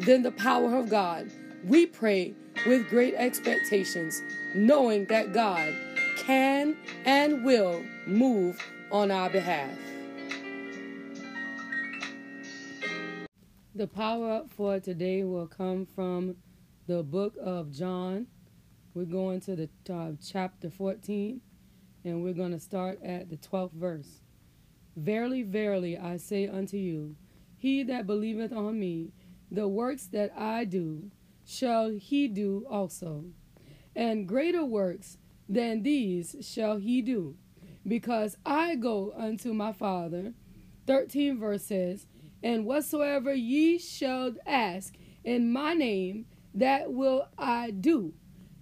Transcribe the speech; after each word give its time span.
than 0.00 0.22
the 0.22 0.32
power 0.32 0.76
of 0.76 0.88
God. 0.88 1.30
We 1.64 1.86
pray 1.86 2.34
with 2.66 2.88
great 2.88 3.14
expectations, 3.14 4.22
knowing 4.54 5.06
that 5.06 5.32
God 5.32 5.74
can 6.16 6.76
and 7.04 7.44
will 7.44 7.82
move 8.06 8.60
on 8.90 9.10
our 9.10 9.30
behalf. 9.30 9.70
The 13.74 13.86
power 13.86 14.32
up 14.32 14.50
for 14.50 14.80
today 14.80 15.22
will 15.22 15.46
come 15.46 15.86
from 15.86 16.36
the 16.88 17.02
book 17.02 17.34
of 17.40 17.70
John. 17.70 18.26
We're 18.94 19.04
going 19.04 19.40
to 19.42 19.54
the 19.54 19.68
uh, 19.92 20.12
chapter 20.20 20.68
14, 20.68 21.40
and 22.04 22.22
we're 22.24 22.32
going 22.32 22.50
to 22.52 22.58
start 22.58 23.00
at 23.04 23.30
the 23.30 23.36
12th 23.36 23.74
verse. 23.74 24.20
Verily, 24.96 25.42
verily, 25.42 25.96
I 25.96 26.16
say 26.16 26.48
unto 26.48 26.76
you, 26.76 27.14
he 27.56 27.84
that 27.84 28.06
believeth 28.06 28.52
on 28.52 28.80
me, 28.80 29.12
the 29.50 29.68
works 29.68 30.06
that 30.06 30.32
I 30.36 30.64
do, 30.64 31.10
shall 31.44 31.90
he 31.90 32.28
do 32.28 32.66
also. 32.68 33.24
And 33.94 34.28
greater 34.28 34.64
works 34.64 35.18
than 35.48 35.82
these 35.82 36.36
shall 36.40 36.76
he 36.76 37.02
do, 37.02 37.36
because 37.86 38.36
I 38.44 38.74
go 38.74 39.12
unto 39.16 39.52
my 39.52 39.72
Father. 39.72 40.34
13 40.86 41.38
verse 41.38 41.64
says, 41.64 42.06
And 42.42 42.66
whatsoever 42.66 43.34
ye 43.34 43.78
shall 43.78 44.34
ask 44.46 44.94
in 45.24 45.52
my 45.52 45.74
name, 45.74 46.26
that 46.54 46.92
will 46.92 47.28
I 47.36 47.70
do, 47.70 48.14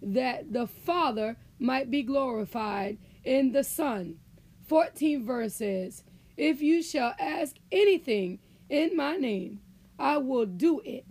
that 0.03 0.53
the 0.53 0.67
Father 0.67 1.37
might 1.59 1.91
be 1.91 2.03
glorified 2.03 2.99
in 3.25 3.53
the 3.53 3.65
Son. 3.65 4.17
14 4.69 5.25
verse 5.25 5.55
says, 5.55 6.03
if 6.37 6.61
you 6.61 6.83
shall 6.83 7.15
ask 7.19 7.57
anything 7.73 8.39
in 8.69 8.97
my 8.97 9.17
name, 9.17 9.61
I 9.99 10.19
will 10.19 10.47
do 10.47 10.81
it. 10.85 11.05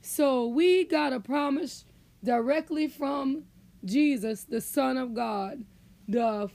So 0.00 0.46
we 0.46 0.84
got 0.84 1.12
a 1.12 1.20
promise 1.20 1.84
directly 2.24 2.88
from 2.88 3.44
Jesus, 3.84 4.44
the 4.44 4.60
Son 4.60 4.96
of 4.96 5.14
God, 5.14 5.64
the 6.08 6.50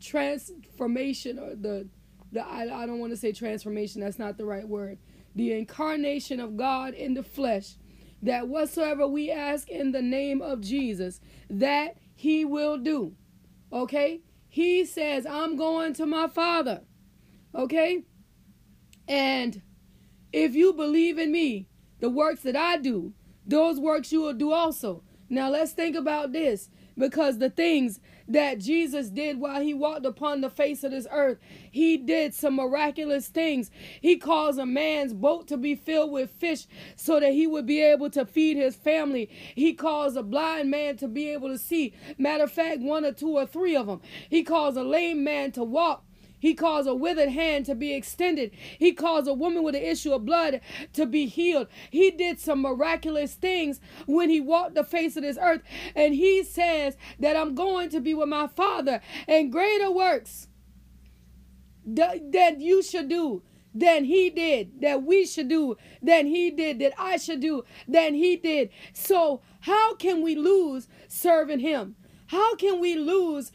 transformation 0.00 1.38
or 1.38 1.54
the 1.54 1.88
the 2.32 2.46
I, 2.46 2.82
I 2.82 2.86
don't 2.86 2.98
want 3.00 3.12
to 3.12 3.16
say 3.16 3.32
transformation, 3.32 4.00
that's 4.00 4.18
not 4.18 4.38
the 4.38 4.44
right 4.44 4.66
word. 4.68 4.98
The 5.34 5.52
incarnation 5.52 6.40
of 6.40 6.56
God 6.56 6.94
in 6.94 7.14
the 7.14 7.22
flesh, 7.22 7.76
that 8.22 8.48
whatsoever 8.48 9.06
we 9.06 9.30
ask 9.30 9.68
in 9.68 9.92
the 9.92 10.02
name 10.02 10.42
of 10.42 10.60
Jesus, 10.60 11.20
that 11.48 11.96
he 12.14 12.44
will 12.44 12.78
do. 12.78 13.14
Okay? 13.72 14.20
He 14.48 14.84
says, 14.84 15.26
I'm 15.26 15.56
going 15.56 15.94
to 15.94 16.06
my 16.06 16.28
Father. 16.28 16.82
Okay? 17.54 18.04
And 19.08 19.62
if 20.32 20.54
you 20.54 20.72
believe 20.72 21.18
in 21.18 21.32
me, 21.32 21.66
the 22.00 22.10
works 22.10 22.42
that 22.42 22.56
I 22.56 22.76
do, 22.76 23.12
those 23.46 23.78
works 23.78 24.12
you 24.12 24.22
will 24.22 24.32
do 24.32 24.52
also. 24.52 25.02
Now 25.28 25.50
let's 25.50 25.72
think 25.72 25.96
about 25.96 26.32
this 26.32 26.70
because 26.98 27.38
the 27.38 27.50
things 27.50 28.00
that 28.28 28.58
Jesus 28.58 29.10
did 29.10 29.40
while 29.40 29.60
he 29.60 29.74
walked 29.74 30.06
upon 30.06 30.40
the 30.40 30.50
face 30.50 30.84
of 30.84 30.92
this 30.92 31.06
earth, 31.10 31.38
he 31.70 31.96
did 31.96 32.34
some 32.34 32.56
miraculous 32.56 33.28
things. 33.28 33.70
He 34.00 34.16
caused 34.16 34.58
a 34.58 34.66
man's 34.66 35.12
boat 35.12 35.48
to 35.48 35.56
be 35.56 35.74
filled 35.74 36.12
with 36.12 36.30
fish 36.30 36.66
so 36.96 37.18
that 37.18 37.32
he 37.32 37.46
would 37.46 37.66
be 37.66 37.80
able 37.80 38.10
to 38.10 38.24
feed 38.24 38.56
his 38.56 38.76
family. 38.76 39.28
He 39.54 39.72
caused 39.72 40.16
a 40.16 40.22
blind 40.22 40.70
man 40.70 40.96
to 40.98 41.08
be 41.08 41.30
able 41.30 41.48
to 41.48 41.58
see. 41.58 41.94
Matter 42.18 42.44
of 42.44 42.52
fact, 42.52 42.80
one 42.80 43.04
or 43.04 43.12
two 43.12 43.36
or 43.36 43.46
three 43.46 43.76
of 43.76 43.86
them. 43.86 44.00
He 44.28 44.42
caused 44.42 44.76
a 44.76 44.84
lame 44.84 45.24
man 45.24 45.52
to 45.52 45.64
walk 45.64 46.04
he 46.40 46.54
caused 46.54 46.88
a 46.88 46.94
withered 46.94 47.28
hand 47.28 47.66
to 47.66 47.74
be 47.74 47.94
extended. 47.94 48.50
He 48.78 48.92
caused 48.92 49.28
a 49.28 49.34
woman 49.34 49.62
with 49.62 49.76
an 49.76 49.82
issue 49.82 50.12
of 50.12 50.24
blood 50.24 50.60
to 50.94 51.06
be 51.06 51.26
healed. 51.26 51.68
He 51.90 52.10
did 52.10 52.40
some 52.40 52.62
miraculous 52.62 53.34
things 53.34 53.80
when 54.06 54.30
he 54.30 54.40
walked 54.40 54.74
the 54.74 54.82
face 54.82 55.16
of 55.16 55.22
this 55.22 55.38
earth. 55.40 55.62
And 55.94 56.14
he 56.14 56.42
says 56.42 56.96
that 57.18 57.36
I'm 57.36 57.54
going 57.54 57.90
to 57.90 58.00
be 58.00 58.14
with 58.14 58.28
my 58.28 58.48
Father 58.48 59.00
and 59.28 59.52
greater 59.52 59.90
works 59.90 60.48
that 61.84 62.56
you 62.58 62.82
should 62.82 63.08
do 63.08 63.42
than 63.74 64.04
he 64.04 64.30
did, 64.30 64.80
that 64.80 65.02
we 65.02 65.24
should 65.24 65.48
do, 65.48 65.76
than 66.02 66.26
he 66.26 66.50
did, 66.50 66.78
that 66.80 66.92
I 66.98 67.16
should 67.16 67.40
do, 67.40 67.64
than 67.86 68.14
he 68.14 68.36
did. 68.36 68.70
So, 68.92 69.42
how 69.60 69.94
can 69.94 70.22
we 70.22 70.34
lose 70.34 70.88
serving 71.08 71.60
him? 71.60 71.96
How 72.26 72.54
can 72.54 72.80
we 72.80 72.94
lose 72.96 73.50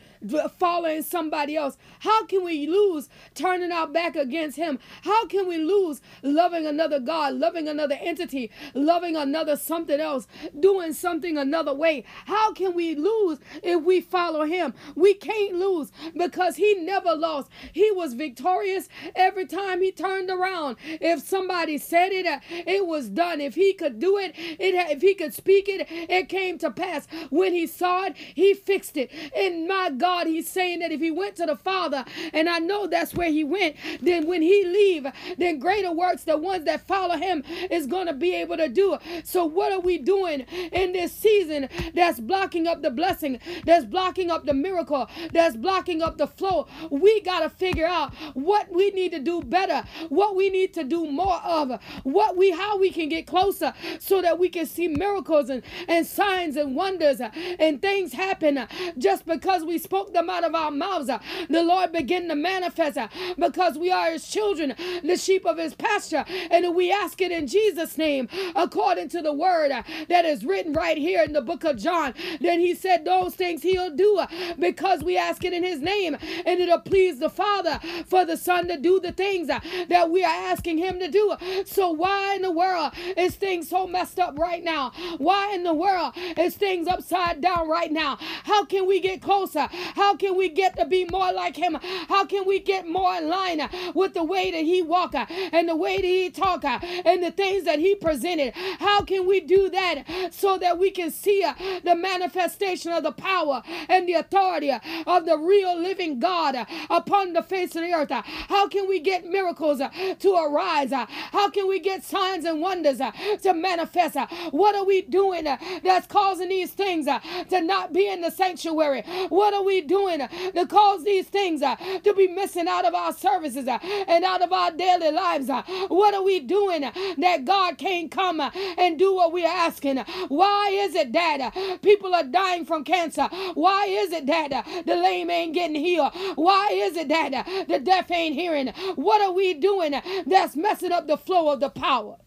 following 0.58 1.02
somebody 1.02 1.56
else? 1.56 1.78
How 2.00 2.26
can 2.26 2.44
we 2.44 2.68
lose 2.68 3.10
turning 3.34 3.72
our 3.72 3.88
back 3.88 4.16
against 4.16 4.58
Him? 4.58 4.80
How 5.04 5.26
can 5.28 5.48
we 5.48 5.58
lose 5.58 6.02
loving 6.24 6.66
another 6.66 7.00
God, 7.00 7.36
loving 7.36 7.68
another 7.68 7.98
entity, 8.00 8.52
loving 8.74 9.16
another 9.16 9.56
something 9.56 10.00
else, 10.00 10.28
doing 10.60 10.94
something 10.94 11.38
another 11.38 11.74
way? 11.74 12.04
How 12.26 12.54
can 12.54 12.74
we 12.74 12.96
lose 12.96 13.40
if 13.64 13.84
we 13.84 14.02
follow 14.02 14.46
Him? 14.46 14.74
We 14.96 15.14
can't 15.14 15.56
lose 15.56 15.92
because 16.16 16.56
He 16.56 16.76
never 16.76 17.16
lost. 17.16 17.50
He 17.74 17.92
was 17.92 18.14
victorious 18.14 18.90
every 19.16 19.46
time 19.46 19.82
He 19.82 19.92
turned 19.92 20.30
around. 20.30 20.78
If 20.84 21.22
somebody 21.28 21.78
said 21.78 22.12
it, 22.12 22.26
uh, 22.26 22.40
it 22.50 22.88
was 22.88 23.10
done. 23.10 23.42
If 23.42 23.56
He 23.56 23.74
could 23.74 24.00
do 24.00 24.18
it, 24.18 24.34
it 24.36 24.76
if 24.92 25.02
He 25.02 25.14
could 25.14 25.34
speak 25.34 25.68
it, 25.68 25.88
it 25.90 26.30
came 26.30 26.58
to 26.60 26.72
pass. 26.72 27.08
When 27.30 27.54
He 27.54 27.68
saw 27.68 28.06
it, 28.06 28.16
He 28.18 28.54
fixed 28.54 28.98
it. 28.98 29.12
And 29.36 29.68
my 29.68 29.90
God, 29.90 30.15
he's 30.24 30.50
saying 30.50 30.80
that 30.80 30.92
if 30.92 31.00
he 31.02 31.12
went 31.12 31.36
to 31.38 31.46
the 31.46 31.56
Father, 31.56 32.06
and 32.34 32.50
I 32.50 32.60
know 32.60 32.88
that's 32.88 33.14
where 33.14 33.30
he 33.30 33.44
went, 33.44 33.76
then 34.02 34.28
when 34.28 34.42
he 34.42 34.66
leave, 34.66 35.08
then 35.38 35.60
greater 35.60 35.92
works, 35.92 36.24
the 36.24 36.38
ones 36.38 36.66
that 36.66 36.88
follow 36.88 37.18
him, 37.18 37.44
is 37.70 37.88
going 37.88 38.08
to 38.08 38.14
be 38.14 38.34
able 38.36 38.58
to 38.58 38.70
do. 38.70 38.98
So 39.24 39.46
what 39.46 39.72
are 39.72 39.80
we 39.80 39.98
doing 39.98 40.42
in 40.72 40.94
this 40.94 41.12
season 41.12 41.70
that's 41.94 42.20
blocking 42.20 42.68
up 42.68 42.82
the 42.82 42.92
blessing, 42.92 43.40
that's 43.66 43.86
blocking 43.86 44.32
up 44.32 44.46
the 44.46 44.54
miracle, 44.54 45.10
that's 45.32 45.56
blocking 45.56 46.02
up 46.02 46.18
the 46.18 46.28
flow? 46.28 46.68
We 46.90 47.22
got 47.22 47.42
to 47.42 47.50
figure 47.50 47.88
out 47.88 48.14
what 48.34 48.72
we 48.72 48.92
need 48.92 49.12
to 49.12 49.20
do 49.20 49.42
better, 49.42 49.88
what 50.10 50.36
we 50.36 50.50
need 50.50 50.74
to 50.76 50.84
do 50.84 51.10
more 51.10 51.42
of, 51.44 51.80
what 52.04 52.38
we 52.38 52.52
how 52.52 52.78
we 52.78 52.92
can 52.92 53.10
get 53.10 53.28
closer 53.28 53.74
so 54.00 54.22
that 54.22 54.40
we 54.40 54.50
can 54.50 54.66
see 54.66 54.88
miracles 54.88 55.50
and, 55.50 55.64
and 55.88 56.06
signs 56.06 56.56
and 56.56 56.76
wonders 56.76 57.22
and 57.60 57.82
things 57.82 58.14
happen 58.14 58.68
just 58.98 59.26
because 59.26 59.64
we 59.64 59.78
spoke 59.78 59.95
them 60.04 60.30
out 60.30 60.44
of 60.44 60.54
our 60.56 60.72
mouths. 60.72 61.10
Uh, 61.10 61.20
the 61.50 61.64
Lord 61.64 61.92
begin 61.92 62.28
to 62.30 62.36
manifest 62.36 62.98
uh, 62.98 63.08
because 63.38 63.78
we 63.78 63.92
are 63.92 64.12
His 64.12 64.28
children, 64.28 64.76
the 65.04 65.18
sheep 65.18 65.46
of 65.46 65.58
His 65.58 65.74
pasture. 65.74 66.26
And 66.52 66.76
we 66.76 66.92
ask 66.92 67.22
it 67.22 67.32
in 67.32 67.48
Jesus' 67.48 67.98
name, 67.98 68.28
according 68.56 69.10
to 69.10 69.22
the 69.22 69.34
word 69.34 69.72
uh, 69.72 69.84
that 70.10 70.26
is 70.26 70.46
written 70.46 70.74
right 70.74 70.98
here 70.98 71.24
in 71.24 71.34
the 71.34 71.42
book 71.42 71.64
of 71.64 71.78
John. 71.78 72.14
Then 72.42 72.60
He 72.60 72.76
said, 72.76 73.06
Those 73.06 73.36
things 73.36 73.64
He'll 73.64 73.96
do 73.96 74.22
because 74.60 75.04
we 75.04 75.18
ask 75.18 75.44
it 75.44 75.54
in 75.54 75.64
His 75.64 75.82
name. 75.82 76.18
And 76.46 76.60
it'll 76.60 76.80
please 76.80 77.20
the 77.20 77.30
Father 77.30 77.80
for 78.08 78.26
the 78.26 78.38
Son 78.38 78.68
to 78.68 78.78
do 78.78 79.00
the 79.00 79.12
things 79.12 79.48
that 79.48 80.10
we 80.10 80.24
are 80.24 80.52
asking 80.52 80.78
Him 80.78 81.00
to 81.00 81.10
do. 81.10 81.36
So, 81.66 81.90
why 81.92 82.36
in 82.36 82.42
the 82.42 82.52
world 82.52 82.94
is 83.18 83.36
things 83.36 83.70
so 83.70 83.88
messed 83.88 84.20
up 84.20 84.38
right 84.38 84.64
now? 84.64 84.92
Why 85.18 85.54
in 85.54 85.64
the 85.64 85.74
world 85.74 86.14
is 86.38 86.56
things 86.56 86.88
upside 86.88 87.42
down 87.42 87.68
right 87.70 87.92
now? 87.92 88.18
How 88.44 88.66
can 88.66 88.86
we 88.88 89.00
get 89.00 89.22
closer? 89.22 89.68
How 89.96 90.16
can 90.16 90.36
we 90.36 90.50
get 90.50 90.76
to 90.78 90.86
be 90.86 91.06
more 91.12 91.32
like 91.32 91.56
him? 91.56 91.78
How 92.08 92.26
can 92.26 92.46
we 92.46 92.60
get 92.60 92.88
more 92.88 93.16
in 93.16 93.30
line 93.30 93.62
uh, 93.62 93.68
with 93.94 94.14
the 94.14 94.24
way 94.24 94.52
that 94.52 94.64
he 94.64 94.82
walked 94.82 95.16
uh, 95.16 95.26
and 95.30 95.70
the 95.70 95.76
way 95.76 95.98
that 95.98 96.04
he 96.04 96.30
talked 96.30 96.66
uh, 96.66 96.80
and 96.82 97.24
the 97.24 97.32
things 97.32 97.66
that 97.66 97.80
he 97.80 97.96
presented? 97.96 98.54
How 98.80 99.02
can 99.02 99.28
we 99.28 99.40
do 99.40 99.70
that 99.70 100.04
so 100.32 100.58
that 100.58 100.78
we 100.78 100.92
can 100.92 101.12
see 101.12 101.46
the 101.84 101.96
manifestation 101.96 102.92
of 102.92 103.04
the 103.04 103.12
power 103.12 103.62
and 103.90 104.08
the 104.08 104.14
authority 104.14 104.72
of 104.72 105.26
the 105.26 105.38
real 105.38 105.80
living 105.80 106.20
God 106.20 106.56
upon 106.90 107.34
the 107.34 107.44
face 107.44 107.76
of 107.76 107.82
the 107.82 107.94
earth? 107.94 108.12
How 108.12 108.68
can 108.68 108.88
we 108.88 109.00
get 109.00 109.26
miracles 109.26 109.82
to 110.20 110.34
arise? 110.34 110.92
How 110.92 111.50
can 111.50 111.68
we 111.68 111.80
get 111.80 112.04
signs 112.04 112.46
and 112.46 112.62
wonders 112.62 113.00
to 113.42 113.54
manifest? 113.54 114.18
What 114.52 114.76
are 114.76 114.86
we 114.86 115.02
doing 115.02 115.46
that's 115.84 116.08
causing 116.08 116.50
these 116.50 116.72
things 116.72 117.06
to 117.06 117.62
not 117.62 117.94
be 117.94 118.08
in 118.08 118.22
the 118.22 118.32
sanctuary? 118.32 119.04
What 119.30 119.54
are 119.54 119.64
we 119.64 119.75
doing 119.82 120.20
to 120.20 120.68
cause 120.68 121.04
these 121.04 121.28
things 121.28 121.62
uh, 121.62 121.76
to 122.04 122.14
be 122.14 122.28
missing 122.28 122.68
out 122.68 122.86
of 122.86 122.94
our 122.94 123.14
services 123.14 123.68
uh, 123.68 123.80
and 124.08 124.24
out 124.24 124.42
of 124.42 124.52
our 124.52 124.72
daily 124.72 125.12
lives? 125.12 125.50
Uh? 125.50 125.64
What 125.88 126.14
are 126.14 126.24
we 126.24 126.40
doing 126.40 126.82
that 126.82 127.46
God 127.46 127.78
can't 127.78 128.12
come 128.12 128.40
and 128.78 129.00
do 129.00 129.14
what 129.14 129.32
we're 129.32 129.48
asking? 129.48 129.98
Why 130.28 130.70
is 130.74 130.96
it 130.96 131.14
that 131.14 131.80
people 131.82 132.14
are 132.14 132.24
dying 132.24 132.66
from 132.66 132.84
cancer? 132.84 133.28
Why 133.54 133.86
is 133.86 134.12
it 134.12 134.26
that 134.28 134.66
the 134.86 134.96
lame 134.96 135.30
ain't 135.30 135.54
getting 135.54 135.76
healed? 135.76 136.14
Why 136.36 136.70
is 136.72 136.98
it 136.98 137.08
that 137.10 137.46
the 137.68 137.80
deaf 137.80 138.12
ain't 138.12 138.36
hearing? 138.36 138.68
What 138.96 139.22
are 139.22 139.32
we 139.32 139.54
doing 139.54 140.02
that's 140.26 140.56
messing 140.56 140.92
up 140.92 141.08
the 141.08 141.18
flow 141.18 141.52
of 141.52 141.60
the 141.60 141.70
power? 141.70 142.18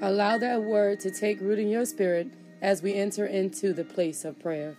Allow 0.00 0.38
that 0.38 0.62
word 0.62 1.00
to 1.00 1.10
take 1.10 1.40
root 1.40 1.58
in 1.58 1.68
your 1.68 1.86
spirit 1.86 2.28
as 2.64 2.80
we 2.80 2.94
enter 2.94 3.26
into 3.26 3.74
the 3.74 3.84
place 3.84 4.24
of 4.24 4.40
prayer 4.40 4.74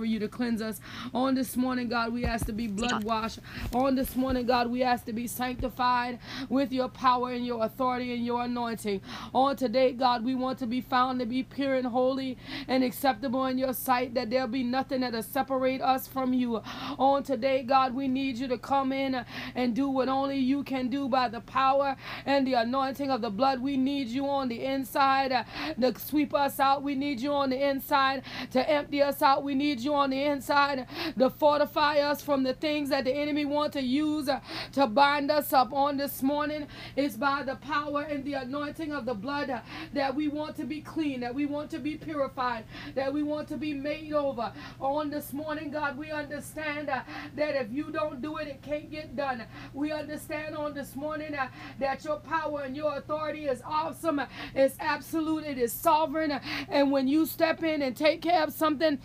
for 0.00 0.06
you 0.06 0.18
to 0.18 0.28
cleanse 0.28 0.62
us. 0.62 0.80
On 1.12 1.34
this 1.34 1.58
morning, 1.58 1.86
God, 1.86 2.14
we 2.14 2.24
ask 2.24 2.46
to 2.46 2.54
be 2.54 2.66
blood 2.66 3.04
washed. 3.04 3.38
On 3.74 3.94
this 3.94 4.16
morning, 4.16 4.46
God, 4.46 4.70
we 4.70 4.82
ask 4.82 5.04
to 5.04 5.12
be 5.12 5.26
sanctified 5.26 6.18
with 6.48 6.72
your 6.72 6.88
power 6.88 7.32
and 7.32 7.44
your 7.44 7.62
authority 7.62 8.14
and 8.14 8.24
your 8.24 8.44
anointing. 8.44 9.02
On 9.34 9.54
today, 9.56 9.92
God, 9.92 10.24
we 10.24 10.34
want 10.34 10.58
to 10.60 10.66
be 10.66 10.80
found 10.80 11.20
to 11.20 11.26
be 11.26 11.42
pure 11.42 11.74
and 11.74 11.86
holy 11.86 12.38
and 12.66 12.82
acceptable 12.82 13.44
in 13.44 13.58
your 13.58 13.74
sight, 13.74 14.14
that 14.14 14.30
there'll 14.30 14.48
be 14.48 14.62
nothing 14.62 15.02
that'll 15.02 15.22
separate 15.22 15.82
us 15.82 16.08
from 16.08 16.32
you. 16.32 16.62
On 16.98 17.22
today, 17.22 17.62
God, 17.62 17.94
we 17.94 18.08
need 18.08 18.38
you 18.38 18.48
to 18.48 18.56
come 18.56 18.92
in 18.92 19.22
and 19.54 19.76
do 19.76 19.86
what 19.86 20.08
only 20.08 20.38
you 20.38 20.64
can 20.64 20.88
do 20.88 21.10
by 21.10 21.28
the 21.28 21.40
power 21.40 21.94
and 22.24 22.46
the 22.46 22.54
anointing 22.54 23.10
of 23.10 23.20
the 23.20 23.28
blood. 23.28 23.60
We 23.60 23.76
need 23.76 24.08
you 24.08 24.26
on 24.30 24.48
the 24.48 24.64
inside 24.64 25.44
to 25.78 25.94
sweep 25.98 26.32
us 26.32 26.58
out. 26.58 26.82
We 26.82 26.94
need 26.94 27.20
you 27.20 27.34
on 27.34 27.50
the 27.50 27.68
inside 27.68 28.22
to 28.52 28.66
empty 28.66 29.02
us 29.02 29.20
out. 29.20 29.44
We 29.44 29.54
need 29.54 29.80
you 29.80 29.89
you 29.90 29.96
on 29.96 30.10
the 30.10 30.24
inside 30.24 30.86
to 31.18 31.30
fortify 31.30 31.98
us 31.98 32.22
from 32.22 32.42
the 32.42 32.54
things 32.54 32.90
that 32.90 33.04
the 33.04 33.12
enemy 33.12 33.44
want 33.44 33.72
to 33.72 33.82
use 33.82 34.28
to 34.72 34.86
bind 34.86 35.30
us 35.30 35.52
up 35.52 35.72
on 35.72 35.96
this 35.96 36.22
morning. 36.22 36.66
It's 36.96 37.16
by 37.16 37.42
the 37.42 37.56
power 37.56 38.02
and 38.02 38.24
the 38.24 38.34
anointing 38.34 38.92
of 38.92 39.04
the 39.04 39.14
blood 39.14 39.60
that 39.92 40.14
we 40.14 40.28
want 40.28 40.56
to 40.56 40.64
be 40.64 40.80
clean, 40.80 41.20
that 41.20 41.34
we 41.34 41.46
want 41.46 41.70
to 41.72 41.78
be 41.78 41.96
purified, 41.96 42.64
that 42.94 43.12
we 43.12 43.22
want 43.22 43.48
to 43.48 43.56
be 43.56 43.74
made 43.74 44.12
over. 44.12 44.52
On 44.80 45.10
this 45.10 45.32
morning, 45.32 45.70
God, 45.70 45.98
we 45.98 46.10
understand 46.10 46.88
that 46.88 47.06
if 47.36 47.72
you 47.72 47.90
don't 47.90 48.22
do 48.22 48.36
it, 48.38 48.48
it 48.48 48.62
can't 48.62 48.90
get 48.90 49.16
done. 49.16 49.44
We 49.74 49.92
understand 49.92 50.56
on 50.56 50.74
this 50.74 50.94
morning 50.94 51.36
that 51.78 52.04
your 52.04 52.20
power 52.20 52.62
and 52.62 52.76
your 52.76 52.96
authority 52.96 53.46
is 53.46 53.62
awesome, 53.64 54.20
it's 54.54 54.76
absolute, 54.78 55.44
it 55.44 55.58
is 55.58 55.72
sovereign. 55.72 56.40
And 56.68 56.92
when 56.92 57.08
you 57.08 57.26
step 57.26 57.62
in 57.62 57.82
and 57.82 57.96
take 57.96 58.22
care 58.22 58.42
of 58.42 58.52
something, 58.52 58.98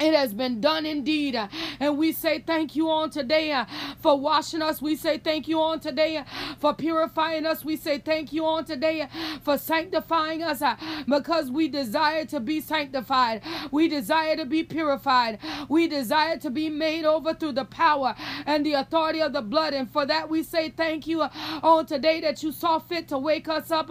it 0.00 0.14
has 0.14 0.32
been 0.32 0.60
done 0.60 0.86
indeed. 0.86 1.38
And 1.78 1.98
we 1.98 2.12
say 2.12 2.40
thank 2.40 2.74
you 2.74 2.90
on 2.90 3.10
today 3.10 3.52
uh, 3.52 3.66
for 4.00 4.18
washing 4.18 4.62
us. 4.62 4.80
We 4.80 4.96
say 4.96 5.18
thank 5.18 5.46
you 5.46 5.60
on 5.60 5.80
today 5.80 6.16
uh, 6.16 6.24
for 6.58 6.72
purifying 6.74 7.44
us. 7.44 7.64
We 7.64 7.76
say 7.76 7.98
thank 7.98 8.32
you 8.32 8.46
on 8.46 8.64
today 8.64 9.02
uh, 9.02 9.08
for 9.42 9.58
sanctifying 9.58 10.42
us 10.42 10.62
because 11.06 11.50
we 11.50 11.68
desire 11.68 12.24
to 12.26 12.40
be 12.40 12.60
sanctified. 12.60 13.42
We 13.70 13.88
desire 13.88 14.36
to 14.36 14.46
be 14.46 14.62
purified. 14.62 15.38
We 15.68 15.86
desire 15.86 16.38
to 16.38 16.50
be 16.50 16.70
made 16.70 17.04
over 17.04 17.34
through 17.34 17.52
the 17.52 17.66
power 17.66 18.14
and 18.46 18.64
the 18.64 18.74
authority 18.74 19.20
of 19.20 19.34
the 19.34 19.42
blood. 19.42 19.74
And 19.74 19.90
for 19.90 20.06
that, 20.06 20.30
we 20.30 20.42
say 20.42 20.70
thank 20.70 21.06
you 21.06 21.22
on 21.22 21.84
today 21.86 22.20
that 22.22 22.42
you 22.42 22.52
saw 22.52 22.78
fit 22.78 23.08
to 23.08 23.18
wake 23.18 23.48
us 23.48 23.70
up 23.70 23.90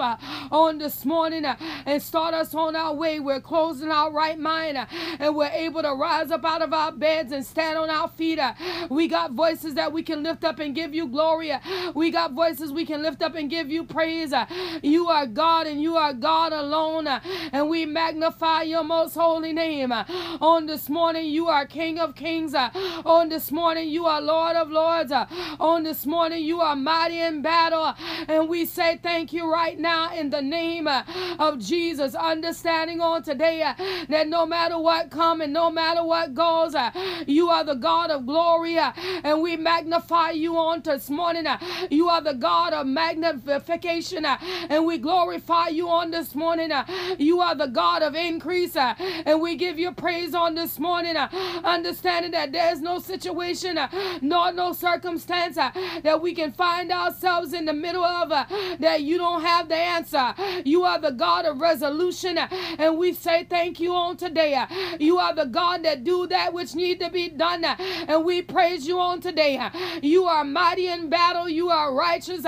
on 0.52 0.80
this 0.80 1.06
morning 1.06 1.46
and 1.46 2.02
start 2.02 2.34
us 2.34 2.56
on 2.56 2.76
our 2.76 2.94
way. 2.94 3.20
We're 3.20 3.42
closing 3.42 3.90
our 3.90 4.12
right 4.12 4.40
mind 4.40 4.78
and 5.20 5.36
we're 5.36 5.48
able 5.48 5.84
to 5.84 5.99
rise 6.00 6.32
up 6.32 6.46
out 6.46 6.62
of 6.62 6.74
our 6.74 6.92
beds 6.92 7.32
and 7.32 7.46
stand 7.46 7.78
on 7.78 7.90
our 7.90 8.08
feet. 8.08 8.40
Uh, 8.40 8.54
we 8.90 9.08
got 9.08 9.34
voices 9.34 9.76
that 9.76 9.92
we 9.92 10.02
can 10.02 10.24
lift 10.24 10.44
up 10.44 10.60
and 10.60 10.74
give 10.74 10.94
you 10.94 11.08
glory. 11.08 11.52
Uh, 11.52 11.60
we 11.94 12.10
got 12.10 12.32
voices 12.34 12.72
we 12.72 12.86
can 12.86 13.02
lift 13.04 13.22
up 13.22 13.36
and 13.36 13.50
give 13.50 13.70
you 13.70 13.84
praise. 13.84 14.32
Uh, 14.32 14.46
you 14.82 15.10
are 15.10 15.28
God 15.28 15.68
and 15.68 15.82
you 15.82 15.98
are 15.98 16.14
God 16.14 16.54
alone. 16.54 17.08
Uh, 17.08 17.20
and 17.52 17.70
we 17.70 17.86
magnify 17.86 18.64
your 18.64 18.84
most 18.84 19.14
holy 19.14 19.52
name. 19.54 19.92
Uh, 19.92 20.06
on 20.40 20.66
this 20.66 20.90
morning, 20.90 21.26
you 21.26 21.48
are 21.48 21.66
King 21.66 22.00
of 22.00 22.16
kings. 22.16 22.54
Uh, 22.54 22.70
on 23.06 23.30
this 23.30 23.52
morning, 23.52 23.90
you 23.90 24.06
are 24.06 24.22
Lord 24.22 24.56
of 24.56 24.72
lords. 24.72 25.12
On 25.60 25.84
this 25.84 26.06
morning, 26.06 26.44
you 26.44 26.62
are 26.62 26.76
mighty 26.76 27.20
in 27.20 27.42
battle. 27.42 27.94
And 28.28 28.48
we 28.48 28.66
say 28.66 29.00
thank 29.02 29.34
you 29.34 29.52
right 29.52 29.78
now 29.78 30.14
in 30.16 30.30
the 30.30 30.42
name 30.42 30.88
of 30.88 31.60
Jesus. 31.60 32.16
Understanding 32.16 33.02
on 33.02 33.24
today 33.24 33.60
that 34.08 34.28
no 34.28 34.46
matter 34.46 34.80
what 34.80 35.10
come 35.10 35.42
and 35.42 35.52
no 35.54 35.70
matter 35.70 35.89
matter 35.90 36.04
what 36.06 36.36
goes. 36.36 36.76
Uh, 36.76 36.92
you 37.26 37.50
are 37.50 37.64
the 37.64 37.74
God 37.74 38.12
of 38.12 38.26
glory, 38.28 38.78
uh, 38.78 38.92
and 39.24 39.42
we 39.42 39.58
magnify 39.58 40.30
you 40.32 40.56
on 40.56 40.82
this 40.82 41.10
morning. 41.10 41.48
Uh, 41.48 41.58
you 41.90 42.08
are 42.10 42.22
the 42.22 42.34
God 42.34 42.74
of 42.74 42.86
magnification, 42.86 44.24
uh, 44.24 44.38
and 44.70 44.86
we 44.86 45.00
glorify 45.00 45.70
you 45.70 45.90
on 45.90 46.12
this 46.12 46.36
morning. 46.36 46.72
Uh, 46.72 46.86
you 47.18 47.42
are 47.42 47.56
the 47.56 47.66
God 47.66 48.04
of 48.04 48.14
increase, 48.14 48.76
uh, 48.76 48.94
and 49.26 49.42
we 49.42 49.56
give 49.56 49.80
you 49.80 49.92
praise 49.92 50.36
on 50.36 50.54
this 50.54 50.78
morning. 50.78 51.18
Understanding 51.18 52.32
that 52.32 52.52
there's 52.52 52.82
no 52.82 53.00
situation 53.00 53.80
nor 54.22 54.52
no 54.52 54.74
circumstance 54.74 55.56
that 55.56 56.22
we 56.22 56.36
can 56.36 56.52
find 56.52 56.92
ourselves 56.92 57.54
in 57.54 57.66
the 57.66 57.74
middle 57.74 58.04
of 58.04 58.30
that 58.30 59.02
you 59.02 59.18
don't 59.18 59.42
have 59.42 59.68
the 59.70 59.76
answer. 59.76 60.36
You 60.64 60.84
are 60.84 61.00
the 61.00 61.12
God 61.12 61.46
of 61.46 61.60
resolution, 61.60 62.38
and 62.38 62.98
we 62.98 63.14
say 63.14 63.44
thank 63.50 63.80
you 63.80 63.96
on 63.96 64.18
today. 64.18 64.64
You 65.00 65.18
are 65.18 65.34
the 65.34 65.46
God 65.46 65.79
That 65.84 66.04
do 66.04 66.28
that 66.28 66.54
which 66.54 66.76
need 66.76 67.00
to 67.00 67.10
be 67.10 67.30
done. 67.30 67.64
And 67.64 68.26
we 68.26 68.42
praise 68.42 68.88
you 68.88 69.00
on 69.00 69.22
today. 69.22 69.60
You 70.02 70.26
are 70.26 70.44
mighty 70.44 70.88
in 70.88 71.10
battle. 71.10 71.48
You 71.48 71.70
are 71.70 71.94
righteous. 71.94 72.46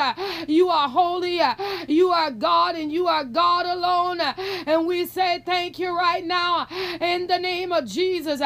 You 0.47 0.69
are 0.69 0.89
holy. 0.89 1.41
You 1.87 2.09
are 2.09 2.31
God 2.31 2.75
and 2.75 2.91
you 2.91 3.07
are 3.07 3.23
God 3.23 3.65
alone. 3.65 4.19
And 4.19 4.85
we 4.85 5.05
say 5.05 5.41
thank 5.45 5.79
you 5.79 5.97
right 5.97 6.25
now 6.25 6.67
in 6.99 7.27
the 7.27 7.37
name 7.37 7.71
of 7.71 7.85
Jesus. 7.85 8.41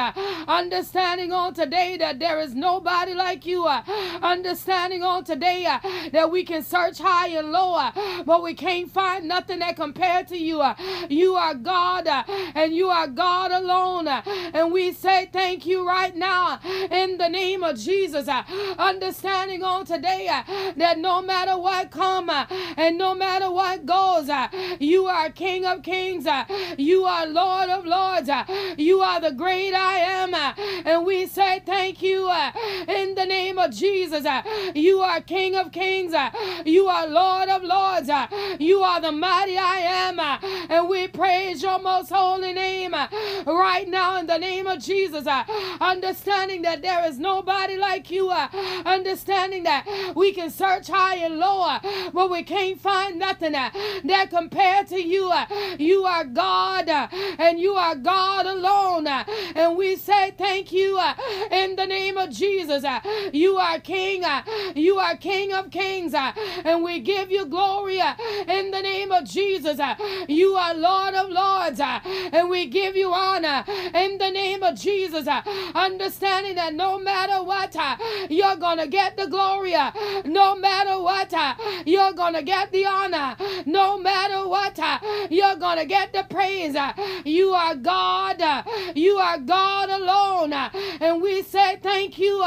Understanding 0.47 1.31
on 1.31 1.53
today 1.53 1.97
that 1.97 2.19
there 2.19 2.39
is 2.39 2.53
nobody 2.53 3.13
like 3.13 3.45
you. 3.45 3.67
Understanding 3.67 5.03
on 5.03 5.23
today 5.23 5.67
that 6.11 6.31
we 6.31 6.43
can 6.43 6.63
search 6.63 6.99
high 6.99 7.29
and 7.29 7.51
low, 7.51 7.89
but 8.25 8.43
we 8.43 8.53
can't 8.53 8.91
find 8.91 9.27
nothing 9.27 9.59
that 9.59 9.75
compared 9.75 10.27
to 10.27 10.38
you. 10.38 10.63
You 11.09 11.35
are 11.35 11.55
God 11.55 12.07
and 12.07 12.73
you 12.73 12.89
are 12.89 13.07
God 13.07 13.51
alone. 13.51 14.07
And 14.07 14.64
we 14.71 14.91
say 14.94 15.29
thank 15.31 15.65
you 15.65 15.88
right 15.88 16.15
now 16.15 16.59
in 16.91 17.17
the 17.17 17.27
name 17.29 17.63
of 17.63 17.77
Jesus. 17.77 18.27
Understanding 18.77 19.63
on 19.63 19.86
today 19.86 20.27
that 20.77 20.98
no 20.98 21.22
matter 21.22 21.57
what 21.57 21.91
come 21.91 22.29
uh, 22.29 22.45
and 22.77 22.98
no 22.98 23.15
matter 23.15 23.51
what 23.51 23.86
goes, 23.86 24.29
you 24.79 25.05
are 25.05 25.29
King 25.29 25.65
of 25.65 25.84
kings. 25.84 26.27
You 26.77 27.05
are 27.05 27.25
Lord 27.27 27.69
of 27.69 27.86
lords. 27.86 28.29
You 28.77 29.01
are 29.01 29.19
the 29.19 29.31
great 29.31 29.74
I 29.74 29.98
am. 29.98 30.34
And 30.86 31.05
we 31.05 31.27
say 31.27 31.62
thank 31.65 32.01
you 32.01 32.29
in 32.88 33.15
the 33.15 33.25
name 33.25 33.57
of 33.57 33.72
Jesus. 33.72 34.25
You 34.74 35.00
are 35.01 35.22
King 35.22 35.55
of 35.55 35.72
kings. 35.72 36.13
You 36.65 36.88
are 36.88 37.07
Lord 37.07 37.50
of 37.50 37.63
lords. 37.63 38.10
You 38.60 38.81
are 38.81 39.01
the 39.01 39.12
mighty 39.12 39.57
I 39.57 39.77
am. 39.77 40.19
And 40.69 40.89
we 40.89 41.07
praise 41.07 41.62
your 41.62 41.79
most 41.79 42.10
holy 42.10 42.53
name 42.53 42.93
right 43.45 43.86
now 43.88 44.17
in 44.19 44.27
the 44.27 44.38
name 44.38 44.54
name 44.55 44.67
of 44.67 44.79
Jesus. 44.79 45.27
Uh, 45.27 45.43
understanding 45.81 46.62
that 46.62 46.81
there 46.81 47.05
is 47.05 47.19
nobody 47.19 47.75
like 47.77 48.09
you. 48.09 48.29
Uh, 48.29 48.47
understanding 48.85 49.63
that 49.63 50.13
we 50.15 50.31
can 50.31 50.50
search 50.50 50.88
high 50.88 51.15
and 51.15 51.38
low, 51.38 51.62
uh, 51.63 51.79
but 52.13 52.29
we 52.29 52.41
can't 52.43 52.79
find 52.79 53.19
nothing 53.19 53.53
uh, 53.53 53.69
that 54.05 54.29
compared 54.29 54.88
to 54.88 55.01
you. 55.01 55.29
Uh, 55.29 55.45
you 55.77 56.05
are 56.05 56.24
God 56.24 56.88
uh, 56.88 57.07
and 57.38 57.59
you 57.59 57.74
are 57.74 57.95
God 57.95 58.45
alone. 58.45 59.07
And 59.07 59.77
we 59.77 59.97
say 59.97 60.31
thank 60.38 60.71
you 60.71 61.00
in 61.51 61.75
the 61.75 61.85
name 61.85 62.17
of 62.17 62.29
Jesus. 62.29 62.83
You 63.33 63.57
are 63.57 63.79
King. 63.79 64.24
You 64.75 64.97
are 65.00 65.17
King 65.17 65.53
of 65.53 65.69
kings. 65.69 66.13
And 66.13 66.83
we 66.83 67.00
give 67.00 67.29
you 67.29 67.45
glory 67.45 68.00
in 68.00 68.71
the 68.71 68.81
name 68.81 69.12
of 69.12 69.25
Jesus. 69.25 69.79
You 70.29 70.55
are 70.55 70.74
Lord 70.74 71.13
of 71.13 71.29
lords. 71.29 71.81
And 71.81 72.50
we 72.50 72.67
give 72.67 72.95
you 72.95 73.12
honor 73.12 73.63
in 73.93 74.17
the 74.17 74.29
name 74.31 74.44
name 74.45 74.63
of 74.63 74.75
Jesus. 74.75 75.27
Uh, 75.27 75.41
understanding 75.73 76.55
that 76.55 76.73
no 76.73 76.99
matter 76.99 77.43
what, 77.43 77.75
uh, 77.75 77.97
you're 78.29 78.55
going 78.57 78.77
to 78.77 78.87
get 78.87 79.17
the 79.17 79.27
glory. 79.27 79.73
Uh, 79.73 79.91
no 80.25 80.55
matter 80.55 80.99
what, 80.99 81.33
you're 81.85 82.13
going 82.13 82.33
to 82.33 82.43
get 82.43 82.71
the 82.71 82.85
honor. 82.85 83.35
No 83.65 83.97
matter 83.97 84.47
what, 84.47 84.77
you're 85.29 85.55
going 85.55 85.79
to 85.79 85.85
get 85.85 86.13
the 86.13 86.23
praise. 86.29 86.75
You 87.25 87.49
are 87.49 87.75
God. 87.75 88.41
You 88.95 89.17
are 89.17 89.39
God 89.39 89.89
alone. 89.89 90.53
And 91.01 91.21
we 91.21 91.41
say 91.41 91.77
thank 91.81 92.19
you 92.19 92.43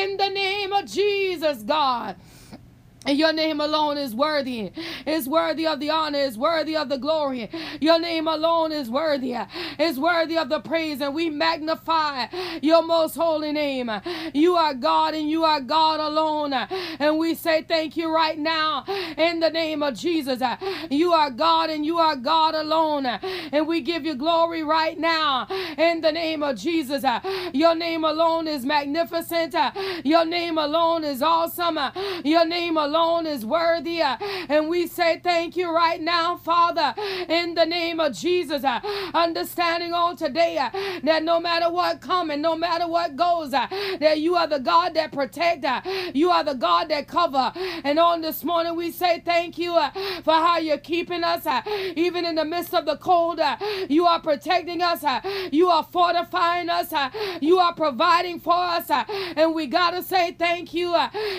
in 0.00 0.16
the 0.16 0.28
name 0.28 0.72
of 0.72 0.86
Jesus, 0.86 1.62
God. 1.62 2.16
And 3.04 3.18
your 3.18 3.32
name 3.32 3.60
alone 3.60 3.98
is 3.98 4.14
worthy. 4.14 4.70
Is 5.06 5.28
worthy 5.28 5.66
of 5.66 5.80
the 5.80 5.90
honor. 5.90 6.18
Is 6.18 6.38
worthy 6.38 6.76
of 6.76 6.88
the 6.88 6.98
glory. 6.98 7.50
Your 7.80 7.98
name 7.98 8.28
alone 8.28 8.70
is 8.70 8.88
worthy. 8.88 9.36
Is 9.78 9.98
worthy 9.98 10.38
of 10.38 10.48
the 10.48 10.60
praise. 10.60 11.00
And 11.00 11.14
we 11.14 11.28
magnify 11.28 12.26
your 12.62 12.82
most 12.82 13.16
holy 13.16 13.50
name. 13.52 13.90
You 14.34 14.54
are 14.54 14.74
God 14.74 15.14
and 15.14 15.28
you 15.28 15.44
are 15.44 15.60
God 15.60 15.98
alone. 15.98 16.52
And 16.52 17.18
we 17.18 17.34
say 17.34 17.62
thank 17.62 17.96
you 17.96 18.14
right 18.14 18.38
now 18.38 18.84
in 19.16 19.40
the 19.40 19.50
name 19.50 19.82
of 19.82 19.94
Jesus. 19.94 20.40
You 20.90 21.12
are 21.12 21.30
God 21.30 21.70
and 21.70 21.84
you 21.84 21.98
are 21.98 22.16
God 22.16 22.54
alone. 22.54 23.06
And 23.06 23.66
we 23.66 23.80
give 23.80 24.04
you 24.04 24.14
glory 24.14 24.62
right 24.62 24.98
now 24.98 25.48
in 25.76 26.02
the 26.02 26.12
name 26.12 26.42
of 26.44 26.56
Jesus. 26.56 27.04
Your 27.52 27.74
name 27.74 28.04
alone 28.04 28.46
is 28.46 28.64
magnificent. 28.64 29.56
Your 30.04 30.24
name 30.24 30.56
alone 30.56 31.02
is 31.02 31.20
awesome. 31.20 31.78
Your 32.24 32.44
name 32.46 32.76
alone 32.76 32.91
alone 32.92 33.26
is 33.26 33.44
worthy. 33.44 34.02
Uh, 34.02 34.18
and 34.50 34.68
we 34.68 34.86
say 34.86 35.18
thank 35.24 35.56
you 35.56 35.74
right 35.74 36.00
now, 36.00 36.36
Father, 36.36 36.94
in 37.26 37.54
the 37.54 37.64
name 37.64 37.98
of 38.00 38.12
Jesus. 38.12 38.64
Uh, 38.64 38.80
understanding 39.14 39.94
on 39.94 40.14
today 40.14 40.58
uh, 40.58 40.68
that 41.02 41.22
no 41.22 41.40
matter 41.40 41.70
what 41.70 42.02
comes 42.02 42.30
and 42.32 42.42
no 42.42 42.54
matter 42.54 42.86
what 42.86 43.16
goes, 43.16 43.54
uh, 43.54 43.66
that 43.98 44.20
you 44.20 44.34
are 44.34 44.46
the 44.46 44.58
God 44.58 44.92
that 44.92 45.10
protect, 45.10 45.64
uh, 45.64 45.80
you 46.12 46.28
are 46.28 46.44
the 46.44 46.52
God 46.52 46.90
that 46.90 47.08
cover. 47.08 47.52
And 47.82 47.98
on 47.98 48.20
this 48.20 48.44
morning, 48.44 48.76
we 48.76 48.92
say 48.92 49.22
thank 49.24 49.56
you 49.56 49.74
uh, 49.74 49.90
for 50.22 50.34
how 50.34 50.58
you're 50.58 50.76
keeping 50.76 51.24
us, 51.24 51.46
even 51.96 52.26
in 52.26 52.34
the 52.34 52.44
midst 52.44 52.74
of 52.74 52.84
the 52.84 52.98
cold. 52.98 53.40
You 53.88 54.04
are 54.04 54.20
protecting 54.20 54.82
us, 54.82 55.02
you 55.50 55.68
are 55.68 55.84
fortifying 55.90 56.68
us, 56.68 56.92
you 57.40 57.58
are 57.58 57.74
providing 57.74 58.38
for 58.38 58.54
us. 58.54 58.90
And 58.90 59.54
we 59.54 59.66
got 59.66 59.92
to 59.92 60.02
say 60.02 60.32
thank 60.32 60.74
you 60.74 60.94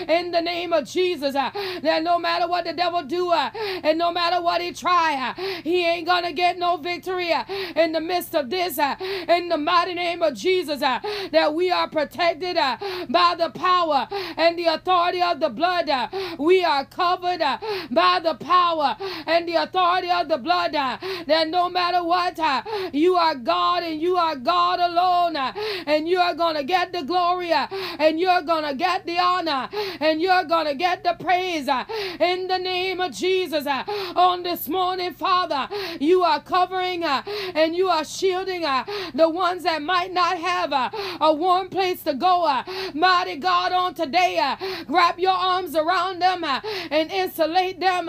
in 0.08 0.32
the 0.32 0.40
name 0.40 0.72
of 0.72 0.84
Jesus 0.86 1.36
that 1.82 2.02
no 2.02 2.18
matter 2.18 2.48
what 2.48 2.64
the 2.64 2.72
devil 2.72 3.02
do 3.02 3.30
uh, 3.30 3.50
and 3.82 3.98
no 3.98 4.12
matter 4.12 4.40
what 4.40 4.60
he 4.60 4.72
try, 4.72 5.14
uh, 5.14 5.34
he 5.62 5.86
ain't 5.86 6.06
gonna 6.06 6.32
get 6.32 6.58
no 6.58 6.76
victory 6.76 7.32
uh, 7.32 7.44
in 7.76 7.92
the 7.92 8.00
midst 8.00 8.34
of 8.34 8.50
this. 8.50 8.78
Uh, 8.78 8.96
in 9.28 9.48
the 9.48 9.56
mighty 9.56 9.94
name 9.94 10.22
of 10.22 10.34
Jesus, 10.34 10.82
uh, 10.82 11.00
that 11.32 11.54
we 11.54 11.70
are 11.70 11.88
protected 11.88 12.56
uh, 12.56 12.76
by 13.08 13.34
the 13.36 13.50
power 13.50 14.06
and 14.36 14.58
the 14.58 14.66
authority 14.66 15.22
of 15.22 15.40
the 15.40 15.48
blood. 15.48 15.90
We 16.38 16.64
are 16.64 16.84
covered 16.84 17.40
by 17.90 18.20
the 18.22 18.34
power 18.34 18.96
and 19.26 19.48
the 19.48 19.54
authority 19.54 20.10
of 20.10 20.28
the 20.28 20.38
blood. 20.38 20.72
That 20.72 21.48
no 21.48 21.68
matter 21.68 22.02
what, 22.04 22.38
you 22.92 23.16
are 23.16 23.34
God 23.34 23.82
and 23.82 24.00
you 24.00 24.16
are 24.16 24.36
God 24.36 24.80
alone, 24.80 25.36
and 25.86 26.08
you 26.08 26.18
are 26.18 26.34
gonna 26.34 26.64
get 26.64 26.92
the 26.92 27.02
glory 27.02 27.52
and 27.52 28.20
you're 28.20 28.42
gonna 28.42 28.74
get 28.74 29.06
the 29.06 29.18
honor 29.18 29.68
and 30.00 30.20
you're 30.20 30.44
gonna 30.44 30.74
get 30.74 31.02
the 31.04 31.14
praise 31.18 31.33
praise 31.34 31.68
uh, 31.68 31.84
in 32.20 32.46
the 32.46 32.58
name 32.58 33.00
of 33.00 33.12
Jesus. 33.12 33.66
Uh, 33.66 33.82
on 34.14 34.44
this 34.44 34.68
morning, 34.68 35.12
Father, 35.12 35.68
you 35.98 36.22
are 36.22 36.40
covering 36.40 37.02
uh, 37.02 37.22
and 37.54 37.74
you 37.74 37.88
are 37.88 38.04
shielding 38.04 38.64
uh, 38.64 38.84
the 39.14 39.28
ones 39.28 39.64
that 39.64 39.82
might 39.82 40.12
not 40.12 40.38
have 40.38 40.72
uh, 40.72 40.90
a 41.20 41.34
warm 41.34 41.68
place 41.68 42.04
to 42.04 42.14
go. 42.14 42.44
Uh, 42.44 42.62
mighty 42.94 43.36
God, 43.36 43.72
on 43.72 43.94
today, 43.94 44.54
grab 44.86 45.18
your 45.18 45.32
arms 45.32 45.74
around 45.74 46.20
them 46.20 46.44
and 46.44 47.10
insulate 47.10 47.80
them. 47.80 48.06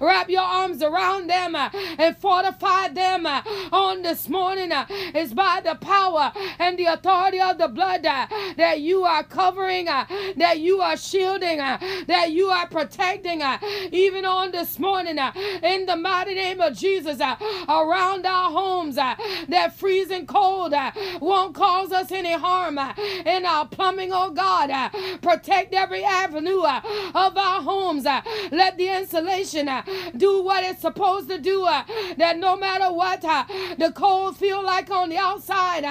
Wrap 0.00 0.28
your 0.28 0.42
arms 0.42 0.82
around 0.82 1.28
them 1.28 1.54
and 1.56 2.16
fortify 2.18 2.88
them 2.88 3.24
on 3.26 4.02
this 4.02 4.28
morning. 4.28 4.70
It's 5.18 5.32
by 5.32 5.62
the 5.64 5.76
power 5.76 6.30
and 6.58 6.78
the 6.78 6.86
authority 6.86 7.40
of 7.40 7.56
the 7.56 7.68
blood 7.68 8.02
that 8.02 8.80
you 8.80 9.04
are 9.04 9.24
covering, 9.24 9.86
that 9.86 10.58
you 10.58 10.80
are 10.82 10.96
shielding, 10.96 11.58
that 11.58 12.32
you 12.32 12.48
are 12.48 12.65
protecting 12.66 13.42
uh, 13.42 13.58
even 13.92 14.24
on 14.24 14.50
this 14.50 14.78
morning 14.78 15.18
uh, 15.18 15.32
in 15.62 15.86
the 15.86 15.96
mighty 15.96 16.34
name 16.34 16.60
of 16.60 16.76
Jesus 16.76 17.20
uh, 17.20 17.36
around 17.68 18.26
our 18.26 18.50
homes. 18.50 18.98
Uh, 18.98 19.14
that 19.48 19.74
freezing 19.76 20.26
cold 20.26 20.72
uh, 20.72 20.90
won't 21.20 21.54
cause 21.54 21.92
us 21.92 22.10
any 22.12 22.32
harm 22.32 22.78
uh, 22.78 22.92
in 23.24 23.44
our 23.44 23.66
plumbing, 23.66 24.10
oh 24.12 24.30
God. 24.30 24.70
Protect 25.22 25.74
every 25.74 26.04
avenue 26.04 26.62
of 26.64 27.36
our 27.36 27.62
homes. 27.62 28.04
Let 28.04 28.76
the 28.76 28.88
insulation 28.88 29.68
do 30.16 30.42
what 30.42 30.64
it's 30.64 30.80
supposed 30.80 31.28
to 31.28 31.38
do. 31.38 31.64
That 32.16 32.38
no 32.38 32.56
matter 32.56 32.92
what 32.92 33.22
the 33.22 33.92
cold 33.94 34.36
feel 34.36 34.62
like 34.62 34.90
on 34.90 35.08
the 35.08 35.18
outside, 35.18 35.84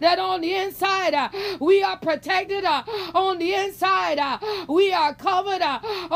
that 0.00 0.18
on 0.18 0.40
the 0.40 0.54
inside 0.54 1.30
we 1.60 1.82
are 1.82 1.98
protected. 1.98 2.64
On 3.14 3.38
the 3.38 3.54
inside 3.54 4.18
we 4.68 4.92
are 4.92 5.14
covered. 5.14 5.62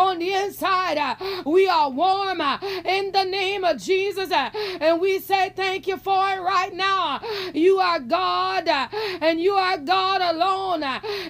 On 0.03 0.19
the 0.19 0.33
inside. 0.33 0.99
Uh, 0.99 1.15
we 1.47 1.69
are 1.69 1.89
warm 1.89 2.41
uh, 2.41 2.59
in 2.85 3.13
the 3.13 3.23
name 3.23 3.63
of 3.63 3.79
Jesus. 3.79 4.33
Uh, 4.33 4.51
and 4.81 5.01
we 5.01 5.21
say 5.21 5.53
thank 5.55 5.87
you 5.87 5.97
for 5.97 6.29
it 6.29 6.41
right 6.41 6.75
now. 6.75 7.21
You 7.55 7.79
are 7.79 8.01
God 8.01 8.67
and 8.67 9.41
you 9.41 9.53
are 9.53 9.79
God 9.79 10.21
alone. 10.21 10.83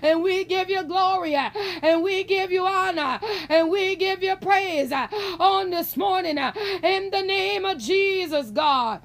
And 0.02 0.23
we 0.23 0.45
give 0.45 0.71
you 0.71 0.83
glory 0.85 1.35
and 1.35 2.02
we 2.02 2.25
give 2.25 2.50
you 2.50 2.64
honor 2.64 3.21
and 3.50 3.71
we 3.71 3.95
give 3.95 4.23
you 4.23 4.37
praise 4.37 4.91
on 4.91 5.69
this 5.69 5.95
morning 5.95 6.38
in 6.38 7.11
the 7.11 7.23
name 7.23 7.67
of 7.67 7.76
Jesus, 7.76 8.50
God. 8.50 9.02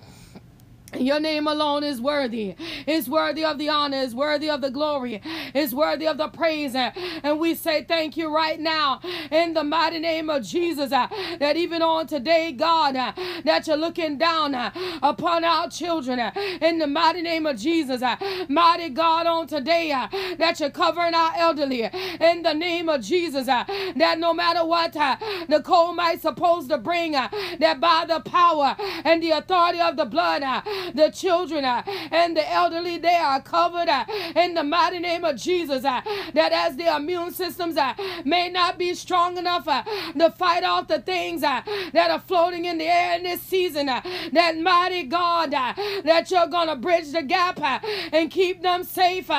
Your 0.99 1.19
name 1.19 1.47
alone 1.47 1.83
is 1.83 2.01
worthy. 2.01 2.55
Is 2.85 3.09
worthy 3.09 3.43
of 3.45 3.57
the 3.57 3.69
honor, 3.69 3.97
is 3.97 4.15
worthy 4.15 4.49
of 4.49 4.61
the 4.61 4.69
glory, 4.69 5.21
is 5.53 5.73
worthy 5.73 6.07
of 6.07 6.17
the 6.17 6.27
praise. 6.27 6.75
And 6.75 7.39
we 7.39 7.55
say 7.55 7.83
thank 7.83 8.17
you 8.17 8.33
right 8.33 8.59
now 8.59 8.99
in 9.31 9.53
the 9.53 9.63
mighty 9.63 9.99
name 9.99 10.29
of 10.29 10.43
Jesus. 10.43 10.91
Uh, 10.91 11.07
that 11.39 11.57
even 11.57 11.81
on 11.81 12.07
today, 12.07 12.51
God, 12.51 12.95
uh, 12.95 13.13
that 13.43 13.67
you're 13.67 13.77
looking 13.77 14.17
down 14.17 14.55
uh, 14.55 14.71
upon 15.03 15.43
our 15.43 15.69
children 15.69 16.19
uh, 16.19 16.31
in 16.61 16.79
the 16.79 16.87
mighty 16.87 17.21
name 17.21 17.45
of 17.45 17.57
Jesus. 17.57 18.01
Uh, 18.01 18.15
mighty 18.49 18.89
God, 18.89 19.27
on 19.27 19.47
today, 19.47 19.91
uh, 19.91 20.07
that 20.37 20.59
you're 20.59 20.69
covering 20.69 21.13
our 21.13 21.33
elderly 21.37 21.83
in 21.83 22.43
the 22.43 22.53
name 22.53 22.89
of 22.89 23.01
Jesus. 23.01 23.47
That 23.47 24.17
no 24.19 24.33
matter 24.33 24.65
what 24.65 24.93
the 24.93 25.61
cold 25.63 25.95
might 25.95 26.21
supposed 26.21 26.69
to 26.69 26.77
bring, 26.77 27.11
that 27.11 27.79
by 27.79 28.05
the 28.07 28.19
power 28.21 28.75
and 29.03 29.21
the 29.21 29.31
authority 29.31 29.79
of 29.79 29.97
the 29.97 30.05
blood, 30.05 30.43
the 30.93 31.09
children 31.09 31.65
uh, 31.65 31.83
and 32.11 32.35
the 32.35 32.51
elderly, 32.51 32.97
they 32.97 33.15
are 33.15 33.41
covered 33.41 33.89
uh, 33.89 34.05
in 34.35 34.53
the 34.53 34.63
mighty 34.63 34.99
name 34.99 35.23
of 35.23 35.37
Jesus. 35.37 35.83
Uh, 35.83 36.01
that 36.33 36.51
as 36.51 36.75
their 36.75 36.97
immune 36.97 37.31
systems 37.31 37.77
uh, 37.77 37.93
may 38.25 38.49
not 38.49 38.77
be 38.77 38.93
strong 38.93 39.37
enough 39.37 39.67
uh, 39.67 39.83
to 40.17 40.31
fight 40.31 40.63
off 40.63 40.87
the 40.87 40.99
things 40.99 41.43
uh, 41.43 41.61
that 41.93 42.11
are 42.11 42.19
floating 42.19 42.65
in 42.65 42.77
the 42.77 42.85
air 42.85 43.17
in 43.17 43.23
this 43.23 43.41
season, 43.41 43.87
that 43.87 44.57
mighty 44.57 45.03
God, 45.03 45.51
that 45.51 46.31
you're 46.31 46.47
going 46.47 46.67
to 46.67 46.75
bridge 46.75 47.11
the 47.11 47.23
gap 47.23 47.59
and 48.13 48.31
keep 48.31 48.61
them 48.61 48.83
safe 48.83 49.29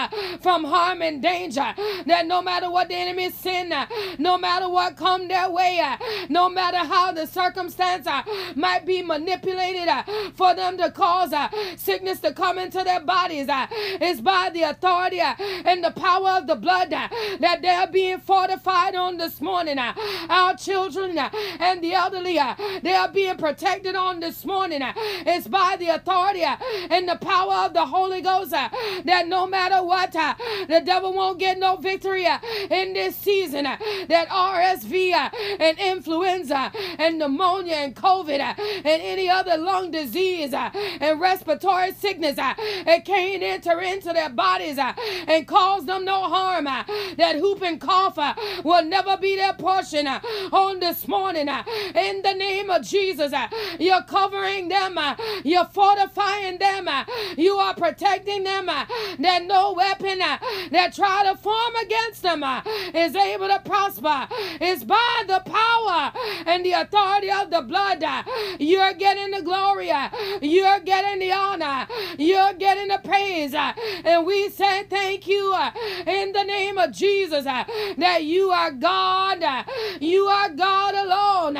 from 0.41 0.65
harm 0.65 1.03
and 1.03 1.23
danger. 1.23 1.75
That 2.07 2.27
no 2.27 2.43
matter 2.43 2.71
what 2.71 2.89
the 2.89 2.95
enemy 2.95 3.31
send, 3.31 3.75
no 4.19 4.39
matter 4.39 4.69
what 4.69 4.97
come 4.97 5.29
their 5.29 5.51
way, 5.51 5.81
no 6.29 6.49
matter 6.49 6.79
how 6.79 7.13
the 7.13 7.27
circumstance 7.27 8.07
might 8.55 8.85
be 8.87 9.03
manipulated 9.03 9.89
for 10.35 10.55
them 10.55 10.77
to 10.79 10.91
cause 10.91 11.28
cause 11.29 11.51
uh, 11.53 11.77
sickness 11.77 12.21
to 12.21 12.33
come 12.33 12.59
into 12.59 12.83
their 12.85 13.01
bodies. 13.01 13.49
Uh, 13.49 13.67
it's 13.71 14.21
by 14.21 14.51
the 14.53 14.63
authority 14.63 15.21
uh, 15.21 15.35
and 15.39 15.83
the 15.85 15.91
power 15.91 16.31
of 16.31 16.47
the 16.47 16.57
blood 16.57 16.93
uh, 16.93 17.09
that 17.41 17.63
they're 17.63 17.87
being 17.87 18.19
fortified 18.19 18.95
on 18.95 19.17
this 19.17 19.41
morning. 19.41 19.79
Uh, 19.79 19.93
our 20.29 20.57
children 20.57 21.19
uh, 21.19 21.31
and 21.59 21.83
the 21.83 21.95
elderly, 21.95 22.39
they 22.83 22.95
are 22.95 23.09
being 23.09 23.37
protected 23.37 23.95
on 23.95 24.21
this 24.21 24.45
morning. 24.45 24.81
It's 24.83 25.49
by 25.49 25.77
the 25.79 25.89
authority 25.89 26.43
and 26.43 27.09
the 27.09 27.17
power 27.17 27.67
of 27.67 27.75
the 27.75 27.87
Holy 27.87 28.21
Ghost 28.21 28.51
that 28.51 29.25
no 29.27 29.47
matter 29.47 29.83
what, 29.85 30.13
the 30.13 30.83
devil 30.85 31.13
won't 31.13 31.39
get 31.39 31.59
no 31.59 31.77
victory 31.77 32.27
in 32.71 32.93
this 32.93 33.17
season. 33.17 33.65
That 33.65 34.29
RSV 34.29 35.13
and 35.61 35.79
influenza 35.79 36.73
and 36.99 37.19
pneumonia 37.19 37.75
and 37.75 37.95
COVID 37.95 38.39
and 38.39 38.85
any 38.85 39.29
other 39.29 39.57
lung 39.57 39.91
disease 39.91 40.55
and 40.55 41.18
respiratory 41.21 41.93
sickness. 41.93 42.39
Uh, 42.39 42.55
it 42.59 43.05
can't 43.05 43.43
enter 43.43 43.81
into 43.81 44.13
their 44.13 44.31
bodies 44.31 44.79
uh, 44.79 44.93
and 45.27 45.47
cause 45.47 45.87
them 45.87 46.05
no 46.05 46.23
harm. 46.23 46.67
Uh, 46.67 46.85
that 47.17 47.41
whooping 47.41 47.79
cough 47.79 48.19
uh, 48.19 48.35
will 48.65 48.85
never 48.85 49.17
be 49.17 49.37
their 49.37 49.55
portion 49.55 50.07
uh, 50.07 50.21
on 50.53 50.81
this 50.81 51.07
morning. 51.09 51.49
Uh, 51.49 51.63
in 51.95 52.23
the 52.23 52.35
name 52.35 52.71
of 52.71 52.83
Jesus, 52.83 53.33
uh, 53.33 53.49
you're 53.79 54.03
covering 54.03 54.69
them, 54.69 54.99
uh, 54.99 55.15
you're 55.45 55.65
fortifying 55.67 56.59
them, 56.59 56.89
uh, 56.89 57.05
you 57.37 57.55
are 57.57 57.75
protecting 57.75 58.45
them. 58.45 58.69
Uh, 58.69 58.85
that 59.19 59.45
no 59.45 59.73
weapon 59.73 60.21
uh, 60.21 60.39
that 60.71 60.95
try 60.95 61.25
to 61.25 61.37
form 61.39 61.75
against 61.83 62.23
them 62.23 62.43
uh, 62.43 62.63
is 62.95 63.15
able 63.15 63.49
to 63.49 63.61
prosper. 63.65 64.29
It's 64.61 64.85
by 64.85 65.25
the 65.27 65.41
power 65.41 66.13
and 66.47 66.65
the 66.65 66.73
authority 66.73 67.31
of 67.31 67.51
the 67.51 67.63
blood. 67.63 68.03
Uh, 68.03 68.23
you're 68.59 68.93
getting 68.95 69.31
the 69.31 69.43
glory. 69.43 69.91
Uh, 69.91 70.09
you're 70.41 70.81
getting 70.81 71.08
getting 71.09 71.29
the 71.29 71.35
honor. 71.35 71.87
You're 72.19 72.55
getting 72.55 72.89
the 72.89 73.01
praise. 73.03 73.55
And 73.55 74.27
we 74.27 74.49
say 74.51 74.85
thank 74.85 75.27
you 75.27 75.53
uh, 75.55 75.71
in 76.07 76.33
the 76.33 76.45
name 76.45 76.79
of 76.79 76.93
Jesus 76.93 77.47
uh, 77.47 77.65
that 77.97 78.25
you 78.25 78.51
are 78.51 78.71
God. 78.71 79.43
Uh, 79.43 79.65
you 80.01 80.25
are 80.25 80.51
God 80.51 80.95
alone. 80.95 81.57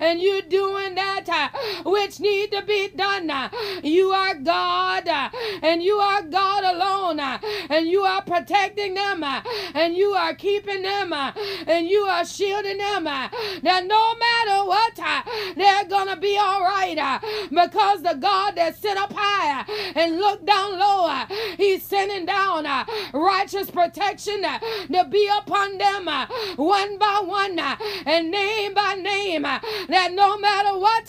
And 0.00 0.20
you're 0.20 0.42
doing 0.42 0.94
that 0.96 1.52
which 1.84 2.20
need 2.20 2.52
to 2.52 2.62
be 2.62 2.88
done. 2.88 3.30
You 3.82 4.10
are 4.10 4.34
God 4.34 5.08
and 5.62 5.82
you 5.82 5.96
are 5.96 6.22
God 6.22 6.64
alone. 6.64 7.20
And 7.70 7.86
you 7.86 8.02
are 8.02 8.22
protecting 8.22 8.94
them 8.94 9.22
and 9.22 9.94
you 9.94 10.12
are 10.12 10.34
keeping 10.34 10.82
them 10.82 11.12
and 11.12 11.86
you 11.86 12.00
are 12.02 12.24
shielding 12.24 12.78
them. 12.78 13.04
That 13.04 13.84
no 13.86 14.14
matter 14.14 14.64
what, 14.66 14.96
they're 15.56 15.84
going 15.86 16.08
to 16.08 16.16
be 16.16 16.36
all 16.38 16.62
right 16.62 17.20
because 17.50 18.02
the 18.02 18.14
God 18.14 18.56
that 18.56 18.76
up 18.96 19.12
high 19.14 19.64
and 19.94 20.16
look 20.16 20.44
down 20.44 20.78
low, 20.78 21.24
he's 21.56 21.82
sending 21.82 22.26
down 22.26 22.66
uh, 22.66 22.84
righteous 23.12 23.70
protection 23.70 24.44
uh, 24.44 24.58
to 24.58 25.04
be 25.10 25.28
upon 25.38 25.78
them 25.78 26.08
uh, 26.08 26.26
one 26.56 26.98
by 26.98 27.22
one 27.24 27.58
and 27.58 28.30
name 28.30 28.74
by 28.74 28.94
name 28.94 29.42
that 29.42 30.12
no 30.12 30.38
matter 30.38 30.78
what, 30.78 31.06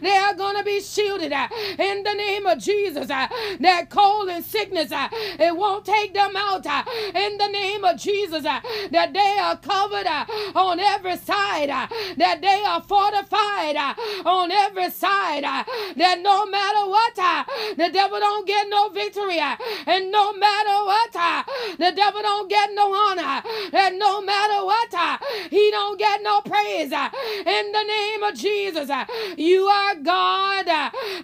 they 0.00 0.16
are 0.16 0.34
going 0.34 0.56
to 0.56 0.64
be 0.64 0.80
shielded 0.80 1.32
in 1.32 2.02
the 2.02 2.14
name 2.14 2.46
of 2.46 2.58
Jesus. 2.58 3.08
That 3.08 3.86
cold 3.88 4.28
and 4.28 4.44
sickness, 4.44 4.90
it 4.92 5.56
won't 5.56 5.84
take 5.84 6.14
them 6.14 6.36
out 6.36 6.66
in 6.66 7.38
the 7.38 7.48
name 7.48 7.84
of 7.84 7.98
Jesus. 7.98 8.42
That 8.42 9.12
they 9.12 9.38
are 9.40 9.56
covered 9.56 10.06
on 10.54 10.80
every 10.80 11.16
side, 11.16 11.68
that 12.16 12.40
they 12.40 12.62
are 12.64 12.82
fortified 12.82 13.76
on 14.24 14.50
every 14.50 14.90
side, 14.90 15.44
that 15.44 16.20
no 16.20 16.46
matter 16.46 16.88
what, 16.88 17.17
Uh, 17.18 17.44
the 17.76 17.90
devil 17.90 18.18
don't 18.18 18.46
get 18.46 18.68
no 18.68 18.88
victory, 18.88 19.38
uh, 19.40 19.56
and 19.86 20.10
no 20.10 20.32
matter 20.32 20.84
what, 20.84 21.16
uh, 21.16 21.42
the 21.78 21.92
devil 21.92 22.22
don't 22.22 22.48
get 22.48 22.70
no 22.72 22.92
honor, 22.94 23.42
and 23.72 23.98
no 23.98 24.20
matter 24.20 24.64
what, 24.64 25.20
he 25.50 25.70
don't 25.70 25.98
get 25.98 26.22
no 26.22 26.40
praise. 26.40 26.92
In 26.92 27.72
the 27.72 27.84
name 27.84 28.22
of 28.22 28.34
Jesus, 28.34 28.90
you 29.36 29.64
are 29.66 29.94
God, 29.96 30.68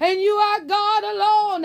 and 0.00 0.20
you 0.20 0.34
are 0.34 0.60
God 0.60 1.04
alone, 1.04 1.64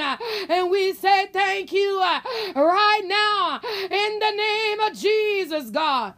and 0.49 0.69
we 0.69 0.93
say 0.93 1.27
thank 1.31 1.71
you 1.71 1.99
right 1.99 3.01
now 3.05 3.59
in 3.63 4.19
the 4.19 4.31
name 4.35 4.79
of 4.81 4.93
Jesus, 4.93 5.69
God 5.69 6.13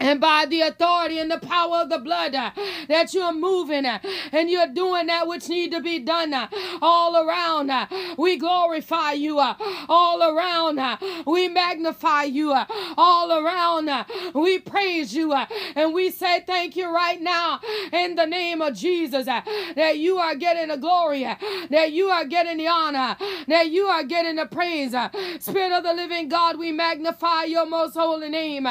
and 0.00 0.20
by 0.20 0.46
the 0.46 0.62
authority 0.62 1.18
and 1.18 1.30
the 1.30 1.38
power 1.38 1.78
of 1.78 1.90
the 1.90 1.98
blood 1.98 2.34
uh, 2.34 2.50
that 2.88 3.12
you're 3.14 3.32
moving 3.32 3.84
uh, 3.84 3.98
and 4.32 4.50
you're 4.50 4.66
doing 4.66 5.06
that 5.06 5.26
which 5.28 5.48
need 5.48 5.70
to 5.70 5.80
be 5.80 5.98
done 5.98 6.32
uh, 6.32 6.48
all 6.80 7.16
around 7.16 7.70
uh, 7.70 7.86
we 8.16 8.36
glorify 8.36 9.12
you 9.12 9.38
uh, 9.38 9.54
all 9.88 10.22
around 10.22 10.78
uh, 10.78 10.96
we 11.26 11.48
magnify 11.48 12.24
you 12.24 12.52
all 12.96 13.32
around 13.32 13.90
we 14.34 14.58
praise 14.58 15.14
you 15.14 15.32
and 15.76 15.92
we 15.94 16.10
say 16.10 16.42
thank 16.46 16.74
you 16.76 16.92
right 16.92 17.20
now 17.20 17.60
in 17.92 18.14
the 18.14 18.26
name 18.26 18.62
of 18.62 18.74
Jesus 18.74 19.26
that 19.26 19.98
you 19.98 20.16
are 20.18 20.34
getting 20.34 20.68
the 20.68 20.76
glory 20.76 21.24
that 21.70 21.92
you 21.92 22.08
are 22.08 22.24
getting 22.24 22.56
the 22.56 22.66
honor 22.66 23.16
that 23.46 23.70
you 23.70 23.84
are 23.84 24.04
getting 24.04 24.36
the 24.36 24.46
praise 24.46 24.94
spirit 25.40 25.72
of 25.72 25.84
the 25.84 25.92
living 25.92 26.28
God 26.28 26.58
we 26.58 26.72
magnify 26.72 27.44
your 27.44 27.66
most 27.66 27.94
holy 27.94 28.30
name 28.30 28.66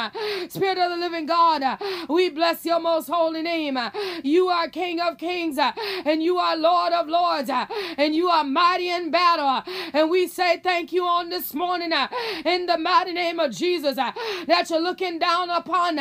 spirit 0.48 0.78
of 0.78 0.90
the 0.90 0.96
living 0.96 1.19
living 1.20 1.26
God. 1.26 1.62
Uh, 1.62 1.76
we 2.08 2.30
bless 2.30 2.64
your 2.64 2.80
most 2.80 3.08
holy 3.08 3.42
name. 3.42 3.76
Uh, 3.76 3.90
you 4.22 4.48
are 4.48 4.68
King 4.68 5.00
of 5.00 5.18
kings 5.18 5.58
uh, 5.58 5.72
and 6.04 6.22
you 6.22 6.38
are 6.38 6.56
Lord 6.56 6.92
of 6.92 7.08
lords 7.08 7.50
and 7.50 8.14
you 8.14 8.28
are 8.28 8.44
mighty 8.44 8.88
in 8.88 9.10
battle. 9.10 9.62
And 9.92 10.10
we 10.10 10.26
say 10.28 10.58
thank 10.58 10.92
you 10.92 11.04
on 11.04 11.28
this 11.28 11.54
morning 11.54 11.92
in 12.44 12.66
the 12.66 12.78
mighty 12.78 13.12
name 13.12 13.38
of 13.38 13.52
Jesus 13.52 13.96
that 13.96 14.66
you're 14.70 14.80
looking 14.80 15.18
down 15.18 15.50
upon 15.50 15.98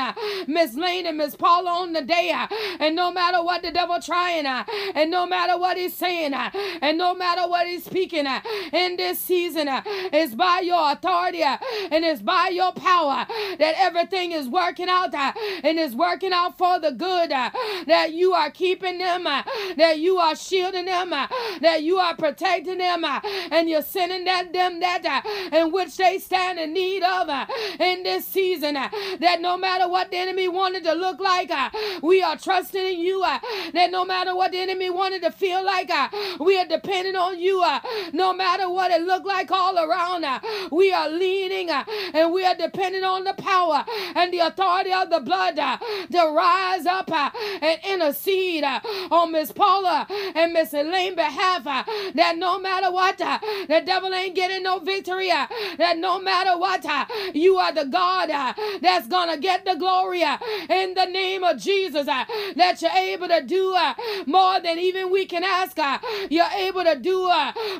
Miss 0.48 0.76
Layne 0.76 1.06
and 1.06 1.18
Miss 1.18 1.36
Paula 1.36 1.70
on 1.70 1.94
the 1.94 2.02
day. 2.02 2.34
And 2.80 2.96
no 2.96 3.12
matter 3.12 3.44
what 3.44 3.62
the 3.62 3.72
devil 3.72 4.00
trying 4.02 4.46
and 4.46 5.12
no 5.12 5.26
matter 5.26 5.58
what 5.58 5.78
he's 5.78 5.96
saying 5.96 6.34
and 6.34 6.98
no 6.98 7.14
matter 7.14 7.48
what 7.50 7.68
he's 7.68 7.84
speaking 7.84 8.26
in 8.74 8.96
this 8.98 9.20
season, 9.20 9.68
it's 9.70 10.36
by 10.36 10.62
your 10.64 10.92
authority 10.92 11.44
and 11.44 12.06
it's 12.06 12.22
by 12.22 12.50
your 12.52 12.72
power 12.74 13.26
that 13.58 13.76
everything 13.78 14.32
is 14.32 14.48
working 14.48 14.88
out 14.90 15.09
out 15.14 15.36
uh, 15.36 15.40
and 15.64 15.80
is 15.80 15.96
working 15.96 16.34
out 16.34 16.58
for 16.58 16.80
the 16.80 16.92
good, 16.92 17.32
uh, 17.32 17.50
that 17.88 18.14
you 18.14 18.34
are 18.34 18.52
keeping 18.52 18.98
them, 18.98 19.28
uh, 19.28 19.44
that 19.78 20.00
you 20.00 20.18
are 20.18 20.36
shielding 20.36 20.86
them, 20.86 21.14
uh, 21.14 21.28
that 21.62 21.84
you 21.84 21.98
are 21.98 22.16
protecting 22.16 22.78
them, 22.78 23.04
uh, 23.04 23.20
and 23.52 23.70
you're 23.70 23.82
sending 23.82 24.26
that 24.26 24.52
them 24.54 24.80
that 24.80 25.06
uh, 25.06 25.56
in 25.56 25.72
which 25.72 25.98
they 25.98 26.20
stand 26.20 26.60
in 26.60 26.74
need 26.74 27.04
of 27.04 27.30
in 27.80 28.04
this 28.04 28.26
season. 28.26 28.74
That 28.74 29.40
no 29.42 29.58
matter 29.58 29.88
what 29.88 30.12
the 30.12 30.18
enemy 30.18 30.48
wanted 30.48 30.84
to 30.84 30.94
look 30.94 31.20
like, 31.20 31.52
we 32.02 32.22
are 32.22 32.38
trusting 32.38 32.86
in 32.86 33.00
you. 33.00 33.22
That 33.74 33.92
no 33.92 34.06
matter 34.06 34.36
what 34.36 34.52
the 34.52 34.60
enemy 34.60 34.90
wanted 34.90 35.22
to 35.24 35.32
feel 35.32 35.64
like, 35.64 35.92
we 36.40 36.58
are 36.58 36.66
depending 36.66 37.16
on 37.16 37.40
you. 37.40 37.64
No 38.14 38.34
matter 38.34 38.70
what 38.70 38.92
it 38.92 39.02
looked 39.02 39.26
like 39.26 39.52
all 39.52 39.78
around, 39.78 40.26
we 40.72 40.92
are 40.92 41.10
leaning 41.10 41.70
and 41.70 42.32
we 42.34 42.46
are 42.46 42.56
depending 42.56 43.04
on 43.04 43.24
the 43.24 43.34
power 43.34 43.86
and 44.16 44.34
the 44.34 44.40
authority 44.40 44.92
of 45.04 45.10
the 45.10 45.20
blood 45.20 45.58
uh, 45.60 45.78
to 46.12 46.34
rise 46.36 46.86
up 46.86 47.12
uh, 47.12 47.30
and 47.62 47.80
intercede 47.84 48.64
uh, 48.64 48.80
on 49.12 49.32
Miss 49.32 49.52
Paula 49.52 50.08
and 50.36 50.54
Miss 50.54 50.74
Elaine 50.74 51.16
behalf 51.16 51.66
uh, 51.66 51.84
that 52.16 52.38
no 52.38 52.60
matter 52.60 52.92
what, 52.92 53.20
uh, 53.22 53.40
the 53.68 53.82
devil 53.86 54.14
ain't 54.14 54.36
getting 54.36 54.64
no 54.64 54.80
victory, 54.80 55.32
uh, 55.32 55.48
that 55.78 55.98
no 55.98 56.20
matter 56.20 56.58
what, 56.58 56.86
you 57.34 57.58
are 57.58 57.74
the 57.74 57.86
God 57.86 58.30
that's 58.82 59.08
gonna 59.08 59.38
get 59.38 59.66
the 59.66 59.76
glory 59.76 60.22
in 60.22 60.94
the 60.94 61.06
name 61.06 61.44
of 61.44 61.58
Jesus, 61.58 62.06
that 62.06 62.78
you're 62.82 62.92
able 62.92 63.28
to 63.28 63.42
do 63.46 63.76
more 64.26 64.60
than 64.60 64.78
even 64.80 65.12
we 65.12 65.26
can 65.26 65.44
ask. 65.44 65.78
You're 66.30 66.46
able 66.58 66.84
to 66.84 66.96
do 66.96 67.32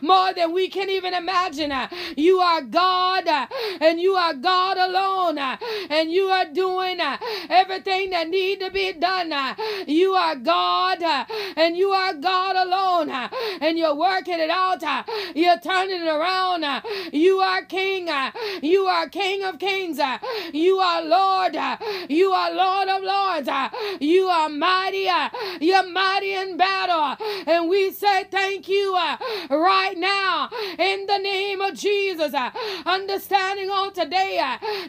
more 0.02 0.34
than 0.34 0.54
we 0.54 0.70
can 0.70 0.90
even 0.90 1.14
imagine. 1.14 1.72
You 2.16 2.40
are 2.40 2.62
God 2.62 3.28
and 3.82 4.00
you 4.00 4.14
are 4.16 4.34
God 4.34 4.78
alone 4.78 5.38
and 5.90 6.12
you 6.12 6.26
are 6.26 6.46
doing 6.46 6.98
everything 7.50 8.10
that 8.12 8.28
need 8.30 8.60
to 8.60 8.72
be 8.72 8.94
done. 8.94 9.32
Uh, 9.32 9.56
you 9.88 10.14
are 10.14 10.36
God 10.36 11.02
uh, 11.02 11.26
and 11.56 11.78
you 11.78 11.90
are 11.92 12.14
God 12.14 12.56
alone 12.56 13.10
uh, 13.10 13.30
and 13.62 13.78
you're 13.78 13.96
working 13.96 14.40
it 14.40 14.50
out. 14.50 14.84
You're 15.36 15.60
turning 15.60 16.02
it 16.02 16.08
around. 16.08 16.66
You 17.14 17.40
are 17.40 17.64
King. 17.66 18.10
You 18.62 18.86
are 18.86 19.08
King 19.10 19.44
of 19.44 19.60
Kings. 19.60 20.00
You 20.54 20.78
are 20.80 21.02
Lord. 21.04 21.56
You 22.10 22.32
are 22.32 22.54
Lord 22.54 22.88
of 22.90 23.04
Lords. 23.04 23.50
You 24.00 24.28
are 24.28 24.50
mighty. 24.50 25.10
You're 25.60 25.90
mighty 25.90 26.34
in 26.34 26.58
battle. 26.58 27.18
And 27.48 27.70
we 27.70 27.92
say 27.92 28.26
thank 28.26 28.68
you 28.68 28.96
right 29.50 29.96
now 29.98 30.50
in 30.78 31.06
the 31.06 31.18
name 31.18 31.62
of 31.62 31.74
Jesus. 31.76 32.34
Understanding 32.86 33.70
on 33.70 33.94
today 33.94 34.38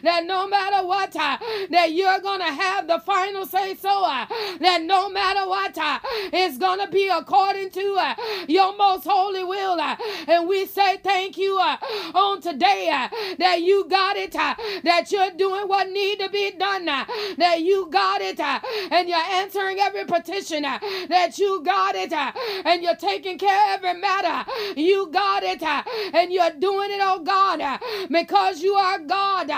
that 0.03 0.25
no 0.25 0.47
matter 0.47 0.85
what, 0.85 1.11
that 1.13 1.91
you're 1.91 2.10
going 2.19 2.39
to 2.39 2.51
have 2.51 2.87
the 2.87 2.99
final 2.99 3.45
say 3.45 3.75
so. 3.75 4.03
Uh, 4.03 4.25
that 4.59 4.81
no 4.83 5.09
matter 5.09 5.47
what, 5.47 5.77
uh, 5.77 5.99
it's 6.33 6.57
going 6.57 6.79
to 6.79 6.91
be 6.91 7.07
according 7.07 7.69
to 7.71 7.95
uh, 7.97 8.15
your 8.47 8.75
most 8.77 9.05
holy 9.05 9.43
will. 9.43 9.79
Uh, 9.79 9.95
and 10.27 10.47
we 10.47 10.65
say 10.65 10.97
thank 10.97 11.37
you 11.37 11.57
uh, 11.59 11.77
on 12.13 12.41
today 12.41 12.89
uh, 12.91 13.07
that 13.37 13.61
you 13.61 13.87
got 13.89 14.17
it, 14.17 14.31
that 14.31 15.11
you're 15.11 15.31
doing 15.31 15.67
what 15.67 15.89
need 15.89 16.19
to 16.19 16.29
be 16.29 16.51
done, 16.51 16.85
that 16.85 17.61
you 17.61 17.87
got 17.89 18.21
it, 18.21 18.39
and 18.39 19.07
you're 19.07 19.17
answering 19.17 19.79
every 19.79 20.05
petition, 20.05 20.63
that 20.63 21.37
you 21.37 21.61
got 21.63 21.95
it, 21.95 22.13
and 22.13 22.83
you're 22.83 22.95
taking 22.95 23.37
care 23.37 23.75
of 23.75 23.83
every 23.83 23.99
matter. 24.01 24.49
You 24.75 25.07
got 25.07 25.43
it, 25.43 25.61
and 25.61 26.31
you're 26.31 26.51
doing 26.51 26.91
it, 26.91 26.99
oh 27.01 27.19
God, 27.19 27.79
because 28.09 28.61
you 28.61 28.73
are 28.73 28.99
God, 28.99 29.49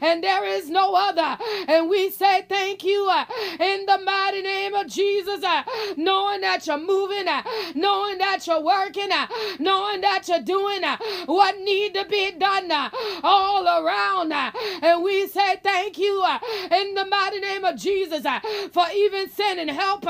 and 0.00 0.22
there 0.22 0.44
is 0.44 0.70
no 0.70 0.94
other. 0.94 1.36
And 1.68 1.88
we 1.88 2.01
say 2.10 2.44
thank 2.48 2.84
you 2.84 3.06
uh, 3.10 3.24
in 3.60 3.86
the 3.86 3.98
mighty 4.04 4.42
name 4.42 4.74
of 4.74 4.86
Jesus, 4.86 5.42
uh, 5.42 5.62
knowing 5.96 6.40
that 6.40 6.66
you're 6.66 6.78
moving, 6.78 7.28
uh, 7.28 7.42
knowing 7.74 8.18
that 8.18 8.46
you're 8.46 8.62
working, 8.62 9.10
uh, 9.12 9.26
knowing 9.58 10.00
that 10.00 10.28
you're 10.28 10.40
doing 10.40 10.84
uh, 10.84 10.96
what 11.26 11.58
need 11.60 11.94
to 11.94 12.04
be 12.06 12.32
done 12.32 12.70
uh, 12.70 12.90
all 13.22 13.66
around. 13.66 14.32
And 14.32 15.02
we 15.02 15.26
say 15.28 15.56
thank 15.62 15.98
you 15.98 16.24
in 16.70 16.94
the 16.94 17.04
mighty 17.04 17.40
name 17.40 17.64
of 17.64 17.76
Jesus 17.76 18.26
for 18.72 18.84
even 18.94 19.28
sending 19.30 19.68
help 19.68 20.06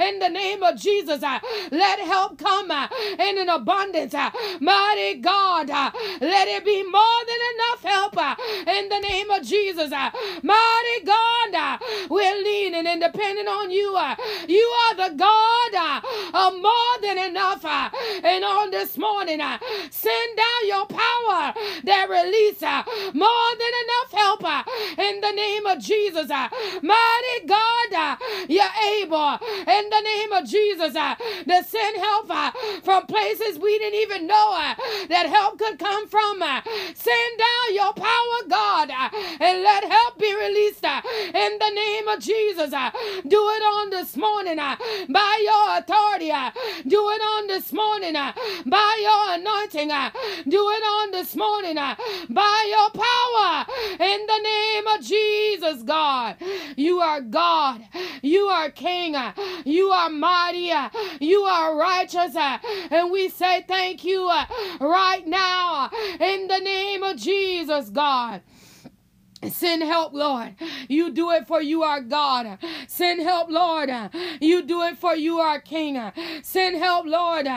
in 0.00 0.18
the 0.18 0.28
name 0.28 0.62
of 0.62 0.76
Jesus. 0.76 1.22
Let 1.22 1.98
help 2.00 2.38
come 2.38 2.70
in 2.70 3.38
an 3.38 3.48
abundance. 3.48 4.14
Mighty 4.60 5.14
God, 5.20 5.68
let 5.68 6.48
it 6.48 6.64
be 6.64 6.82
more 6.82 7.20
than 7.26 7.40
enough 7.54 7.82
help 7.82 8.16
in 8.68 8.88
the 8.88 9.00
name 9.00 9.30
of 9.30 9.42
Jesus. 9.42 9.90
Mighty 9.90 11.04
God, 11.04 11.33
Uh, 11.54 11.78
we're 12.08 12.42
leaning 12.42 12.86
and 12.86 13.00
depending 13.00 13.46
on 13.46 13.70
you. 13.70 13.94
Uh. 13.96 14.16
You 14.48 14.72
are 14.88 14.94
the 14.96 15.14
God 15.16 15.74
uh, 15.74 16.00
of 16.34 16.60
more 16.60 16.94
than 17.02 17.18
enough. 17.18 17.64
And 17.64 18.44
on 18.44 18.70
this 18.70 18.96
morning, 18.98 19.40
send 19.90 20.36
down 20.36 20.66
your 20.66 20.86
power 20.86 21.54
that 21.84 22.06
release 22.08 22.62
more 23.14 23.50
than 23.60 23.74
enough 23.84 24.10
help 24.12 24.44
in 24.98 25.20
the 25.20 25.32
name 25.32 25.66
of 25.66 25.78
Jesus. 25.80 26.28
Mighty 26.82 27.46
God, 27.46 28.18
you're 28.48 28.78
able 29.00 29.38
in 29.66 29.90
the 29.90 30.00
name 30.00 30.32
of 30.32 30.46
Jesus 30.46 30.92
to 30.94 31.64
send 31.64 31.96
help 31.96 32.30
from 32.84 33.06
places 33.06 33.58
we 33.58 33.78
didn't 33.78 34.00
even 34.00 34.26
know 34.26 34.74
that 35.08 35.26
help 35.26 35.58
could 35.58 35.78
come 35.78 36.08
from. 36.08 36.42
Send 36.94 37.38
down 37.38 37.74
your 37.74 37.92
power, 37.92 38.38
God, 38.48 38.90
and 39.40 39.62
let 39.62 39.84
help 39.84 40.18
be 40.18 40.34
released 40.34 40.84
in 41.34 41.58
the 41.58 41.70
name 41.70 42.08
of 42.08 42.20
Jesus. 42.20 42.72
Uh, 42.72 42.90
do 43.26 43.48
it 43.48 43.62
on 43.62 43.90
this 43.90 44.16
morning 44.16 44.58
uh, 44.58 44.76
by 45.08 45.40
your 45.42 45.78
authority. 45.78 46.30
Uh, 46.30 46.50
do 46.86 47.10
it 47.10 47.22
on 47.22 47.46
this 47.46 47.72
morning 47.72 48.14
by 48.14 48.98
your 49.00 49.34
anointing. 49.34 49.88
Do 50.48 50.70
it 50.70 50.82
on 50.82 51.10
this 51.10 51.34
morning 51.36 51.74
by 51.74 52.64
your 52.68 52.90
power 52.90 53.66
in 54.00 54.26
the 54.26 54.38
name 54.42 54.86
of 54.86 55.00
Jesus, 55.00 55.82
God. 55.82 56.36
You 56.76 57.00
are 57.00 57.20
God. 57.20 57.82
You 58.22 58.46
are 58.46 58.70
King. 58.70 59.16
You 59.64 59.90
are 59.90 60.10
mighty. 60.10 60.72
You 61.20 61.42
are 61.42 61.76
righteous. 61.76 62.36
And 62.36 63.10
we 63.10 63.28
say 63.28 63.64
thank 63.66 64.04
you 64.04 64.28
right 64.80 65.26
now 65.26 65.90
in 66.20 66.48
the 66.48 66.58
name 66.58 67.02
of 67.02 67.16
Jesus, 67.16 67.90
God. 67.90 68.42
Send 69.50 69.82
help, 69.82 70.12
Lord. 70.12 70.54
You 70.88 71.10
do 71.10 71.30
it 71.30 71.46
for 71.46 71.60
you 71.62 71.82
are 71.82 72.00
God. 72.00 72.58
Send 72.86 73.20
help, 73.20 73.50
Lord. 73.50 73.90
You 74.40 74.62
do 74.62 74.82
it 74.82 74.98
for 74.98 75.14
you 75.14 75.38
are 75.38 75.60
King. 75.60 76.00
Send 76.42 76.76
help, 76.76 77.06
Lord. 77.06 77.48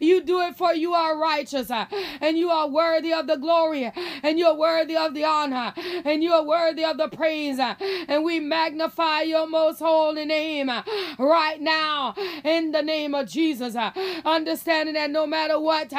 You 0.00 0.22
do 0.22 0.40
it 0.40 0.56
for 0.56 0.72
you 0.74 0.94
are 0.94 1.18
righteous. 1.18 1.70
And 1.70 2.38
you 2.38 2.50
are 2.50 2.68
worthy 2.68 3.12
of 3.12 3.26
the 3.26 3.36
glory. 3.36 3.92
And 4.22 4.38
you're 4.38 4.54
worthy 4.54 4.96
of 4.96 5.14
the 5.14 5.24
honor. 5.24 5.72
And 6.04 6.22
you 6.22 6.32
are 6.32 6.44
worthy 6.44 6.84
of 6.84 6.98
the 6.98 7.08
praise. 7.08 7.58
And 7.58 8.24
we 8.24 8.40
magnify 8.40 9.22
your 9.22 9.46
most 9.46 9.78
holy 9.78 10.24
name 10.24 10.70
right 11.18 11.60
now 11.60 12.14
in 12.44 12.72
the 12.72 12.82
name 12.82 13.14
of 13.14 13.28
Jesus. 13.28 13.76
Understanding 14.24 14.94
that 14.94 15.10
no 15.10 15.26
matter 15.26 15.58
what, 15.60 15.92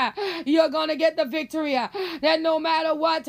you're 0.45 0.69
going 0.69 0.89
to 0.89 0.95
get 0.95 1.15
the 1.15 1.25
victory. 1.25 1.73
That 2.21 2.41
no 2.41 2.59
matter 2.59 2.95
what, 2.95 3.27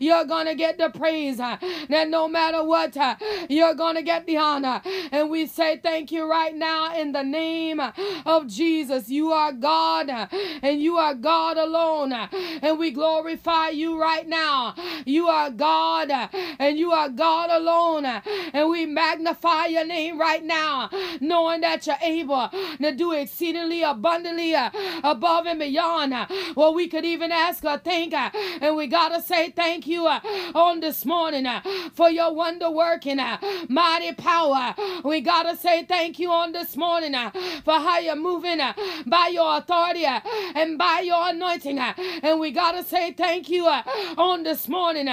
you're 0.00 0.24
going 0.24 0.46
to 0.46 0.54
get 0.54 0.78
the 0.78 0.90
praise 0.90 1.38
that 1.88 2.08
no 2.08 2.28
matter 2.28 2.64
what, 2.64 2.96
uh, 2.96 3.16
you're 3.48 3.74
going 3.74 3.96
to 3.96 4.02
get 4.02 4.26
the 4.26 4.36
honor. 4.36 4.82
And 5.12 5.30
we 5.30 5.46
say 5.46 5.78
thank 5.78 6.12
you 6.12 6.28
right 6.28 6.54
now 6.54 6.94
in 6.96 7.12
the 7.12 7.22
name 7.22 7.80
of 8.26 8.46
Jesus. 8.46 9.08
You 9.08 9.32
are 9.32 9.52
God 9.52 10.10
uh, 10.10 10.26
and 10.62 10.80
you 10.80 10.96
are 10.96 11.14
God 11.14 11.56
alone. 11.56 12.12
And 12.12 12.78
we 12.78 12.90
glorify 12.90 13.68
you 13.70 14.00
right 14.00 14.26
now. 14.26 14.74
You 15.04 15.28
are 15.28 15.50
God 15.50 16.10
uh, 16.10 16.28
and 16.58 16.78
you 16.78 16.92
are 16.92 17.08
God 17.08 17.50
alone. 17.50 18.04
And 18.04 18.68
we 18.70 18.86
magnify 18.86 19.66
your 19.66 19.84
name 19.84 20.18
right 20.18 20.44
now, 20.44 20.90
knowing 21.20 21.60
that 21.62 21.86
you're 21.86 21.96
able 22.02 22.48
to 22.80 22.92
do 22.94 23.12
exceedingly 23.12 23.82
abundantly 23.82 24.54
above 24.54 25.46
and 25.46 25.58
beyond 25.58 26.14
what 26.54 26.74
we 26.74 26.88
could 26.88 27.04
even 27.04 27.32
ask 27.32 27.64
or 27.64 27.78
think. 27.78 28.14
And 28.14 28.76
we 28.76 28.86
got 28.86 29.10
to 29.10 29.22
say 29.22 29.50
thank 29.50 29.86
you 29.86 30.06
on 30.06 30.80
this 30.80 31.04
morning 31.04 31.37
Uh, 31.46 31.60
for 31.94 32.10
your 32.10 32.34
wonder 32.34 32.70
working 32.70 33.18
uh, 33.18 33.38
mighty 33.68 34.12
power. 34.14 34.74
We 35.04 35.20
got 35.20 35.44
to 35.44 35.56
say 35.56 35.84
thank 35.84 36.18
you 36.18 36.30
on 36.30 36.52
this 36.52 36.76
morning 36.76 37.14
uh, 37.14 37.30
for 37.64 37.74
how 37.74 37.98
you're 37.98 38.16
moving 38.16 38.58
by 39.06 39.28
your 39.32 39.58
authority 39.58 40.04
and 40.04 40.78
by 40.78 41.00
your 41.04 41.28
anointing. 41.30 41.78
And 41.78 42.40
we 42.40 42.50
got 42.50 42.72
to 42.72 42.82
say 42.84 43.12
thank 43.12 43.48
you 43.48 43.66
on 43.66 44.42
this 44.42 44.68
morning, 44.68 45.08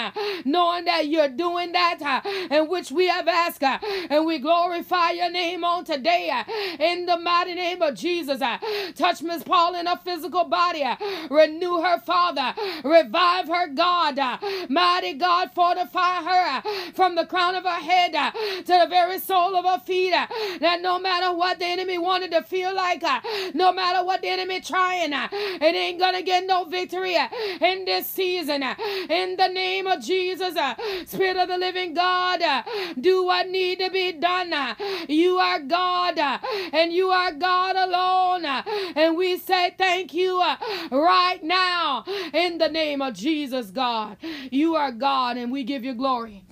knowing 0.45 0.85
that 0.85 1.07
you're 1.07 1.29
doing 1.29 1.71
that 1.73 2.21
in 2.51 2.67
which 2.69 2.91
we 2.91 3.07
have 3.07 3.27
asked. 3.27 3.63
And 3.63 4.25
we 4.25 4.39
glorify 4.39 5.11
your 5.11 5.31
name 5.31 5.63
on 5.63 5.85
today 5.85 6.31
in 6.79 7.05
the 7.05 7.17
mighty 7.17 7.55
name 7.55 7.81
of 7.81 7.95
Jesus. 7.95 8.41
Touch 8.95 9.21
Miss 9.21 9.43
Paul 9.43 9.75
in 9.75 9.85
her 9.87 9.99
physical 10.03 10.45
body. 10.45 10.83
Renew 11.29 11.81
her, 11.81 11.99
Father. 11.99 12.53
Revive 12.83 13.47
her, 13.47 13.67
God. 13.67 14.19
Mighty 14.69 15.13
God, 15.13 15.51
fortify 15.53 16.14
her 16.23 16.91
from 16.93 17.15
the 17.15 17.25
crown 17.25 17.55
of 17.55 17.63
her 17.63 17.69
head 17.69 18.15
uh, 18.15 18.31
to 18.31 18.63
the 18.83 18.87
very 18.89 19.19
sole 19.19 19.55
of 19.55 19.65
her 19.65 19.79
feet. 19.79 20.13
Uh, 20.13 20.27
that 20.59 20.81
no 20.81 20.99
matter 20.99 21.35
what 21.35 21.59
the 21.59 21.65
enemy 21.65 21.97
wanted 21.97 22.31
to 22.31 22.41
feel 22.43 22.73
like, 22.75 23.03
uh, 23.03 23.19
no 23.53 23.71
matter 23.71 24.03
what 24.05 24.21
the 24.21 24.27
enemy 24.27 24.61
trying, 24.61 25.13
it 25.13 25.75
ain't 25.75 25.99
gonna 25.99 26.21
get 26.21 26.45
no 26.45 26.65
victory 26.65 27.15
in 27.61 27.85
this 27.85 28.07
season. 28.07 28.63
In 29.09 29.35
the 29.37 29.47
name 29.47 29.87
of 29.87 30.01
Jesus, 30.01 30.55
Spirit 31.05 31.37
of 31.37 31.47
the 31.47 31.57
living 31.57 31.93
God, 31.93 32.41
do 32.99 33.25
what 33.25 33.49
need 33.49 33.79
to 33.79 33.89
be 33.89 34.11
done. 34.13 34.53
You 35.07 35.37
are 35.37 35.59
God 35.59 36.19
and 36.73 36.91
you 36.91 37.09
are 37.09 37.31
God 37.31 37.75
alone. 37.75 38.45
And 38.95 39.17
we 39.17 39.37
say 39.37 39.73
thank 39.77 40.13
you 40.13 40.41
the 42.65 42.71
name 42.71 43.01
of 43.01 43.13
Jesus, 43.13 43.69
God. 43.69 44.17
You 44.51 44.75
are 44.75 44.91
God 44.91 45.37
and 45.37 45.51
we 45.51 45.63
give 45.63 45.83
you 45.83 45.93
glory. 45.93 46.43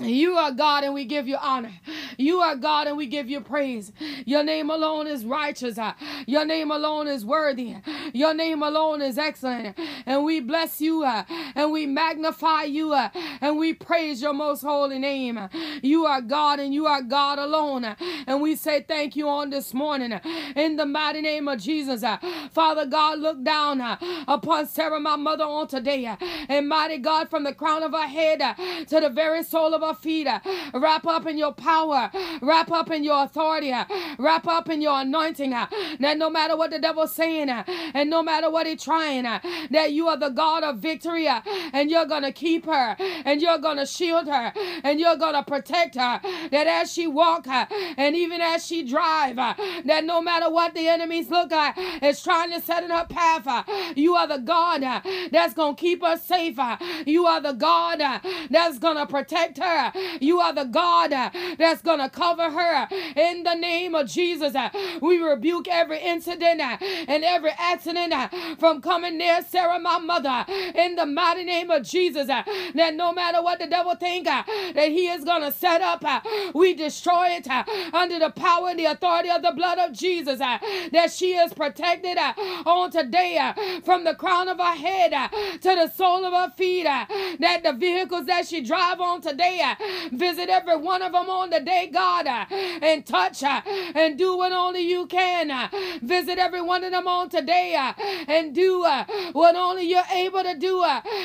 You 0.00 0.36
are 0.36 0.52
God 0.52 0.84
and 0.84 0.92
we 0.94 1.04
give 1.06 1.26
you 1.26 1.36
honor. 1.40 1.72
You 2.18 2.40
are 2.40 2.54
God 2.56 2.86
and 2.86 2.96
we 2.96 3.06
give 3.06 3.30
you 3.30 3.40
praise. 3.40 3.92
Your 4.26 4.44
name 4.44 4.70
alone 4.70 5.06
is 5.06 5.24
righteous. 5.24 5.78
Your 6.26 6.44
name 6.44 6.70
alone 6.70 7.08
is 7.08 7.24
worthy. 7.24 7.76
Your 8.12 8.34
name 8.34 8.62
alone 8.62 9.00
is 9.00 9.16
excellent. 9.18 9.78
And 10.04 10.24
we 10.24 10.40
bless 10.40 10.80
you 10.80 11.02
uh, 11.04 11.24
and 11.54 11.72
we 11.72 11.86
magnify 11.86 12.64
you 12.64 12.92
uh, 12.92 13.08
and 13.40 13.58
we 13.58 13.72
praise 13.72 14.20
your 14.20 14.34
most 14.34 14.62
holy 14.62 14.98
name. 14.98 15.40
You 15.82 16.04
are 16.06 16.20
God 16.20 16.60
and 16.60 16.74
you 16.74 16.86
are 16.86 17.02
God 17.02 17.38
alone. 17.38 17.96
And 18.26 18.42
we 18.42 18.54
say 18.56 18.82
thank 18.82 19.16
you 19.16 19.28
on 19.28 19.50
this 19.50 19.72
morning 19.72 20.20
in 20.56 20.76
the 20.76 20.86
mighty 20.86 21.22
name 21.22 21.48
of 21.48 21.58
Jesus. 21.60 22.02
Uh, 22.02 22.18
Father 22.52 22.84
God, 22.86 23.18
look 23.20 23.42
down 23.42 23.80
upon 24.28 24.66
Sara, 24.66 25.00
my 25.00 25.16
mother, 25.16 25.44
on 25.44 25.68
today. 25.68 26.16
And 26.48 26.68
mighty 26.68 26.98
God, 26.98 27.30
from 27.30 27.44
the 27.44 27.54
crown 27.54 27.82
of 27.82 27.92
her 27.92 28.06
head 28.06 28.40
to 28.88 29.00
the 29.00 29.10
very 29.10 29.42
soul 29.42 29.74
of 29.74 29.85
her 29.88 29.94
feet. 29.94 30.28
Wrap 30.74 31.06
up 31.06 31.26
in 31.26 31.38
your 31.38 31.52
power. 31.52 32.10
Wrap 32.40 32.70
up 32.70 32.90
in 32.90 33.04
your 33.04 33.24
authority. 33.24 33.72
Wrap 34.18 34.46
up 34.46 34.68
in 34.68 34.80
your 34.80 35.00
anointing. 35.00 35.50
That 35.50 36.16
no 36.18 36.30
matter 36.30 36.56
what 36.56 36.70
the 36.70 36.78
devil's 36.78 37.14
saying 37.14 37.48
and 37.48 38.10
no 38.10 38.22
matter 38.22 38.50
what 38.50 38.66
he's 38.66 38.82
trying, 38.82 39.24
that 39.24 39.92
you 39.92 40.08
are 40.08 40.16
the 40.16 40.30
God 40.30 40.62
of 40.62 40.78
victory 40.78 41.28
and 41.28 41.90
you're 41.90 42.06
going 42.06 42.22
to 42.22 42.32
keep 42.32 42.66
her 42.66 42.96
and 42.98 43.40
you're 43.40 43.58
going 43.58 43.78
to 43.78 43.86
shield 43.86 44.26
her 44.26 44.52
and 44.84 45.00
you're 45.00 45.16
going 45.16 45.34
to 45.34 45.42
protect 45.42 45.94
her. 45.94 46.20
That 46.50 46.66
as 46.66 46.92
she 46.92 47.06
walk 47.06 47.46
and 47.46 48.16
even 48.16 48.40
as 48.40 48.66
she 48.66 48.82
drive, 48.82 49.36
that 49.36 50.04
no 50.04 50.20
matter 50.20 50.50
what 50.50 50.74
the 50.74 50.88
enemies 50.88 51.30
look 51.30 51.52
at 51.52 51.76
is 52.02 52.22
trying 52.22 52.50
to 52.52 52.60
set 52.60 52.84
in 52.84 52.90
her 52.90 53.06
path, 53.06 53.68
you 53.96 54.14
are 54.14 54.26
the 54.26 54.38
God 54.38 54.82
that's 55.30 55.54
going 55.54 55.76
to 55.76 55.80
keep 55.80 56.02
her 56.02 56.16
safe. 56.16 56.58
You 57.06 57.26
are 57.26 57.40
the 57.40 57.52
God 57.52 58.00
that's 58.50 58.78
going 58.78 58.96
to 58.96 59.06
protect 59.06 59.58
her 59.58 59.75
her. 59.76 59.92
You 60.20 60.40
are 60.40 60.52
the 60.52 60.64
God 60.64 61.10
that's 61.10 61.82
going 61.82 62.00
to 62.00 62.08
cover 62.08 62.50
her 62.50 62.88
in 63.16 63.42
the 63.42 63.54
name 63.54 63.94
of 63.94 64.08
Jesus. 64.08 64.54
We 65.00 65.18
rebuke 65.18 65.68
every 65.68 66.00
incident 66.00 66.60
and 66.60 67.24
every 67.24 67.52
accident 67.58 68.14
from 68.58 68.80
coming 68.80 69.18
near 69.18 69.42
Sara, 69.42 69.78
my 69.78 69.98
mother, 69.98 70.44
in 70.74 70.96
the 70.96 71.06
mighty 71.06 71.44
name 71.44 71.70
of 71.70 71.82
Jesus. 71.82 72.26
That 72.26 72.94
no 72.94 73.12
matter 73.12 73.42
what 73.42 73.58
the 73.58 73.66
devil 73.66 73.94
think 73.94 74.26
that 74.26 74.88
he 74.88 75.08
is 75.08 75.24
going 75.24 75.42
to 75.42 75.52
set 75.52 75.80
up, 75.80 76.04
we 76.54 76.74
destroy 76.74 77.28
it 77.30 77.46
under 77.92 78.18
the 78.18 78.30
power 78.30 78.68
and 78.70 78.78
the 78.78 78.86
authority 78.86 79.30
of 79.30 79.42
the 79.42 79.52
blood 79.52 79.78
of 79.78 79.92
Jesus. 79.92 80.38
That 80.38 81.12
she 81.12 81.34
is 81.36 81.52
protected 81.52 82.18
on 82.18 82.90
today 82.90 83.52
from 83.84 84.04
the 84.04 84.14
crown 84.14 84.48
of 84.48 84.58
her 84.58 84.76
head 84.76 85.30
to 85.60 85.74
the 85.74 85.88
sole 85.88 86.24
of 86.24 86.32
her 86.32 86.52
feet. 86.56 86.84
That 86.84 87.60
the 87.62 87.72
vehicles 87.72 88.26
that 88.26 88.46
she 88.46 88.62
drive 88.62 89.00
on 89.00 89.20
today 89.20 89.65
Visit 90.12 90.48
every 90.48 90.76
one 90.76 91.02
of 91.02 91.12
them 91.12 91.28
on 91.30 91.50
the 91.50 91.60
day, 91.60 91.90
God, 91.92 92.26
uh, 92.26 92.46
and 92.50 93.04
touch 93.06 93.40
her 93.40 93.62
and 93.94 94.18
do 94.18 94.36
what 94.36 94.52
only 94.52 94.80
you 94.80 95.06
can. 95.06 95.50
Uh. 95.50 95.68
Visit 96.02 96.38
every 96.38 96.62
one 96.62 96.84
of 96.84 96.92
them 96.92 97.06
on 97.08 97.28
today 97.28 97.74
and 98.28 98.54
do 98.54 98.86
what 99.32 99.56
only 99.56 99.84
you're 99.84 100.02
able 100.12 100.42
to 100.42 100.56
do 100.56 100.84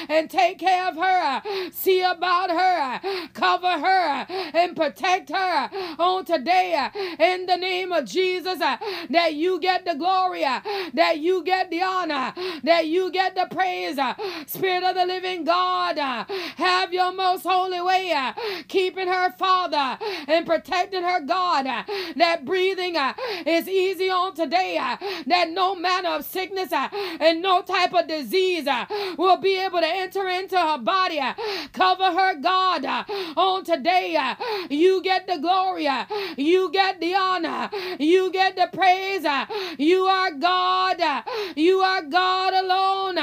and 0.10 0.30
take 0.30 0.60
care 0.60 0.88
of 0.88 0.96
her 0.96 1.42
See 1.72 2.02
about 2.02 2.50
her, 2.50 3.28
cover 3.34 3.72
her, 3.72 4.26
and 4.54 4.76
protect 4.76 5.30
her 5.30 5.70
on 5.98 6.26
today 6.26 6.90
in 7.20 7.46
the 7.46 7.58
name 7.58 7.92
of 7.92 8.06
Jesus. 8.06 8.60
That 8.60 9.34
you 9.34 9.60
get 9.60 9.86
the 9.86 9.96
glory, 9.96 10.42
that 10.42 11.20
you 11.20 11.44
get 11.44 11.70
the 11.70 11.82
honor, 11.82 12.34
that 12.64 12.88
you 12.88 13.12
get 13.12 13.36
the 13.36 13.48
praise. 13.50 14.00
Spirit 14.48 14.84
of 14.84 14.96
the 14.96 15.06
living 15.06 15.44
God, 15.44 15.98
have 16.58 16.94
your 16.94 17.14
most 17.14 17.44
holy 17.44 17.82
way, 17.82 18.12
keeping 18.68 19.08
her, 19.08 19.32
Father, 19.34 19.98
and 20.28 20.46
protecting 20.46 21.04
her, 21.04 21.22
God. 21.22 21.66
That 22.16 22.46
breathing 22.46 22.98
uh, 22.98 23.14
is 23.46 23.68
easy 23.68 24.10
on 24.10 24.34
today, 24.36 24.78
uh, 24.78 24.98
that 25.28 25.50
no 25.50 25.76
manner 25.76 26.10
of 26.10 26.26
sickness 26.26 26.72
uh, 26.72 26.90
and 27.20 27.42
no 27.42 27.62
type 27.62 27.94
of 27.94 28.08
disease 28.08 28.68
will 29.18 29.38
be 29.38 29.58
able 29.60 29.80
to 29.80 29.88
enter 29.88 30.28
into 30.28 30.58
her 30.58 30.78
body. 30.78 31.20
Cover 31.74 32.12
her, 32.12 32.36
God, 32.36 32.86
on 33.38 33.64
today. 33.64 34.18
You 34.70 35.02
get 35.02 35.28
the 35.28 35.38
glory, 35.38 35.88
you 36.38 36.72
get 36.72 37.00
the 37.00 37.16
honor, 37.16 37.70
you 38.00 38.32
get 38.32 38.56
the 38.56 38.70
praise. 38.72 39.26
You 39.78 40.06
are 40.06 40.32
God, 40.32 41.02
you 41.56 41.80
are 41.80 42.02
God 42.04 42.54
alone, 42.54 43.18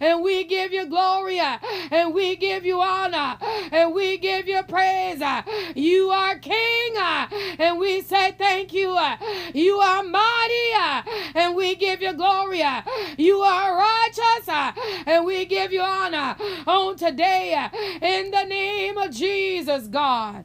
and 0.00 0.22
we 0.22 0.44
give 0.44 0.72
you 0.72 0.86
glory, 0.86 1.40
and 1.40 2.14
we 2.14 2.36
give 2.36 2.64
you 2.64 2.80
honor, 2.80 3.36
and 3.70 3.94
we 3.94 4.18
give 4.18 4.48
you 4.48 4.51
praise. 4.62 5.20
Uh, 5.22 5.42
you 5.74 6.10
are 6.10 6.36
King, 6.38 6.96
uh, 6.98 7.28
and 7.58 7.78
we 7.78 8.02
say 8.02 8.32
thank 8.32 8.72
you. 8.72 8.90
Uh, 8.90 9.16
you 9.54 9.76
are 9.76 10.02
mighty, 10.02 11.12
and 11.34 11.54
we 11.54 11.74
give 11.74 12.02
you 12.02 12.12
glory. 12.12 12.62
You 13.16 13.38
are 13.40 13.78
righteous, 13.78 14.48
and 15.06 15.24
we 15.24 15.44
give 15.44 15.72
you 15.72 15.80
honor 15.80 16.36
on 16.66 16.96
today 16.96 17.68
in 18.02 18.30
the 18.30 18.44
name 18.44 18.98
of 18.98 19.10
Jesus, 19.10 19.86
God. 19.86 20.44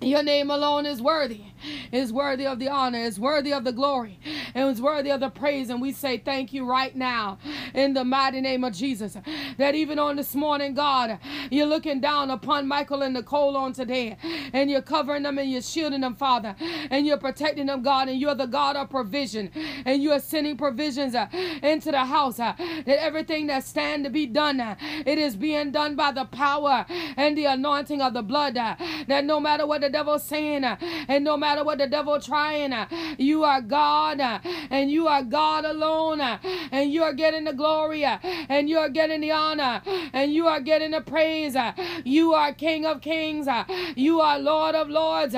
Your 0.00 0.22
name 0.22 0.50
alone 0.50 0.86
is 0.86 1.02
worthy 1.02 1.49
is 1.92 2.12
worthy 2.12 2.46
of 2.46 2.58
the 2.58 2.68
honor, 2.68 2.98
is 2.98 3.18
worthy 3.18 3.52
of 3.52 3.64
the 3.64 3.72
glory, 3.72 4.18
and 4.54 4.68
is 4.68 4.80
worthy 4.80 5.10
of 5.10 5.20
the 5.20 5.30
praise. 5.30 5.70
And 5.70 5.80
we 5.80 5.92
say 5.92 6.18
thank 6.18 6.52
you 6.52 6.64
right 6.64 6.94
now 6.94 7.38
in 7.74 7.94
the 7.94 8.04
mighty 8.04 8.40
name 8.40 8.64
of 8.64 8.72
Jesus. 8.72 9.16
That 9.58 9.74
even 9.74 9.98
on 9.98 10.16
this 10.16 10.34
morning, 10.34 10.74
God, 10.74 11.18
you're 11.50 11.66
looking 11.66 12.00
down 12.00 12.30
upon 12.30 12.68
Michael 12.68 13.02
and 13.02 13.14
Nicole 13.14 13.56
on 13.56 13.72
today, 13.72 14.16
and 14.52 14.70
you're 14.70 14.82
covering 14.82 15.22
them 15.22 15.38
and 15.38 15.50
you're 15.50 15.62
shielding 15.62 16.00
them, 16.00 16.14
Father, 16.14 16.54
and 16.90 17.06
you're 17.06 17.18
protecting 17.18 17.66
them, 17.66 17.82
God, 17.82 18.08
and 18.08 18.20
you're 18.20 18.34
the 18.34 18.46
God 18.46 18.76
of 18.76 18.90
provision, 18.90 19.50
and 19.84 20.02
you 20.02 20.12
are 20.12 20.20
sending 20.20 20.56
provisions 20.56 21.14
uh, 21.14 21.26
into 21.62 21.90
the 21.90 22.04
house. 22.04 22.38
Uh, 22.38 22.54
that 22.58 23.02
everything 23.02 23.46
that 23.48 23.64
stand 23.64 24.04
to 24.04 24.10
be 24.10 24.26
done, 24.26 24.60
uh, 24.60 24.76
it 25.04 25.18
is 25.18 25.36
being 25.36 25.70
done 25.70 25.96
by 25.96 26.12
the 26.12 26.24
power 26.24 26.86
and 27.16 27.36
the 27.36 27.44
anointing 27.46 28.00
of 28.00 28.14
the 28.14 28.22
blood. 28.22 28.56
Uh, 28.56 28.76
that 29.06 29.24
no 29.24 29.40
matter 29.40 29.66
what 29.66 29.80
the 29.80 29.90
devil's 29.90 30.24
saying, 30.24 30.64
uh, 30.64 30.76
and 31.08 31.24
no 31.24 31.36
matter 31.36 31.49
matter 31.50 31.64
what 31.64 31.78
the 31.78 31.86
devil 31.88 32.20
trying. 32.20 32.72
Uh, 32.72 32.86
you 33.18 33.42
are 33.42 33.60
God 33.60 34.20
uh, 34.20 34.38
and 34.70 34.88
you 34.88 35.08
are 35.08 35.24
God 35.24 35.64
alone 35.64 36.20
uh, 36.20 36.38
and 36.70 36.92
you 36.92 37.02
are 37.02 37.12
getting 37.12 37.42
the 37.42 37.52
glory 37.52 38.04
and 38.04 38.68
you 38.68 38.78
are 38.78 38.88
getting 38.88 39.20
the 39.20 39.32
honor 39.32 39.82
and 40.12 40.32
you 40.32 40.46
are 40.46 40.60
getting 40.60 40.92
the 40.92 41.00
praise. 41.00 41.56
You 42.04 42.34
are 42.34 42.52
King 42.52 42.86
of 42.86 43.00
kings. 43.00 43.48
You 43.96 44.20
are 44.20 44.38
Lord 44.38 44.76
of 44.76 44.88
lords. 44.88 45.34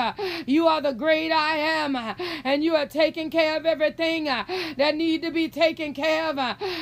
You 0.47 0.67
are 0.67 0.83
the 0.83 0.93
great 0.93 1.33
I 1.33 1.57
am 1.57 1.97
and 1.97 2.63
you 2.63 2.75
are 2.77 2.87
taking 2.87 3.31
care 3.31 3.57
of 3.57 3.65
everything 3.65 4.25
that 4.25 4.95
need 4.95 5.23
to 5.23 5.31
be 5.31 5.49
taken 5.49 5.95
care 5.95 6.27
of. 6.29 6.39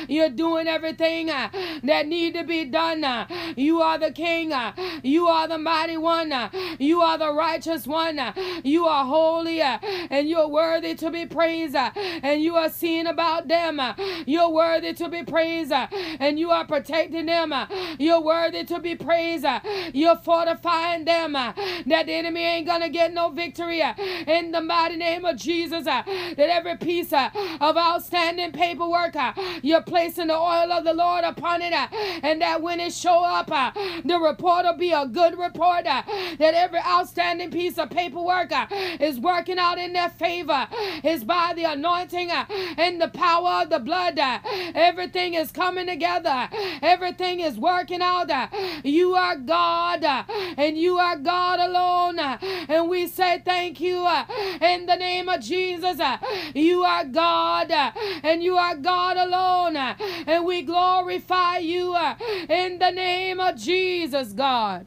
You're 0.09 0.29
doing 0.29 0.67
everything 0.67 1.27
that 1.27 2.05
need 2.05 2.33
to 2.33 2.43
be 2.43 2.65
done. 2.65 3.01
You 3.55 3.81
are 3.81 3.97
the 3.97 4.11
king. 4.11 4.51
You 5.03 5.27
are 5.27 5.47
the 5.47 5.57
mighty 5.57 5.95
one. 5.95 6.33
You 6.79 6.99
are 7.01 7.17
the 7.17 7.31
righteous 7.33 7.87
one. 7.87 8.19
You 8.63 8.87
are 8.87 9.05
holy 9.05 9.20
holy 9.21 9.61
uh, 9.61 9.77
and 10.09 10.27
you're 10.27 10.47
worthy 10.47 10.95
to 10.95 11.11
be 11.11 11.25
praised 11.25 11.75
uh, 11.75 11.91
and 11.95 12.41
you 12.41 12.55
are 12.55 12.69
seeing 12.69 13.07
about 13.07 13.47
them. 13.47 13.79
Uh, 13.79 13.93
you're 14.25 14.49
worthy 14.49 14.93
to 14.93 15.09
be 15.09 15.23
praised 15.23 15.71
uh, 15.71 15.87
and 16.19 16.39
you 16.39 16.49
are 16.49 16.65
protecting 16.65 17.27
them. 17.27 17.53
Uh, 17.53 17.67
you're 17.99 18.21
worthy 18.21 18.63
to 18.63 18.79
be 18.79 18.95
praised. 18.95 19.45
Uh, 19.45 19.59
you're 19.93 20.17
fortifying 20.17 21.05
them 21.05 21.33
that 21.33 22.05
the 22.05 22.13
enemy 22.13 22.41
ain't 22.41 22.67
gonna 22.67 22.89
get 22.89 23.13
no 23.13 23.29
victory 23.29 23.81
in 24.27 24.51
the 24.51 24.61
mighty 24.61 24.97
name 24.97 25.25
of 25.25 25.37
Jesus. 25.37 25.85
That 25.85 26.39
every 26.39 26.77
piece 26.77 27.13
of 27.13 27.77
outstanding 27.77 28.51
paperwork 28.51 29.15
you're 29.61 29.81
placing 29.81 30.27
the 30.27 30.35
oil 30.35 30.71
of 30.71 30.83
the 30.83 30.93
Lord 30.93 31.23
upon 31.23 31.61
it 31.61 31.73
and 32.23 32.41
that 32.41 32.61
when 32.61 32.79
it 32.79 32.93
show 32.93 33.23
up 33.23 33.47
the 34.05 34.17
report 34.19 34.65
will 34.65 34.77
be 34.77 34.91
a 34.91 35.05
good 35.05 35.37
report 35.37 35.83
that 35.83 36.53
every 36.65 36.79
outstanding 36.79 37.51
piece 37.51 37.77
of 37.77 37.89
paperwork 37.89 38.51
is 38.99 39.10
is 39.11 39.19
working 39.19 39.59
out 39.59 39.77
in 39.77 39.91
their 39.91 40.09
favor 40.09 40.67
is 41.03 41.23
by 41.23 41.51
the 41.53 41.65
anointing 41.65 42.31
uh, 42.31 42.45
and 42.77 43.01
the 43.01 43.09
power 43.09 43.63
of 43.63 43.69
the 43.69 43.79
blood. 43.79 44.17
Uh, 44.17 44.39
everything 44.73 45.33
is 45.33 45.51
coming 45.51 45.87
together. 45.87 46.47
Everything 46.81 47.41
is 47.41 47.57
working 47.57 48.01
out. 48.01 48.29
Uh, 48.31 48.47
you 48.83 49.13
are 49.13 49.35
God 49.35 50.03
uh, 50.03 50.23
and 50.57 50.77
you 50.77 50.97
are 50.97 51.17
God 51.17 51.59
alone. 51.59 52.19
Uh, 52.19 52.37
and 52.69 52.89
we 52.89 53.07
say 53.07 53.41
thank 53.43 53.81
you 53.81 53.97
uh, 53.97 54.25
in 54.61 54.85
the 54.85 54.95
name 54.95 55.27
of 55.27 55.41
Jesus. 55.41 55.99
You 56.55 56.83
are 56.83 57.05
God 57.05 57.71
and 58.23 58.41
you 58.41 58.55
are 58.55 58.77
God 58.77 59.17
alone. 59.17 59.75
And 59.75 60.45
we 60.45 60.61
glorify 60.61 61.57
you 61.57 61.95
in 62.47 62.79
the 62.79 62.91
name 62.91 63.39
of 63.41 63.57
Jesus, 63.57 64.31
God. 64.31 64.85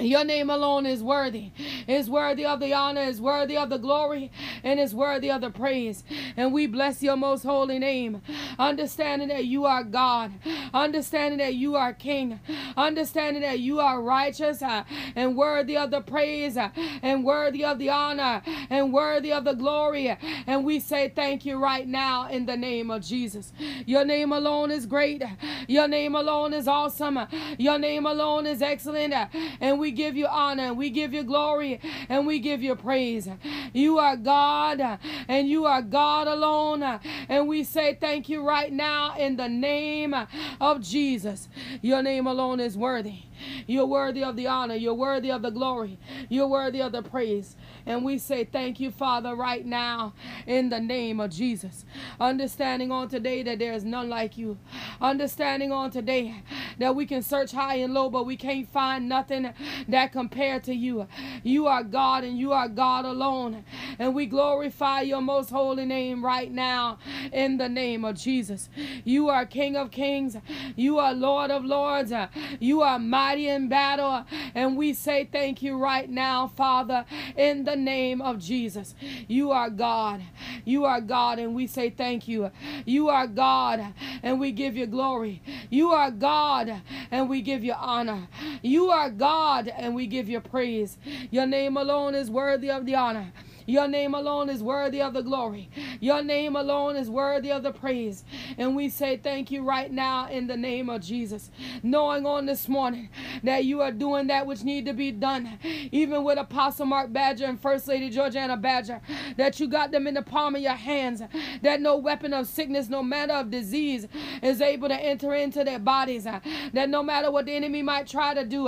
Your 0.00 0.24
name 0.24 0.50
alone 0.50 0.86
is 0.86 1.02
worthy, 1.02 1.52
is 1.86 2.08
worthy 2.08 2.44
of 2.44 2.60
the 2.60 2.72
honor, 2.72 3.02
is 3.02 3.20
worthy 3.20 3.56
of 3.56 3.70
the 3.70 3.78
glory, 3.78 4.30
and 4.64 4.80
is 4.80 4.94
worthy 4.94 5.30
of 5.30 5.40
the 5.40 5.50
praise. 5.50 6.04
And 6.36 6.52
we 6.52 6.66
bless 6.66 7.02
your 7.02 7.16
most 7.16 7.42
holy 7.42 7.78
name, 7.78 8.22
understanding 8.58 9.28
that 9.28 9.44
you 9.44 9.66
are 9.66 9.84
God, 9.84 10.32
understanding 10.72 11.38
that 11.38 11.54
you 11.54 11.76
are 11.76 11.92
King, 11.92 12.40
understanding 12.76 13.42
that 13.42 13.58
you 13.60 13.80
are 13.80 14.00
righteous 14.02 14.62
uh, 14.62 14.84
and 15.14 15.36
worthy 15.36 15.76
of 15.76 15.90
the 15.90 16.00
praise, 16.00 16.56
uh, 16.56 16.70
and 17.02 17.24
worthy 17.24 17.64
of 17.64 17.78
the 17.78 17.90
honor, 17.90 18.42
and 18.70 18.92
worthy 18.92 19.32
of 19.32 19.44
the 19.44 19.54
glory. 19.54 20.16
And 20.46 20.64
we 20.64 20.80
say 20.80 21.08
thank 21.08 21.44
you 21.44 21.58
right 21.58 21.86
now 21.86 22.28
in 22.28 22.46
the 22.46 22.56
name 22.56 22.90
of 22.90 23.02
Jesus. 23.02 23.52
Your 23.86 24.04
name 24.04 24.32
alone 24.32 24.70
is 24.70 24.86
great, 24.86 25.22
your 25.68 25.88
name 25.88 26.14
alone 26.14 26.54
is 26.54 26.66
awesome, 26.66 27.18
your 27.58 27.78
name 27.78 28.06
alone 28.06 28.46
is 28.46 28.62
excellent, 28.62 29.14
and 29.60 29.78
we 29.78 29.89
give 29.90 30.16
you 30.16 30.26
honor 30.26 30.70
we 30.74 30.90
give 30.90 31.12
you 31.12 31.22
glory 31.22 31.80
and 32.08 32.26
we 32.26 32.38
give 32.38 32.62
you 32.62 32.74
praise. 32.74 33.28
You 33.72 33.98
are 33.98 34.16
God 34.16 34.98
and 35.28 35.48
you 35.48 35.66
are 35.66 35.82
God 35.82 36.26
alone. 36.26 36.82
And 37.28 37.48
we 37.48 37.64
say 37.64 37.96
thank 38.00 38.28
you 38.28 38.42
right 38.42 38.72
now 38.72 39.16
in 39.16 39.36
the 39.36 39.48
name 39.48 40.14
of 40.60 40.80
Jesus. 40.80 41.48
Your 41.82 42.02
name 42.02 42.26
alone 42.26 42.60
is 42.60 42.76
worthy. 42.76 43.20
You're 43.66 43.86
worthy 43.86 44.22
of 44.24 44.36
the 44.36 44.46
honor. 44.46 44.74
You're 44.74 44.94
worthy 44.94 45.30
of 45.30 45.42
the 45.42 45.50
glory. 45.50 45.98
You're 46.28 46.48
worthy 46.48 46.80
of 46.82 46.92
the 46.92 47.02
praise. 47.02 47.56
And 47.86 48.04
we 48.04 48.18
say 48.18 48.44
thank 48.44 48.80
you, 48.80 48.90
Father, 48.90 49.34
right 49.34 49.64
now 49.64 50.14
in 50.46 50.68
the 50.68 50.80
name 50.80 51.20
of 51.20 51.30
Jesus. 51.30 51.84
Understanding 52.20 52.90
on 52.90 53.08
today 53.08 53.42
that 53.42 53.58
there 53.58 53.72
is 53.72 53.84
none 53.84 54.08
like 54.08 54.36
you. 54.36 54.58
Understanding 55.00 55.72
on 55.72 55.90
today 55.90 56.42
that 56.78 56.94
we 56.94 57.06
can 57.06 57.22
search 57.22 57.52
high 57.52 57.76
and 57.76 57.94
low, 57.94 58.10
but 58.10 58.26
we 58.26 58.36
can't 58.36 58.70
find 58.72 59.08
nothing 59.08 59.52
that 59.88 60.12
compare 60.12 60.60
to 60.60 60.74
you. 60.74 61.06
You 61.42 61.66
are 61.66 61.82
God 61.82 62.24
and 62.24 62.38
you 62.38 62.52
are 62.52 62.68
God 62.68 63.04
alone. 63.04 63.64
And 63.98 64.14
we 64.14 64.26
glorify 64.26 65.02
your 65.02 65.20
most 65.20 65.50
holy 65.50 65.84
name 65.84 66.24
right 66.24 66.50
now 66.50 66.98
in 67.32 67.56
the 67.56 67.68
name 67.68 68.04
of 68.04 68.16
Jesus. 68.16 68.68
You 69.04 69.28
are 69.28 69.46
King 69.46 69.76
of 69.76 69.90
kings. 69.90 70.36
You 70.76 70.98
are 70.98 71.14
Lord 71.14 71.50
of 71.50 71.64
lords. 71.64 72.12
You 72.58 72.82
are 72.82 72.98
mighty 72.98 73.48
in 73.48 73.68
battle. 73.68 74.24
And 74.54 74.76
we 74.76 74.94
say 74.94 75.28
thank 75.30 75.62
you 75.62 75.76
right 75.76 76.08
now, 76.08 76.48
Father, 76.48 77.04
in 77.36 77.64
the 77.64 77.69
the 77.70 77.76
name 77.76 78.20
of 78.20 78.38
Jesus. 78.38 78.94
You 79.28 79.52
are 79.52 79.70
God. 79.70 80.22
You 80.64 80.84
are 80.84 81.00
God, 81.00 81.38
and 81.38 81.54
we 81.54 81.66
say 81.66 81.90
thank 81.90 82.26
you. 82.26 82.50
You 82.84 83.08
are 83.08 83.26
God, 83.26 83.94
and 84.22 84.40
we 84.40 84.50
give 84.50 84.76
you 84.76 84.86
glory. 84.86 85.40
You 85.70 85.90
are 85.90 86.10
God, 86.10 86.82
and 87.10 87.28
we 87.28 87.40
give 87.42 87.62
you 87.62 87.74
honor. 87.74 88.26
You 88.62 88.90
are 88.90 89.10
God, 89.10 89.68
and 89.68 89.94
we 89.94 90.06
give 90.06 90.28
you 90.28 90.40
praise. 90.40 90.98
Your 91.30 91.46
name 91.46 91.76
alone 91.76 92.14
is 92.14 92.30
worthy 92.30 92.70
of 92.70 92.86
the 92.86 92.96
honor. 92.96 93.32
Your 93.70 93.86
name 93.86 94.14
alone 94.14 94.50
is 94.50 94.64
worthy 94.64 95.00
of 95.00 95.14
the 95.14 95.22
glory. 95.22 95.70
Your 96.00 96.24
name 96.24 96.56
alone 96.56 96.96
is 96.96 97.08
worthy 97.08 97.52
of 97.52 97.62
the 97.62 97.70
praise. 97.70 98.24
And 98.58 98.74
we 98.74 98.88
say 98.88 99.16
thank 99.16 99.52
you 99.52 99.62
right 99.62 99.92
now 99.92 100.28
in 100.28 100.48
the 100.48 100.56
name 100.56 100.90
of 100.90 101.02
Jesus. 101.02 101.52
Knowing 101.84 102.26
on 102.26 102.46
this 102.46 102.68
morning 102.68 103.10
that 103.44 103.64
you 103.64 103.80
are 103.80 103.92
doing 103.92 104.26
that 104.26 104.44
which 104.44 104.64
need 104.64 104.86
to 104.86 104.92
be 104.92 105.12
done, 105.12 105.60
even 105.92 106.24
with 106.24 106.36
Apostle 106.36 106.86
Mark 106.86 107.12
Badger 107.12 107.44
and 107.44 107.60
First 107.60 107.86
Lady 107.86 108.10
Georgiana 108.10 108.56
Badger, 108.56 109.00
that 109.36 109.60
you 109.60 109.68
got 109.68 109.92
them 109.92 110.08
in 110.08 110.14
the 110.14 110.22
palm 110.22 110.56
of 110.56 110.62
your 110.62 110.72
hands, 110.72 111.22
that 111.62 111.80
no 111.80 111.96
weapon 111.96 112.32
of 112.32 112.48
sickness, 112.48 112.88
no 112.88 113.04
matter 113.04 113.34
of 113.34 113.52
disease 113.52 114.08
is 114.42 114.60
able 114.60 114.88
to 114.88 115.00
enter 115.00 115.32
into 115.34 115.62
their 115.62 115.78
bodies, 115.78 116.24
that 116.24 116.88
no 116.88 117.04
matter 117.04 117.30
what 117.30 117.46
the 117.46 117.54
enemy 117.54 117.82
might 117.82 118.08
try 118.08 118.34
to 118.34 118.44
do, 118.44 118.64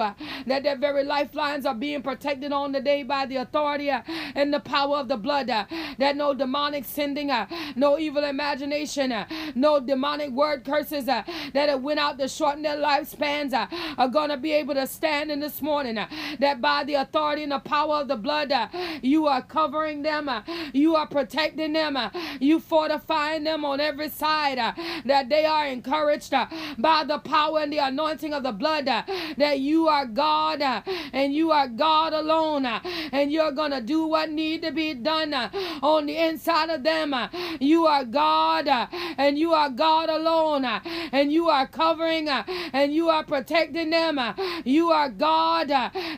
that 0.46 0.62
their 0.62 0.76
very 0.76 1.02
lifelines 1.02 1.66
are 1.66 1.74
being 1.74 2.02
protected 2.02 2.52
on 2.52 2.70
the 2.70 2.80
day 2.80 3.02
by 3.02 3.26
the 3.26 3.36
authority 3.36 3.90
and 3.90 4.54
the 4.54 4.60
power 4.60 4.91
of 4.94 5.09
the 5.09 5.16
blood, 5.16 5.50
uh, 5.50 5.64
that 5.98 6.16
no 6.16 6.35
demonic 6.35 6.85
sending, 6.85 7.31
uh, 7.31 7.46
no 7.76 7.98
evil 7.98 8.24
imagination, 8.24 9.12
uh, 9.12 9.26
no 9.55 9.81
demonic 9.81 10.31
word 10.31 10.64
curses 10.64 11.07
that 11.07 11.26
have 11.55 11.83
went 11.83 11.98
out 11.98 12.18
to 12.18 12.28
shorten 12.28 12.62
their 12.62 12.76
lifespans 12.76 13.52
are 13.98 14.09
going 14.09 14.31
to 14.31 14.37
be 14.37 14.52
able 14.52 14.74
to 14.74 14.87
stand 14.87 15.31
in 15.31 15.40
this 15.40 15.61
morning, 15.62 15.98
that 16.38 16.61
by 16.61 16.85
the 16.85 16.94
authority 16.94 17.42
and 17.42 17.52
the 17.52 17.59
power 17.59 17.96
of 17.96 18.09
the 18.09 18.16
blood, 18.16 18.52
you 19.02 19.26
are 19.26 19.42
covering 19.42 20.02
them, 20.02 20.31
you 20.72 20.96
are 20.96 21.07
protecting 21.07 21.72
them, 21.72 21.98
you 22.40 22.61
fortifying 22.61 23.44
them 23.44 23.64
on 23.64 23.81
every 23.81 24.09
side, 24.09 24.59
that 25.05 25.28
they 25.28 25.44
are 25.44 25.66
encouraged 25.66 26.33
by 26.78 27.05
the 27.05 27.18
power 27.18 27.61
and 27.61 27.72
the 27.72 27.78
anointing 27.78 28.33
of 28.33 28.42
the 28.42 28.52
blood, 28.52 28.87
that 28.87 29.59
you 29.59 29.88
are 29.88 30.07
God 30.07 30.62
and 31.12 31.35
you 31.35 31.50
are 31.50 31.68
God 31.68 32.12
alone, 32.12 32.66
and 32.66 33.33
you're 33.33 33.52
going 33.52 33.70
to 33.70 33.81
do 33.81 34.07
what 34.07 34.31
need 34.31 34.62
to 34.62 34.72
be 34.72 34.81
done 34.90 35.32
uh, 35.32 35.50
on 35.82 36.06
the 36.06 36.16
inside 36.16 36.70
of 36.70 36.82
them. 36.82 37.14
Uh, 37.14 37.28
you 37.60 37.86
are 37.86 38.04
God 38.04 38.68
uh, 38.68 38.86
and 39.16 39.38
you 39.38 39.52
are 39.52 39.70
God 39.70 40.08
alone, 40.08 40.64
and 40.64 41.32
you 41.32 41.48
are 41.48 41.66
covering 41.66 42.28
and 42.28 42.92
you 42.92 43.08
are 43.08 43.24
protecting 43.24 43.90
them. 43.90 44.18
You 44.64 44.90
are 44.90 45.08
God 45.08 45.70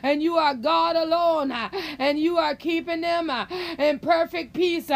and 0.03 0.21
you 0.21 0.37
are 0.37 0.55
God 0.55 0.95
alone, 0.95 1.51
and 1.51 2.19
you 2.19 2.37
are 2.37 2.55
keeping 2.55 3.01
them 3.01 3.29
in 3.77 3.99
perfect 3.99 4.53
peace 4.53 4.89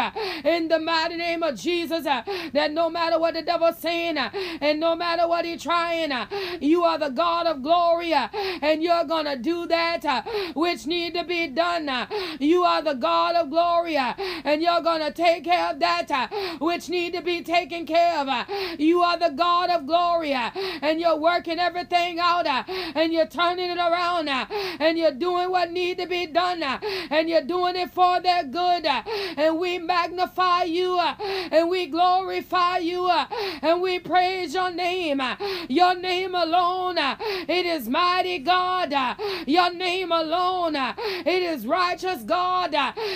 in 0.44 0.68
the 0.68 0.78
mighty 0.78 1.16
name 1.16 1.42
of 1.42 1.56
Jesus. 1.56 2.04
That 2.04 2.72
no 2.72 2.90
matter 2.90 3.18
what 3.18 3.34
the 3.34 3.42
devil's 3.42 3.78
saying 3.78 4.18
and 4.18 4.80
no 4.80 4.96
matter 4.96 5.28
what 5.28 5.44
he's 5.44 5.62
trying, 5.62 6.12
you 6.60 6.82
are 6.84 6.98
the 6.98 7.10
God 7.10 7.46
of 7.46 7.62
glory 7.62 8.12
and 8.12 8.82
you're 8.82 9.04
gonna 9.04 9.36
do 9.36 9.66
that 9.66 10.26
which 10.54 10.86
need 10.86 11.14
to 11.14 11.24
be 11.24 11.48
done. 11.48 12.08
You 12.38 12.64
are 12.64 12.82
the 12.82 12.94
God 12.94 13.36
of 13.36 13.49
glory 13.50 13.96
uh, 13.96 14.14
and 14.44 14.62
you're 14.62 14.80
gonna 14.80 15.10
take 15.12 15.44
care 15.44 15.70
of 15.70 15.80
that 15.80 16.10
uh, 16.10 16.28
which 16.58 16.88
need 16.88 17.12
to 17.14 17.22
be 17.22 17.42
taken 17.42 17.86
care 17.86 18.18
of. 18.18 18.28
Uh. 18.28 18.44
You 18.78 19.02
are 19.02 19.18
the 19.18 19.30
God 19.30 19.70
of 19.70 19.86
glory 19.86 20.32
and 20.32 21.00
you're 21.00 21.16
working 21.16 21.58
everything 21.58 22.18
out 22.18 22.46
and 22.46 23.12
you're 23.12 23.26
turning 23.26 23.70
it 23.70 23.78
around 23.78 24.28
and 24.28 24.98
you're 24.98 25.12
doing 25.12 25.50
what 25.50 25.70
need 25.70 25.98
to 25.98 26.06
be 26.06 26.26
done 26.26 26.62
and 26.62 27.28
you're 27.28 27.42
doing 27.42 27.76
it 27.76 27.90
for 27.90 28.20
their 28.20 28.44
good 28.44 28.86
and 28.86 29.58
we 29.58 29.78
magnify 29.78 30.64
you 30.64 30.98
and 30.98 31.68
we 31.68 31.86
glorify 31.86 32.78
you 32.78 33.10
and 33.10 33.82
we 33.82 33.98
praise 33.98 34.54
your 34.54 34.70
name 34.70 35.20
your 35.68 35.94
name 35.94 36.34
alone 36.34 36.96
it 36.98 37.66
is 37.66 37.88
mighty 37.88 38.38
God 38.38 38.94
your 39.46 39.72
name 39.72 40.12
alone 40.12 40.76
it 40.76 41.42
is 41.42 41.66
righteous 41.66 42.22
God 42.22 42.74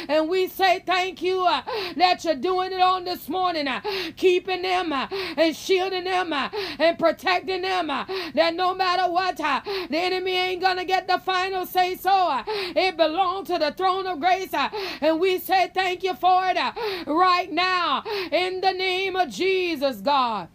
and 0.08 0.23
we 0.28 0.48
say 0.48 0.82
thank 0.86 1.22
you 1.22 1.44
uh, 1.44 1.62
that 1.96 2.24
you're 2.24 2.34
doing 2.34 2.72
it 2.72 2.80
on 2.80 3.04
this 3.04 3.28
morning 3.28 3.68
uh, 3.68 3.80
keeping 4.16 4.62
them 4.62 4.92
uh, 4.92 5.06
and 5.36 5.54
shielding 5.56 6.04
them 6.04 6.32
and 6.32 6.98
protecting 6.98 7.62
them 7.62 7.88
that 7.88 8.54
no 8.54 8.74
matter 8.74 9.10
what 9.10 9.36
the 9.36 9.96
enemy 9.96 10.32
ain't 10.32 10.60
gonna 10.60 10.84
get 10.84 11.06
the 11.08 11.18
final 11.18 11.66
say 11.66 11.96
so 11.96 12.42
it 12.48 12.96
belongs 12.96 13.48
to 13.48 13.58
the 13.58 13.72
throne 13.72 14.06
of 14.06 14.20
grace 14.20 14.52
and 15.00 15.20
we 15.20 15.38
say 15.38 15.70
thank 15.74 16.02
you 16.02 16.14
for 16.14 16.42
it 16.46 17.06
right 17.06 17.52
now 17.52 18.02
in 18.30 18.60
the 18.60 18.72
name 18.72 19.16
of 19.16 19.28
Jesus 19.28 20.00
God 20.00 20.48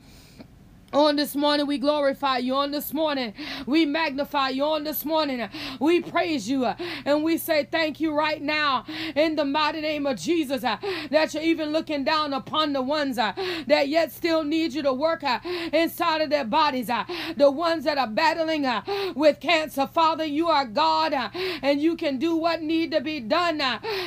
on 0.94 1.16
this 1.16 1.36
morning, 1.36 1.68
we 1.68 1.78
glorify 1.78 2.38
you. 2.38 2.56
On 2.56 2.72
this 2.72 2.94
morning, 2.94 3.34
we 3.66 3.86
magnify 3.86 4.50
you. 4.50 4.64
On 4.64 4.84
this 4.84 5.06
morning, 5.06 5.48
we 5.80 6.02
praise 6.02 6.50
you. 6.50 6.66
And 7.06 7.24
we 7.24 7.38
say 7.38 7.66
thank 7.66 8.00
you 8.00 8.14
right 8.14 8.42
now 8.42 8.86
in 9.16 9.36
the 9.36 9.46
mighty 9.46 9.82
name 9.82 10.06
of 10.06 10.18
Jesus 10.18 10.64
uh, 10.64 10.78
that 11.12 11.34
you're 11.34 11.44
even 11.44 11.72
looking 11.72 12.04
down 12.04 12.34
upon 12.34 12.74
the 12.74 12.82
ones 12.82 13.18
uh, 13.18 13.34
that 13.68 13.88
yet 13.88 14.12
still 14.12 14.44
need 14.44 14.74
you 14.74 14.82
to 14.84 14.94
work 14.94 15.24
uh, 15.24 15.40
inside 15.72 16.22
of 16.22 16.30
their 16.30 16.46
bodies. 16.46 16.90
The 17.38 17.52
ones 17.52 17.84
that 17.84 17.98
are 17.98 18.08
battling 18.08 18.66
with 19.16 19.40
cancer. 19.40 19.88
Father, 19.88 20.26
you 20.26 20.48
are 20.48 20.66
God 20.66 21.14
and 21.62 21.82
you 21.82 21.96
can 21.96 22.18
do 22.18 22.36
what 22.36 22.62
need 22.62 22.92
to 22.92 23.02
be 23.02 23.20
done 23.20 23.60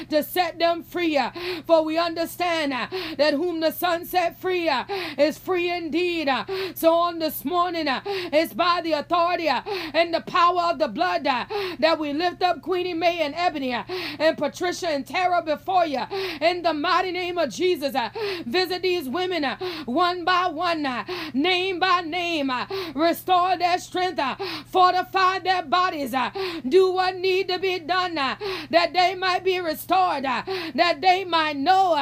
to 0.09 0.23
set 0.23 0.59
them 0.59 0.83
free. 0.83 1.19
For 1.67 1.85
we 1.85 1.99
understand 1.99 2.73
that 2.73 3.35
whom 3.35 3.61
the 3.61 3.71
Son 3.71 4.05
set 4.05 4.41
free 4.41 4.71
is 5.19 5.39
free 5.39 5.71
indeed. 5.71 6.29
So 6.75 6.95
on 6.95 7.19
this 7.19 7.45
morning, 7.45 7.89
uh, 7.89 8.01
it's 8.05 8.55
by 8.55 8.81
the 8.83 8.93
authority 8.93 9.49
uh, 9.49 9.63
and 9.93 10.13
the 10.13 10.21
power 10.21 10.63
of 10.73 10.79
the 10.79 10.89
blood 10.89 11.27
uh, 11.27 11.47
that 11.79 11.99
we 11.99 12.13
lift 12.13 12.43
up 12.43 12.63
Queenie 12.63 12.95
Mae 12.95 13.21
and 13.21 13.35
Ebony 13.35 13.75
uh, 13.75 13.85
and 14.19 14.39
Patricia 14.39 14.89
and 14.89 15.07
Tara 15.07 15.43
before 15.43 15.87
you. 15.87 16.03
In 16.41 16.63
the 16.63 16.73
mighty 16.73 17.13
name 17.13 17.39
of 17.39 17.51
Jesus, 17.51 17.95
uh, 17.95 18.11
visit 18.47 18.83
these 18.83 19.09
women 19.09 19.45
uh, 19.45 19.57
one 19.85 20.25
by 20.25 20.47
one, 20.47 20.87
name 21.35 21.79
by 21.79 22.01
name, 22.01 22.51
restore 22.95 23.57
their 23.57 23.79
strength, 23.79 24.21
fortify 24.67 25.39
their 25.41 25.63
bodies, 25.63 26.15
do 26.69 26.93
what 26.93 27.17
need 27.17 27.49
to 27.49 27.59
be 27.59 27.79
done 27.79 28.15
that 28.15 28.91
they 28.93 29.15
might 29.15 29.45
be 29.45 29.59
restored, 29.61 30.25
that 30.25 30.99
they 31.01 31.25
might 31.25 31.57
know 31.57 31.95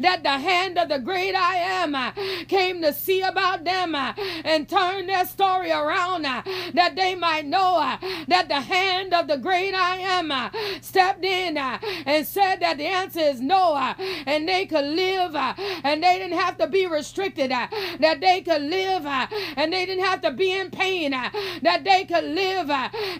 that 0.00 0.22
the 0.22 0.30
hand 0.30 0.78
of 0.78 0.88
the 0.88 0.98
great 0.98 1.34
I 1.34 1.56
am 1.56 2.46
came 2.46 2.82
to 2.82 2.92
see 2.92 3.20
about 3.22 3.64
them 3.64 3.94
and 4.44 4.68
turn 4.68 5.06
their 5.06 5.26
story 5.26 5.70
around 5.70 6.24
uh, 6.24 6.42
that 6.74 6.96
they 6.96 7.14
might 7.14 7.46
know 7.46 7.78
uh, 7.78 7.96
that 8.28 8.48
the 8.48 8.60
hand 8.60 9.12
of 9.14 9.28
the 9.28 9.36
great 9.36 9.74
I 9.74 9.96
am 9.98 10.30
uh, 10.30 10.50
stepped 10.80 11.24
in 11.24 11.56
uh, 11.58 11.78
and 12.06 12.26
said 12.26 12.60
that 12.60 12.78
the 12.78 12.86
answer 12.86 13.20
is 13.20 13.40
no 13.40 13.74
uh, 13.74 13.94
and 14.26 14.48
they 14.48 14.66
could 14.66 14.84
live 14.84 15.34
uh, 15.34 15.54
and 15.84 16.02
they 16.02 16.18
didn't 16.18 16.38
have 16.38 16.56
to 16.58 16.66
be 16.66 16.86
restricted 16.86 17.50
that 17.50 18.18
they 18.20 18.40
could 18.42 18.62
live 18.62 19.04
and 19.06 19.72
they 19.72 19.86
didn't 19.86 20.04
have 20.04 20.20
to 20.22 20.30
be 20.30 20.52
in 20.52 20.70
pain 20.70 21.10
that 21.10 21.82
they 21.84 22.04
could 22.04 22.24
live 22.24 22.70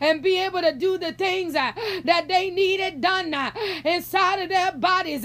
and 0.00 0.22
be 0.22 0.38
able 0.38 0.60
to 0.60 0.72
do 0.72 0.98
the 0.98 1.12
things 1.12 1.52
that 1.52 2.24
they 2.28 2.50
needed 2.50 3.00
done 3.00 3.34
inside 3.84 4.36
of 4.42 4.48
their 4.48 4.72
bodies 4.72 5.24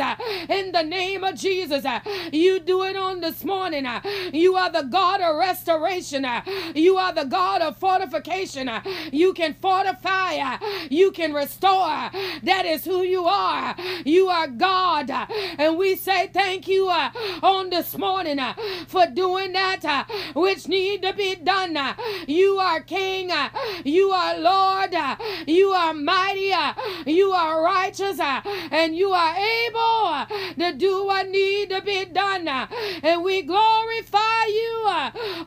in 0.49 0.71
the 0.71 0.83
name 0.83 1.23
of 1.23 1.35
Jesus 1.35 1.85
you 2.31 2.59
do 2.59 2.83
it 2.83 2.95
on 2.95 3.21
this 3.21 3.43
morning 3.43 3.87
you 4.33 4.55
are 4.55 4.71
the 4.71 4.83
God 4.83 5.21
of 5.21 5.35
restoration 5.37 5.60
restoration. 5.61 6.25
Uh, 6.25 6.41
you 6.73 6.97
are 6.97 7.13
the 7.13 7.23
God 7.25 7.61
of 7.61 7.77
fortification. 7.77 8.67
Uh, 8.67 8.81
you 9.11 9.33
can 9.33 9.53
fortify. 9.53 10.35
Uh, 10.37 10.57
you 10.89 11.11
can 11.11 11.33
restore. 11.33 12.09
That 12.43 12.63
is 12.65 12.83
who 12.83 13.03
you 13.03 13.25
are. 13.25 13.75
You 14.03 14.27
are 14.27 14.47
God. 14.47 15.11
And 15.11 15.77
we 15.77 15.95
say 15.95 16.27
thank 16.27 16.67
you 16.67 16.89
on 16.89 17.69
this 17.69 17.95
morning 17.97 18.39
for 18.87 19.05
doing 19.07 19.53
that 19.53 20.07
which 20.33 20.67
need 20.67 21.03
to 21.03 21.13
be 21.13 21.35
done. 21.35 21.77
You 22.27 22.57
are 22.57 22.81
King. 22.81 23.31
You 23.83 24.09
are 24.09 24.37
Lord. 24.39 24.95
You 25.47 25.69
are 25.69 25.93
mighty. 25.93 26.53
You 27.05 27.31
are 27.31 27.61
righteous. 27.63 28.19
And 28.19 28.95
you 28.95 29.11
are 29.11 29.35
able 29.35 30.25
to 30.57 30.73
do 30.75 31.05
what 31.05 31.29
need 31.29 31.69
to 31.69 31.81
be 31.81 32.05
done. 32.05 32.47
And 32.47 33.23
we 33.23 33.43
glorify 33.43 34.45
you 34.47 34.71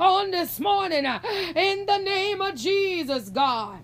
on 0.05 0.31
this 0.31 0.61
morning 0.61 1.07
uh, 1.07 1.19
in 1.57 1.87
the 1.87 1.97
name 1.99 2.41
of 2.43 2.55
Jesus, 2.57 3.31
God. 3.31 3.79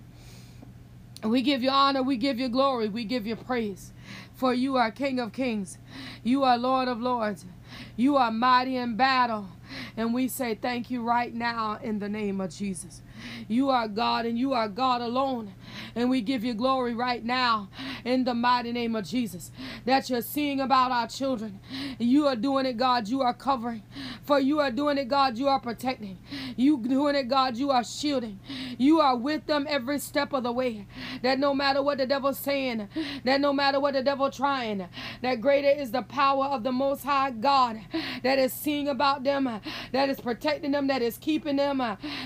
We 1.23 1.41
give 1.41 1.63
you 1.63 1.69
honor, 1.69 2.03
we 2.03 2.17
give 2.17 2.39
you 2.39 2.47
glory, 2.47 2.89
we 2.89 3.05
give 3.05 3.25
you 3.25 3.35
praise. 3.35 3.91
For 4.35 4.53
you 4.53 4.75
are 4.75 4.91
King 4.91 5.19
of 5.19 5.33
kings, 5.33 5.77
you 6.23 6.43
are 6.43 6.57
Lord 6.57 6.87
of 6.87 6.99
lords, 6.99 7.45
you 7.95 8.17
are 8.17 8.31
mighty 8.31 8.77
in 8.77 8.95
battle. 8.95 9.47
And 9.95 10.13
we 10.13 10.27
say 10.27 10.55
thank 10.55 10.91
you 10.91 11.01
right 11.01 11.33
now 11.33 11.79
in 11.81 11.99
the 11.99 12.09
name 12.09 12.41
of 12.41 12.53
Jesus. 12.53 13.01
You 13.47 13.69
are 13.69 13.87
God 13.87 14.25
and 14.25 14.37
you 14.37 14.53
are 14.53 14.67
God 14.67 15.01
alone. 15.01 15.53
And 15.95 16.09
we 16.09 16.21
give 16.21 16.43
you 16.43 16.53
glory 16.53 16.93
right 16.93 17.23
now 17.23 17.69
in 18.03 18.23
the 18.23 18.33
mighty 18.33 18.71
name 18.71 18.95
of 18.95 19.05
Jesus 19.05 19.51
that 19.85 20.09
you're 20.09 20.21
seeing 20.21 20.59
about 20.59 20.91
our 20.91 21.07
children. 21.07 21.59
You 21.99 22.27
are 22.27 22.35
doing 22.35 22.65
it, 22.65 22.77
God. 22.77 23.07
You 23.07 23.21
are 23.21 23.33
covering. 23.33 23.83
For 24.23 24.39
you 24.39 24.59
are 24.59 24.71
doing 24.71 24.97
it, 24.97 25.07
God. 25.07 25.37
You 25.37 25.47
are 25.47 25.59
protecting. 25.59 26.19
You 26.55 26.77
doing 26.77 27.15
it, 27.15 27.27
God. 27.27 27.57
You 27.57 27.71
are 27.71 27.83
shielding. 27.83 28.39
You 28.77 28.99
are 28.99 29.15
with 29.15 29.47
them 29.47 29.65
every 29.67 29.99
step 29.99 30.33
of 30.33 30.43
the 30.43 30.51
way. 30.51 30.85
That 31.23 31.39
no 31.39 31.53
matter 31.53 31.81
what 31.81 31.97
the 31.97 32.05
devil's 32.05 32.37
saying, 32.37 32.87
that 33.23 33.41
no 33.41 33.51
matter 33.51 33.79
what 33.79 33.93
the 33.93 34.03
devil 34.03 34.29
trying, 34.29 34.87
that 35.21 35.41
greater 35.41 35.69
is 35.69 35.91
the 35.91 36.03
power 36.03 36.45
of 36.45 36.63
the 36.63 36.71
Most 36.71 37.03
High 37.03 37.31
God 37.31 37.81
that 38.23 38.37
is 38.37 38.53
seeing 38.53 38.87
about 38.87 39.23
them, 39.23 39.59
that 39.91 40.09
is 40.09 40.19
protecting 40.19 40.71
them, 40.71 40.87
that 40.87 41.01
is 41.01 41.17
keeping 41.17 41.55
them, 41.55 41.79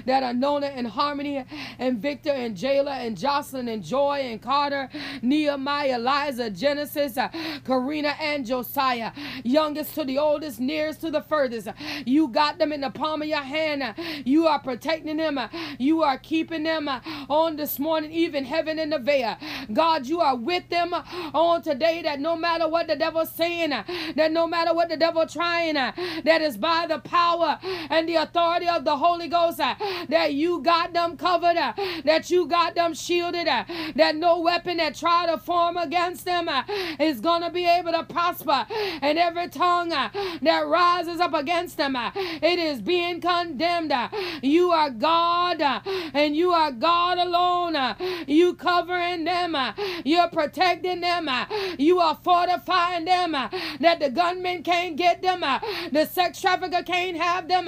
that 0.05 0.23
are 0.23 0.33
Nona 0.33 0.67
and 0.67 0.87
Harmani 0.87 1.45
and 1.79 1.99
Victor 1.99 2.31
and 2.31 2.57
Jayla 2.57 3.05
and 3.05 3.17
Joslyn 3.17 3.67
and 3.67 3.83
Joy 3.83 4.19
and 4.19 4.41
Carter, 4.41 4.89
Nehemiah, 5.21 5.95
Eliza, 5.95 6.49
Genesis, 6.49 7.17
Karina 7.65 8.15
and 8.19 8.45
Josiah, 8.45 9.11
youngest 9.43 9.95
to 9.95 10.03
the 10.03 10.17
oldest, 10.17 10.59
nearest 10.59 11.01
to 11.01 11.11
the 11.11 11.21
furthest. 11.21 11.69
You 12.05 12.27
got 12.27 12.59
them 12.59 12.71
in 12.71 12.81
the 12.81 12.89
palm 12.89 13.21
of 13.21 13.27
your 13.27 13.39
hand. 13.39 13.95
You 14.25 14.47
are 14.47 14.59
protecting 14.59 15.17
them. 15.17 15.39
You 15.77 16.03
are 16.03 16.17
keeping 16.17 16.63
them 16.63 16.89
on 17.29 17.55
this 17.55 17.79
morning, 17.79 18.11
even 18.11 18.45
heaven 18.45 18.79
in 18.79 18.89
the 18.89 18.99
veil. 18.99 19.37
God, 19.71 20.05
you 20.05 20.21
are 20.21 20.35
with 20.35 20.69
them 20.69 20.93
on 20.93 21.61
today 21.61 22.01
that 22.03 22.19
no 22.19 22.35
matter 22.35 22.67
what 22.67 22.87
the 22.87 22.95
devil's 22.95 23.31
saying, 23.31 23.69
that 23.69 24.31
no 24.31 24.47
matter 24.47 24.73
what 24.73 24.89
the 24.89 24.97
devil 24.97 25.25
trying, 25.25 25.75
that 25.75 26.41
is 26.41 26.57
by 26.57 26.85
the 26.87 26.99
power 26.99 27.59
and 27.89 28.07
the 28.07 28.15
authority 28.15 28.67
of 28.67 28.85
the 28.85 28.97
Holy 28.97 29.27
Ghost, 29.27 29.57
that 29.57 30.33
you 30.33 30.61
got 30.61 30.93
them 30.93 31.17
covered, 31.17 31.57
that 32.03 32.29
you 32.29 32.45
got 32.47 32.75
them 32.75 32.93
shielded, 32.93 33.47
that 33.47 34.15
no 34.15 34.39
weapon 34.39 34.77
that 34.77 34.95
try 34.95 35.25
to 35.25 35.37
form 35.37 35.77
against 35.77 36.25
them 36.25 36.49
is 36.99 37.19
going 37.19 37.41
to 37.41 37.49
be 37.49 37.65
able 37.65 37.91
to 37.91 38.03
prosper. 38.03 38.65
And 39.01 39.17
every 39.17 39.49
tongue 39.49 39.89
that 39.89 40.67
rises 40.67 41.19
up 41.19 41.33
against 41.33 41.74
them, 41.75 41.95
uh, 41.95 42.11
it 42.15 42.59
is 42.59 42.81
being 42.81 43.21
condemned. 43.21 43.91
Uh, 43.91 44.09
you 44.41 44.71
are 44.71 44.89
God 44.89 45.61
uh, 45.61 45.81
and 46.13 46.35
you 46.35 46.51
are 46.51 46.71
God 46.71 47.17
alone. 47.17 47.95
You 48.27 48.53
covering 48.53 49.25
them. 49.25 49.55
You're 50.03 50.29
protecting 50.29 51.01
them. 51.01 51.29
You 51.77 51.99
are 51.99 52.17
fortifying 52.23 53.05
them 53.05 53.31
that 53.31 53.99
the 53.99 54.09
gunman 54.09 54.63
can't 54.63 54.95
get 54.95 55.21
them. 55.21 55.41
The 55.91 56.05
sex 56.05 56.41
trafficker 56.41 56.83
can't 56.83 57.17
have 57.17 57.47
them. 57.47 57.65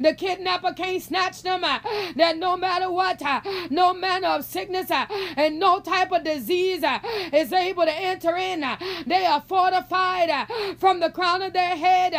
The 0.00 0.14
kidnapper 0.14 0.72
can't 0.74 1.02
snatch 1.02 1.42
them. 1.42 1.62
That 1.62 2.36
no 2.36 2.56
matter 2.56 2.90
what, 2.90 3.22
no 3.70 3.94
manner 3.94 4.28
of 4.28 4.44
sickness 4.44 4.90
and 4.90 5.58
no 5.58 5.80
type 5.80 6.12
of 6.12 6.24
disease 6.24 6.84
is 7.32 7.52
able 7.52 7.84
to 7.84 7.92
enter 7.94 8.36
in. 8.36 8.64
They 9.06 9.26
are 9.26 9.42
fortified 9.46 10.48
from 10.78 11.00
the 11.00 11.10
crown 11.10 11.42
of 11.42 11.52
their 11.52 11.76
head 11.76 12.12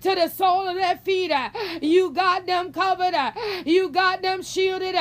to 0.00 0.14
the 0.14 0.28
sole 0.28 0.66
of 0.68 0.76
their 0.76 0.87
feet. 0.96 1.32
You 1.82 2.10
got 2.12 2.46
them 2.46 2.72
covered. 2.72 3.14
You 3.64 3.90
got 3.90 4.22
them 4.22 4.42
shielded. 4.42 4.96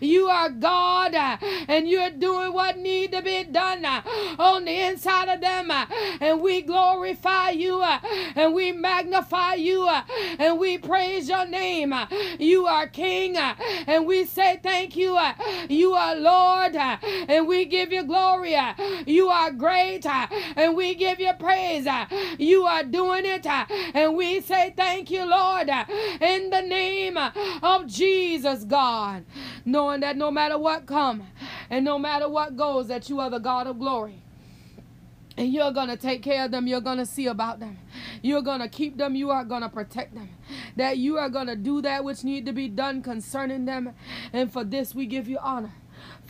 You 0.00 0.26
are 0.26 0.50
God 0.50 0.99
and 1.14 1.88
you're 1.88 2.10
doing 2.10 2.52
what 2.52 2.78
need 2.78 3.12
to 3.12 3.22
be 3.22 3.44
done 3.44 3.84
uh, 3.84 4.02
on 4.38 4.64
the 4.64 4.80
inside 4.80 5.28
of 5.28 5.40
them. 5.40 5.70
Uh, 5.70 5.86
and 6.20 6.40
we 6.40 6.62
glorify 6.62 7.50
you 7.50 7.80
uh, 7.80 7.98
and 8.34 8.54
we 8.54 8.72
magnify 8.72 9.54
you 9.54 9.88
and 10.38 10.58
we 10.58 10.78
praise 10.78 11.28
your 11.28 11.46
name. 11.46 11.94
You 12.38 12.66
are 12.66 12.86
King 12.86 13.36
and 13.36 14.06
we 14.06 14.24
say 14.24 14.60
thank 14.62 14.96
you. 14.96 15.18
You 15.68 15.94
are 15.94 16.16
Lord 16.16 16.76
and 16.76 17.46
we 17.46 17.64
give 17.64 17.92
you 17.92 18.04
glory. 18.04 18.56
You 19.06 19.28
are 19.28 19.50
great 19.50 20.06
and 20.06 20.76
we 20.76 20.94
give 20.94 21.20
you 21.20 21.32
praise. 21.38 21.86
You 22.38 22.64
are 22.64 22.84
doing 22.84 23.24
it 23.26 23.46
and 23.46 24.16
we 24.16 24.40
say 24.40 24.72
thank 24.76 25.10
you, 25.10 25.24
Lord, 25.24 25.68
in 26.20 26.50
the 26.50 26.62
name 26.62 27.18
of 27.62 27.86
Jesus, 27.86 28.64
God. 28.64 29.24
Knowing 29.64 30.00
that 30.00 30.16
no 30.16 30.30
matter 30.30 30.58
what 30.58 30.86
come 31.00 31.26
and 31.70 31.84
no 31.84 31.98
matter 31.98 32.28
what 32.28 32.56
goes, 32.56 32.88
that 32.88 33.08
you 33.08 33.20
are 33.20 33.30
the 33.30 33.38
God 33.38 33.66
of 33.66 33.78
glory. 33.78 34.22
And 35.36 35.50
you're 35.52 35.72
going 35.72 35.88
to 35.88 35.96
take 35.96 36.22
care 36.22 36.44
of 36.44 36.50
them. 36.50 36.66
You're 36.66 36.82
going 36.82 36.98
to 36.98 37.06
see 37.06 37.26
about 37.26 37.60
them. 37.60 37.78
You're 38.20 38.42
going 38.42 38.60
to 38.60 38.68
keep 38.68 38.98
them. 38.98 39.14
You 39.14 39.30
are 39.30 39.44
going 39.44 39.62
to 39.62 39.70
protect 39.70 40.14
them. 40.14 40.28
That 40.76 40.98
you 40.98 41.16
are 41.16 41.30
going 41.30 41.46
to 41.46 41.56
do 41.56 41.80
that 41.80 42.04
which 42.04 42.24
need 42.24 42.44
to 42.46 42.52
be 42.52 42.68
done 42.68 43.02
concerning 43.02 43.64
them. 43.64 43.94
And 44.32 44.52
for 44.52 44.64
this 44.64 44.94
we 44.94 45.06
give 45.06 45.28
you 45.28 45.38
honor. 45.38 45.72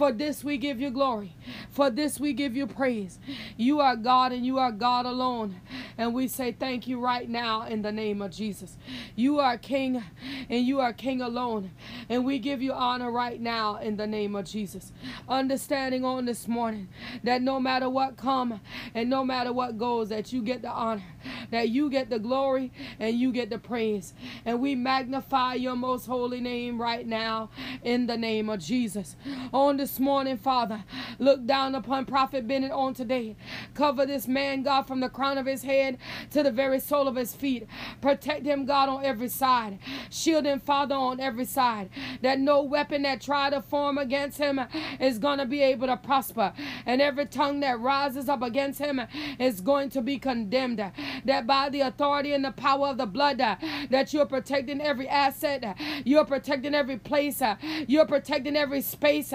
For 0.01 0.13
this 0.13 0.43
we 0.43 0.57
give 0.57 0.81
you 0.81 0.91
glory. 0.91 1.37
For 1.73 1.91
this 1.91 2.19
we 2.19 2.33
give 2.33 2.57
you 2.57 2.67
praise. 2.67 3.19
You 3.59 3.81
are 3.81 3.97
God 3.97 4.33
and 4.33 4.47
you 4.47 4.57
are 4.57 4.73
God 4.73 5.05
alone. 5.05 5.61
And 5.99 6.15
we 6.15 6.27
say 6.27 6.53
thank 6.53 6.89
you 6.89 6.99
right 6.99 7.29
now 7.29 7.67
in 7.67 7.83
the 7.83 7.93
name 7.93 8.23
of 8.23 8.31
Jesus. 8.31 8.79
You 9.15 9.41
are 9.41 9.59
King 9.59 10.03
and 10.49 10.65
you 10.65 10.81
are 10.81 10.95
King 10.95 11.21
alone. 11.21 11.73
And 12.09 12.25
we 12.25 12.39
give 12.39 12.63
you 12.63 12.73
honor 12.73 13.11
right 13.11 13.39
now 13.39 13.77
in 13.77 13.99
the 13.99 14.07
name 14.07 14.35
of 14.35 14.47
Jesus. 14.47 14.91
Understanding 15.29 16.03
on 16.03 16.25
this 16.25 16.49
morning 16.49 16.89
that 17.23 17.43
no 17.43 17.61
matter 17.61 17.91
what 17.91 18.17
come 18.17 18.63
and 18.95 19.11
no 19.11 19.23
matter 19.23 19.53
what 19.53 19.77
goes, 19.77 20.09
that 20.09 20.33
you 20.33 20.41
get 20.41 20.63
the 20.63 20.71
honor, 20.71 21.05
that 21.51 21.69
you 21.69 21.91
get 21.91 22.11
the 22.11 22.19
glory 22.19 22.73
and 22.99 23.19
you 23.19 23.33
get 23.33 23.51
the 23.51 23.59
praise. 23.59 24.15
And 24.45 24.61
we 24.61 24.75
magnify 24.75 25.55
your 25.55 25.77
most 25.77 26.07
holy 26.07 26.41
name 26.41 26.81
right 26.81 27.07
now 27.07 27.51
in 27.83 28.07
the 28.07 28.17
name 28.17 28.49
of 28.49 28.61
Jesus. 28.61 29.17
On 29.53 29.77
this 29.77 29.99
morning, 29.99 30.37
Father, 30.37 30.85
look 31.19 31.47
down 31.47 31.75
upon 31.75 32.07
Prophet 32.07 32.47
Bennett 32.47 32.73
on 32.73 32.95
today. 32.95 33.37
Cover 33.75 34.07
this 34.07 34.27
man, 34.27 34.63
God, 34.63 34.83
from 34.83 35.01
the 35.01 35.09
crown 35.09 35.39
of 35.39 35.47
his 35.47 35.63
head 35.63 35.99
to 36.31 36.43
the 36.43 36.51
very 36.51 36.81
sole 36.81 37.09
of 37.09 37.17
his 37.17 37.35
feet. 37.35 37.67
Protect 38.01 38.45
him, 38.45 38.67
God, 38.67 38.89
on 38.89 39.05
every 39.05 39.29
side. 39.29 39.79
Shield 40.11 40.45
him, 40.45 40.61
Father, 40.61 40.95
on 40.95 41.21
every 41.21 41.45
side. 41.45 41.91
That 42.23 42.39
no 42.39 42.63
weapon 42.63 43.03
that 43.03 43.21
try 43.21 43.51
to 43.51 43.63
form 43.63 43.99
against 43.99 44.39
him 44.39 44.61
is 44.99 45.19
going 45.19 45.39
to 45.39 45.47
be 45.47 45.63
able 45.63 45.87
to 45.87 45.97
prosper. 45.97 46.53
And 46.87 47.01
every 47.01 47.27
tongue 47.27 47.61
that 47.61 47.81
rises 47.81 48.29
up 48.29 48.43
against 48.43 48.79
him 48.79 49.01
is 49.39 49.61
going 49.61 49.91
to 49.91 50.03
be 50.03 50.19
condemned. 50.19 50.83
That 51.25 51.47
by 51.47 51.69
the 51.69 51.81
authority 51.81 52.33
and 52.33 52.45
the 52.45 52.53
power 52.53 52.89
of 52.89 52.99
the 52.99 53.07
blood, 53.07 53.41
uh, 53.41 53.57
that 53.91 54.13
you're 54.13 54.27
protecting 54.27 54.81
every 54.81 55.09
asset, 55.09 55.65
uh, 55.65 55.75
you're 56.05 56.25
protecting 56.25 56.75
every 56.75 56.97
place, 56.97 57.43
uh, 57.43 57.57
you're 57.87 58.07
protecting 58.07 58.57
every 58.57 58.83
space 58.83 59.31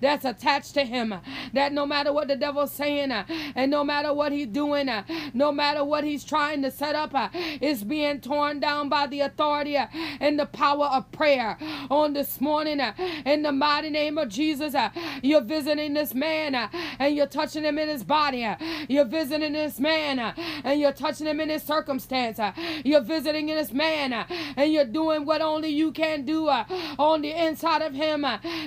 that's 0.00 0.24
attached 0.24 0.74
to 0.74 0.84
him. 0.84 1.14
That 1.52 1.72
no 1.72 1.86
matter 1.86 2.12
what 2.12 2.28
the 2.28 2.36
devil's 2.36 2.72
saying, 2.72 3.10
and 3.10 3.70
no 3.70 3.84
matter 3.84 4.12
what 4.12 4.32
he's 4.32 4.46
doing, 4.46 4.88
no 5.34 5.52
matter 5.52 5.84
what 5.84 6.04
he's 6.04 6.24
trying 6.24 6.62
to 6.62 6.70
set 6.70 6.94
up, 6.94 7.14
is 7.60 7.84
being 7.84 8.20
torn 8.20 8.60
down 8.60 8.88
by 8.88 9.06
the 9.06 9.20
authority 9.20 9.76
and 9.76 10.38
the 10.38 10.46
power 10.46 10.86
of 10.86 11.10
prayer. 11.12 11.56
On 11.90 12.12
this 12.12 12.40
morning, 12.40 12.80
in 13.24 13.42
the 13.42 13.52
mighty 13.52 13.90
name 13.90 14.18
of 14.18 14.28
Jesus, 14.28 14.74
you're 15.22 15.40
visiting 15.40 15.94
this 15.94 16.14
man 16.14 16.54
and 16.98 17.14
you're 17.14 17.26
touching 17.26 17.64
him 17.64 17.78
in 17.78 17.88
his 17.88 18.04
body. 18.04 18.48
You're 18.88 19.04
visiting 19.04 19.52
this 19.52 19.80
man 19.80 20.18
and 20.64 20.80
you're 20.80 20.92
touching 20.92 21.26
him 21.30 21.40
in 21.40 21.48
his 21.48 21.62
circumstance. 21.62 22.38
Uh, 22.38 22.52
you're 22.84 23.00
visiting 23.00 23.48
in 23.48 23.56
this 23.56 23.72
man 23.72 24.12
uh, 24.12 24.24
and 24.56 24.72
you're 24.72 24.84
doing 24.84 25.24
what 25.24 25.40
only 25.40 25.68
you 25.68 25.92
can 25.92 26.24
do 26.24 26.48
uh, 26.48 26.64
on 26.98 27.22
the 27.22 27.30
inside 27.30 27.82
of 27.82 27.94
him. 27.94 28.22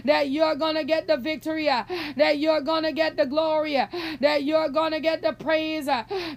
That 0.05 0.29
you're 0.29 0.55
going 0.55 0.75
to 0.75 0.83
get 0.83 1.07
the 1.07 1.17
victory, 1.17 1.65
that 1.65 2.37
you're 2.39 2.61
going 2.61 2.83
to 2.83 2.91
get 2.91 3.17
the 3.17 3.25
glory, 3.25 3.75
that 4.19 4.43
you're 4.43 4.69
going 4.69 4.91
to 4.91 4.99
get 4.99 5.21
the 5.21 5.33
praise. 5.33 5.87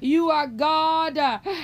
You 0.01 0.31
are 0.31 0.47
God 0.47 1.19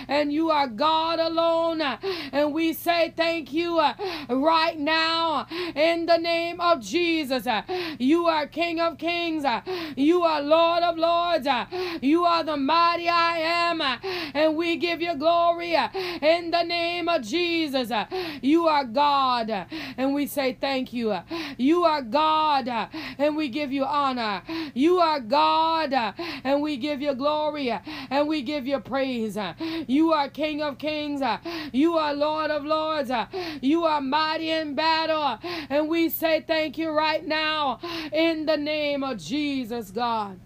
and 0.09 0.33
you 0.33 0.51
are 0.51 0.69
God 0.69 1.19
alone. 1.19 1.81
And 1.81 2.55
we 2.55 2.73
say 2.73 3.13
thank 3.17 3.53
you 3.53 3.81
right 4.29 4.79
now 4.79 5.47
in 5.75 6.07
the 6.07 6.19
name 6.19 6.61
of 6.61 6.81
Jesus. 6.81 7.47
You 7.99 8.27
are 8.27 8.47
King 8.47 8.81
of 8.81 8.99
kings. 8.99 9.45
You 9.97 10.23
are 10.23 10.41
Lord 10.41 10.83
of 10.83 10.97
lords. 10.97 11.49
You 12.01 12.25
are 12.25 12.45
the 12.45 12.57
mighty 12.57 13.09
I 13.09 13.39
am. 13.39 13.81
And 14.43 14.57
we 14.57 14.77
give 14.77 15.01
you 15.01 15.15
glory 15.15 15.77
uh, 15.77 15.89
in 16.21 16.51
the 16.51 16.65
name 16.65 17.09
of 17.09 17.23
Jesus. 17.23 17.93
Uh, 17.93 18.07
you 18.43 18.67
are 18.67 18.85
God. 18.85 19.49
Uh, 19.51 19.67
and 19.97 20.13
we 20.13 20.27
say 20.27 20.59
thank 20.61 20.93
you. 20.93 21.17
You 21.59 21.85
are 21.85 22.03
God. 22.03 22.67
And 22.67 23.37
we 23.37 23.49
give 23.49 23.71
you 23.71 23.85
honor. 23.85 24.43
You 24.75 24.99
are 24.99 25.21
God. 25.21 25.95
And 26.43 26.61
we 26.61 26.77
give 26.77 27.01
you 27.01 27.15
glory. 27.15 27.71
And 28.11 28.27
we 28.27 28.43
give 28.43 28.67
you 28.67 28.81
praise. 28.81 29.39
You 29.87 30.13
are 30.13 30.29
King 30.29 30.61
of 30.61 30.77
kings. 30.77 31.23
You 31.73 31.97
are 31.97 32.13
Lord 32.13 32.51
of 32.51 32.65
lords. 32.65 33.13
You 33.61 33.85
are 33.85 34.01
mighty 34.01 34.51
in 34.51 34.75
battle. 34.75 35.39
And 35.71 35.89
we 35.89 36.09
say 36.09 36.41
thank 36.45 36.79
you 36.79 36.91
right 36.91 37.25
now 37.25 37.79
in 38.13 38.47
the 38.47 38.57
name 38.57 39.05
of 39.05 39.19
Jesus, 39.19 39.93
God. 39.93 40.41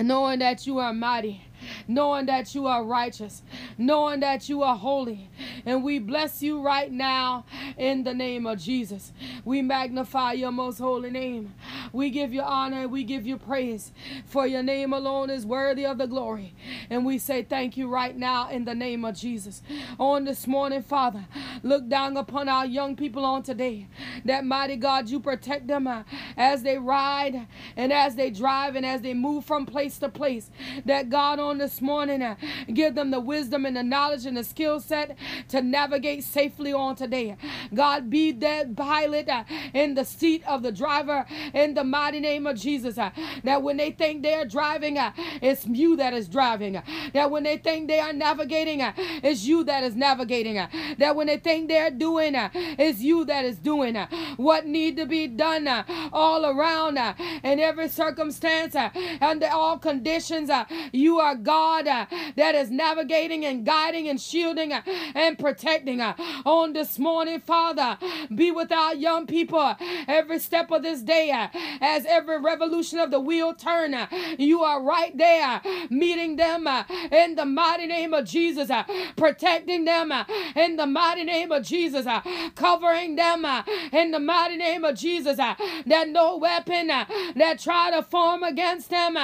Knowing 0.00 0.38
that 0.38 0.66
you 0.66 0.78
are 0.78 0.94
mighty 0.94 1.42
knowing 1.86 2.26
that 2.26 2.54
you 2.54 2.66
are 2.66 2.84
righteous, 2.84 3.42
knowing 3.76 4.20
that 4.20 4.48
you 4.48 4.62
are 4.62 4.76
holy. 4.76 5.28
And 5.66 5.82
we 5.82 5.98
bless 5.98 6.42
you 6.42 6.60
right 6.60 6.90
now 6.90 7.44
in 7.76 8.04
the 8.04 8.14
name 8.14 8.46
of 8.46 8.58
Jesus. 8.58 9.12
We 9.44 9.62
magnify 9.62 10.32
your 10.32 10.52
most 10.52 10.78
holy 10.78 11.10
name. 11.10 11.54
We 11.92 12.10
give 12.10 12.32
you 12.32 12.42
honor 12.42 12.82
and 12.82 12.92
we 12.92 13.04
give 13.04 13.26
you 13.26 13.36
praise, 13.38 13.92
for 14.26 14.46
your 14.46 14.62
name 14.62 14.92
alone 14.92 15.30
is 15.30 15.46
worthy 15.46 15.84
of 15.86 15.98
the 15.98 16.06
glory. 16.06 16.54
And 16.90 17.04
we 17.04 17.18
say 17.18 17.42
thank 17.42 17.76
you 17.76 17.88
right 17.88 18.16
now 18.16 18.50
in 18.50 18.64
the 18.64 18.74
name 18.74 19.04
of 19.04 19.16
Jesus. 19.16 19.62
On 19.98 20.24
this 20.24 20.46
morning, 20.46 20.82
Father, 20.82 21.26
look 21.62 21.88
down 21.88 22.16
upon 22.16 22.48
our 22.48 22.66
young 22.66 22.96
people 22.96 23.24
on 23.24 23.42
today. 23.42 23.86
That 24.24 24.44
mighty 24.44 24.76
God, 24.76 25.08
you 25.08 25.20
protect 25.20 25.66
them 25.66 25.86
uh, 25.86 26.02
as 26.36 26.62
they 26.62 26.78
ride 26.78 27.46
and 27.76 27.92
as 27.92 28.14
they 28.16 28.30
drive 28.30 28.76
and 28.76 28.84
as 28.86 29.00
they 29.02 29.14
move 29.14 29.44
from 29.44 29.66
place 29.66 29.98
to 29.98 30.08
place. 30.08 30.50
That 30.84 31.10
God, 31.10 31.38
on 31.38 31.57
this 31.58 31.80
morning, 31.80 32.22
uh, 32.22 32.36
give 32.72 32.94
them 32.94 33.10
the 33.10 33.20
wisdom 33.20 33.66
and 33.66 33.76
the 33.76 33.82
knowledge 33.82 34.26
and 34.26 34.36
the 34.36 34.44
skill 34.44 34.80
set 34.80 35.16
to 35.48 35.60
navigate 35.62 36.24
safely 36.24 36.72
on 36.72 36.96
today. 36.96 37.36
God, 37.74 38.08
be 38.10 38.32
that 38.32 38.76
pilot 38.76 39.28
uh, 39.28 39.44
in 39.74 39.94
the 39.94 40.04
seat 40.04 40.42
of 40.46 40.62
the 40.62 40.72
driver 40.72 41.26
in 41.52 41.74
the 41.74 41.84
mighty 41.84 42.20
name 42.20 42.46
of 42.46 42.56
Jesus. 42.58 42.98
uh, 42.98 43.10
That 43.44 43.62
when 43.62 43.76
they 43.76 43.90
think 43.90 44.22
they 44.22 44.34
are 44.34 44.44
driving, 44.44 44.98
uh, 44.98 45.12
it's 45.42 45.66
you 45.66 45.96
that 45.96 46.14
is 46.14 46.28
driving. 46.28 46.80
That 47.12 47.30
when 47.30 47.42
they 47.42 47.56
think 47.58 47.88
they 47.88 48.00
are 48.00 48.12
navigating, 48.12 48.80
it's 48.80 49.44
you 49.44 49.64
that 49.64 49.84
is 49.84 49.94
navigating. 49.96 50.56
That 50.98 51.16
when 51.16 51.26
they 51.26 51.38
think 51.38 51.68
they're 51.68 51.90
doing, 51.90 52.34
it's 52.34 53.00
you 53.00 53.24
that 53.24 53.44
is 53.44 53.58
doing 53.58 53.96
what 54.36 54.66
need 54.66 54.96
to 54.96 55.06
be 55.06 55.26
done 55.26 55.68
all 56.12 56.46
around 56.46 56.98
in 57.42 57.60
every 57.60 57.88
circumstance 57.88 58.76
under 59.20 59.48
all 59.48 59.78
conditions. 59.78 60.50
You 60.92 61.18
are 61.18 61.34
God 61.48 61.86
uh, 61.88 62.06
that 62.36 62.54
is 62.54 62.70
navigating 62.70 63.44
and 63.46 63.64
guiding 63.64 64.08
and 64.08 64.20
shielding 64.20 64.72
uh, 64.72 64.82
and 65.14 65.38
protecting. 65.38 66.00
uh, 66.00 66.14
On 66.44 66.72
this 66.74 66.98
morning, 66.98 67.40
Father, 67.40 67.98
be 68.34 68.50
with 68.50 68.72
our 68.72 68.94
young 68.94 69.26
people 69.26 69.58
uh, 69.60 69.74
every 70.08 70.38
step 70.38 70.70
of 70.70 70.82
this 70.82 71.00
day 71.02 71.30
uh, 71.30 71.48
as 71.80 72.04
every 72.06 72.38
revolution 72.40 72.98
of 72.98 73.10
the 73.10 73.20
wheel 73.20 73.54
turn. 73.54 73.94
Uh, 73.94 74.06
you 74.38 74.62
are 74.62 74.82
right 74.82 75.16
there 75.16 75.60
meeting 75.90 76.36
them 76.36 76.66
in 77.10 77.34
the 77.36 77.44
mighty 77.46 77.86
name 77.86 78.12
of 78.14 78.24
Jesus, 78.26 78.70
protecting 79.16 79.84
them 79.84 80.12
in 80.54 80.76
the 80.76 80.86
mighty 80.86 81.24
name 81.24 81.50
of 81.52 81.62
Jesus, 81.64 82.06
covering 82.54 83.16
them 83.16 83.44
in 83.92 84.10
the 84.10 84.20
mighty 84.20 84.56
name 84.56 84.84
of 84.84 84.96
Jesus. 84.96 85.36
That 85.38 86.08
no 86.08 86.36
weapon 86.36 86.88
that 86.88 87.58
try 87.60 87.90
to 87.90 88.02
form 88.02 88.42
against 88.42 88.90
them 88.90 89.16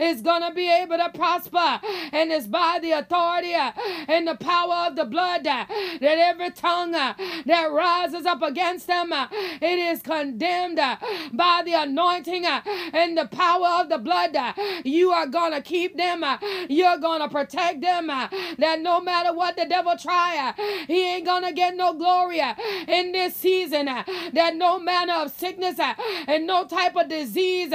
is 0.00 0.20
gonna 0.22 0.52
be 0.52 0.70
able 0.70 0.96
to 0.98 1.10
prosper, 1.14 1.69
and 2.12 2.32
it's 2.32 2.46
by 2.46 2.78
the 2.80 2.92
authority 2.92 3.54
uh, 3.54 3.72
and 4.08 4.26
the 4.26 4.36
power 4.36 4.86
of 4.88 4.96
the 4.96 5.04
blood 5.04 5.46
uh, 5.46 5.66
that 6.00 6.18
every 6.18 6.50
tongue 6.50 6.94
uh, 6.94 7.14
that 7.46 7.70
rises 7.70 8.26
up 8.26 8.42
against 8.42 8.86
them, 8.86 9.12
uh, 9.12 9.26
it 9.32 9.78
is 9.78 10.02
condemned 10.02 10.78
uh, 10.78 10.96
by 11.32 11.62
the 11.64 11.74
anointing 11.74 12.46
uh, 12.46 12.60
and 12.92 13.16
the 13.16 13.26
power 13.26 13.80
of 13.80 13.88
the 13.88 13.98
blood. 13.98 14.36
You 14.84 15.10
are 15.10 15.26
gonna 15.26 15.62
keep 15.62 15.96
them. 15.96 16.24
You're 16.68 16.98
gonna 16.98 17.28
protect 17.28 17.80
them. 17.80 18.06
That 18.08 18.80
no 18.80 19.00
matter 19.00 19.32
what 19.34 19.56
the 19.56 19.66
devil 19.66 19.96
try, 19.96 20.54
he 20.86 21.14
ain't 21.14 21.26
gonna 21.26 21.52
get 21.52 21.76
no 21.76 21.94
glory 21.94 22.40
in 22.88 23.12
this 23.12 23.34
season. 23.36 23.86
That 23.86 24.54
no 24.56 24.78
manner 24.78 25.14
of 25.14 25.30
sickness 25.32 25.78
and 26.26 26.46
no 26.46 26.64
type 26.64 26.96
of 26.96 27.08
disease 27.08 27.72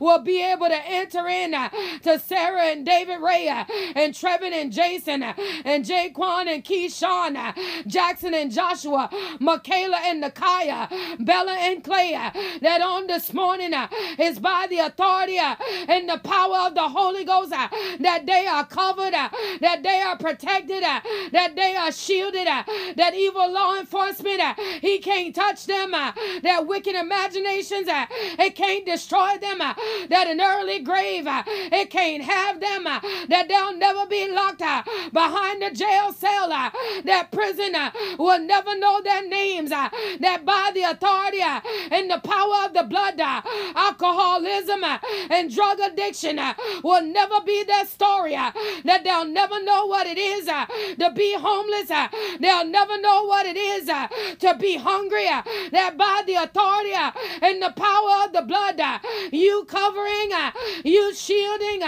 will 0.00 0.20
be 0.20 0.42
able 0.42 0.66
to 0.66 0.86
enter 0.86 1.26
in 1.28 1.52
to 2.02 2.18
Sara 2.18 2.62
and 2.62 2.84
David 2.84 3.20
Ray 3.20 3.37
and 3.46 4.14
Trevin 4.14 4.52
and 4.52 4.72
Jason 4.72 5.22
and 5.22 5.84
JaQuan 5.84 6.46
and 6.46 6.64
KeShawn, 6.64 7.86
Jackson 7.86 8.34
and 8.34 8.50
Joshua, 8.50 9.08
Makayla 9.40 9.98
and 10.04 10.22
Nakya, 10.22 11.24
Bella 11.24 11.52
and 11.52 11.84
Clay. 11.84 12.12
That 12.60 12.80
on 12.82 13.06
this 13.06 13.32
morning 13.32 13.72
is 14.18 14.38
by 14.38 14.66
the 14.68 14.78
authority 14.78 15.38
and 15.38 16.08
the 16.08 16.18
power 16.18 16.66
of 16.66 16.74
the 16.74 16.88
Holy 16.88 17.24
Ghost 17.24 17.50
that 17.50 18.24
they 18.26 18.46
are 18.46 18.66
covered, 18.66 19.12
that 19.12 19.82
they 19.82 20.00
are 20.00 20.16
protected, 20.16 20.82
that 20.82 21.52
they 21.54 21.76
are 21.76 21.92
shielded, 21.92 22.46
that 22.46 23.12
evil 23.14 23.50
law 23.52 23.78
enforcement, 23.78 24.40
he 24.80 24.98
can't 24.98 25.34
touch 25.34 25.66
them, 25.66 25.90
that 25.90 26.66
wicked 26.66 26.94
imaginations, 26.94 27.86
it 27.88 28.54
can't 28.54 28.86
destroy 28.86 29.36
them, 29.38 29.58
that 29.58 30.26
an 30.26 30.40
early 30.40 30.80
grave, 30.80 31.24
it 31.26 31.90
can't 31.90 32.22
have 32.22 32.60
them, 32.60 32.84
that 33.28 33.48
they'll 33.48 33.76
never 33.76 34.06
be 34.06 34.28
locked 34.28 34.62
uh, 34.62 34.82
behind 35.12 35.62
the 35.62 35.70
jail 35.70 36.12
cell, 36.12 36.52
uh, 36.52 36.70
that 37.04 37.30
prison 37.30 37.74
uh, 37.74 37.90
will 38.18 38.38
never 38.40 38.76
know 38.78 39.00
their 39.02 39.26
names, 39.26 39.72
uh, 39.72 39.88
that 40.20 40.44
by 40.44 40.70
the 40.74 40.82
authority 40.82 41.42
uh, 41.42 41.60
and 41.90 42.10
the 42.10 42.18
power 42.20 42.66
of 42.66 42.74
the 42.74 42.82
blood, 42.84 43.20
uh, 43.20 43.42
alcoholism 43.74 44.84
and 45.30 45.54
drug 45.54 45.78
addiction 45.80 46.40
will 46.82 47.02
never 47.02 47.40
be 47.44 47.62
their 47.64 47.86
story, 47.86 48.32
that 48.32 49.02
they'll 49.04 49.24
never 49.24 49.62
know 49.62 49.86
what 49.86 50.06
it 50.06 50.18
is 50.18 50.46
to 50.46 51.12
be 51.14 51.34
homeless, 51.34 51.88
they'll 52.40 52.66
never 52.66 53.00
know 53.00 53.24
what 53.24 53.46
it 53.46 53.56
is 53.56 53.86
to 54.38 54.56
be 54.58 54.76
hungry, 54.76 55.26
that 55.70 55.96
by 55.96 56.22
the 56.26 56.34
authority 56.34 56.92
and 57.42 57.62
the 57.62 57.72
power 57.76 58.24
of 58.24 58.32
the 58.32 58.42
blood, 58.42 58.80
you 59.32 59.64
covering, 59.68 60.30
you 60.84 61.14
shielding, 61.14 61.82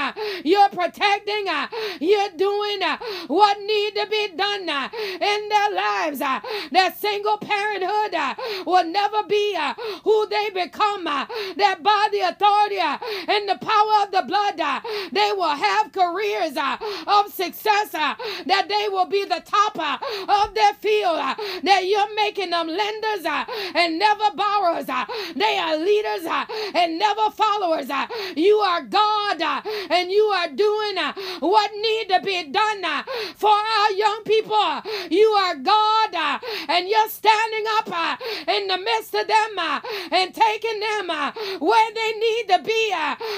you're 0.45 0.69
protecting, 0.69 1.20
uh, 1.49 1.69
you're 2.01 2.31
doing 2.37 2.83
uh, 2.83 2.97
what 3.27 3.59
need 3.61 3.95
to 3.97 4.07
be 4.07 4.29
done 4.37 4.69
uh, 4.69 4.89
in 4.95 5.49
their 5.49 5.71
lives. 5.73 6.21
Uh, 6.21 6.41
that 6.73 6.99
single 6.99 7.39
parenthood 7.39 8.15
uh, 8.15 8.35
will 8.67 8.85
never 8.85 9.23
be 9.25 9.57
uh, 9.59 9.75
who 10.05 10.27
they 10.29 10.51
become. 10.51 11.05
That 11.05 11.83
by 11.83 12.09
the 12.13 12.21
authority 12.21 12.79
and 12.79 13.49
the 13.49 13.59
power 13.61 14.05
of 14.05 14.11
the 14.13 14.23
blood, 14.27 14.59
they 15.13 15.33
will 15.33 15.57
have 15.57 15.93
careers 15.93 16.57
of 17.07 17.33
success. 17.33 17.91
That 17.93 18.67
they 18.69 18.89
will 18.89 19.07
be 19.07 19.25
the 19.25 19.43
top 19.45 19.79
of 19.79 20.55
their 20.55 20.75
field. 20.75 21.20
That 21.63 21.87
you're 21.87 22.15
making 22.15 22.51
them 22.51 22.69
lenders 22.69 23.25
uh, 23.25 23.45
and 23.75 23.99
never 23.99 24.31
borrowers. 24.35 24.89
Uh, 24.89 25.05
they 25.37 25.59
are 25.59 25.77
leaders 25.77 26.25
uh, 26.27 26.45
and 26.75 26.99
never 26.99 27.31
followers. 27.31 27.91
Uh. 27.91 28.07
You 28.35 28.57
are 28.57 28.83
God 28.83 29.43
uh, 29.43 29.63
and 29.91 30.11
you 30.11 30.25
are 30.25 30.49
doing 30.49 30.99
uh, 30.99 31.13
what 31.41 31.71
need 31.75 32.09
to 32.09 32.21
be 32.21 32.45
done 32.45 32.83
for 33.37 33.51
our 33.51 33.93
young 33.93 34.23
people. 34.25 34.83
You 35.11 35.29
are 35.45 35.57
God 35.57 36.41
and 36.69 36.89
you're 36.89 37.09
standing 37.09 37.65
up 37.79 37.89
in 38.49 38.69
the 38.69 38.79
midst 38.79 39.15
of 39.15 39.27
them 39.27 39.59
and 40.13 40.35
taking 40.35 40.81
them 40.81 41.09
where 41.61 41.91
they 41.95 42.13
need 42.19 42.45
to 42.49 42.63
be. 42.63 42.91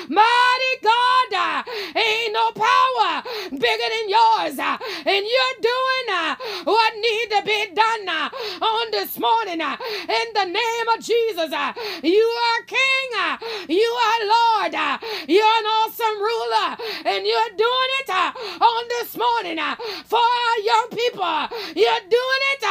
Mighty 0.08 0.74
God, 0.82 1.64
ain't 1.96 2.32
no 2.32 2.52
power 2.52 3.22
bigger 3.50 3.88
than 3.94 4.08
yours. 4.08 4.58
And 4.58 5.26
you're 5.26 5.58
doing 5.60 5.71
uh, 6.10 6.36
what 6.64 6.94
need 6.96 7.26
to 7.30 7.42
be 7.44 7.74
done 7.74 8.08
uh, 8.08 8.28
on 8.60 8.90
this 8.90 9.18
morning 9.18 9.60
uh, 9.60 9.76
in 10.08 10.26
the 10.34 10.44
name 10.44 10.88
of 10.94 10.98
Jesus. 11.00 11.50
You 12.02 12.26
are 12.48 12.62
King. 12.66 13.10
You 13.68 13.90
are 14.06 14.20
Lord. 14.26 14.72
You're 15.28 15.44
an 15.44 15.66
awesome 15.78 16.18
ruler. 16.20 16.76
And 17.04 17.26
you're 17.26 17.54
doing 17.56 17.92
it 18.00 18.10
on 18.10 18.88
this 18.88 19.16
morning 19.16 19.58
for 20.04 20.18
our 20.18 20.58
young 20.64 20.88
people. 20.90 21.58
You're 21.74 22.06
doing 22.08 22.42
it 22.52 22.61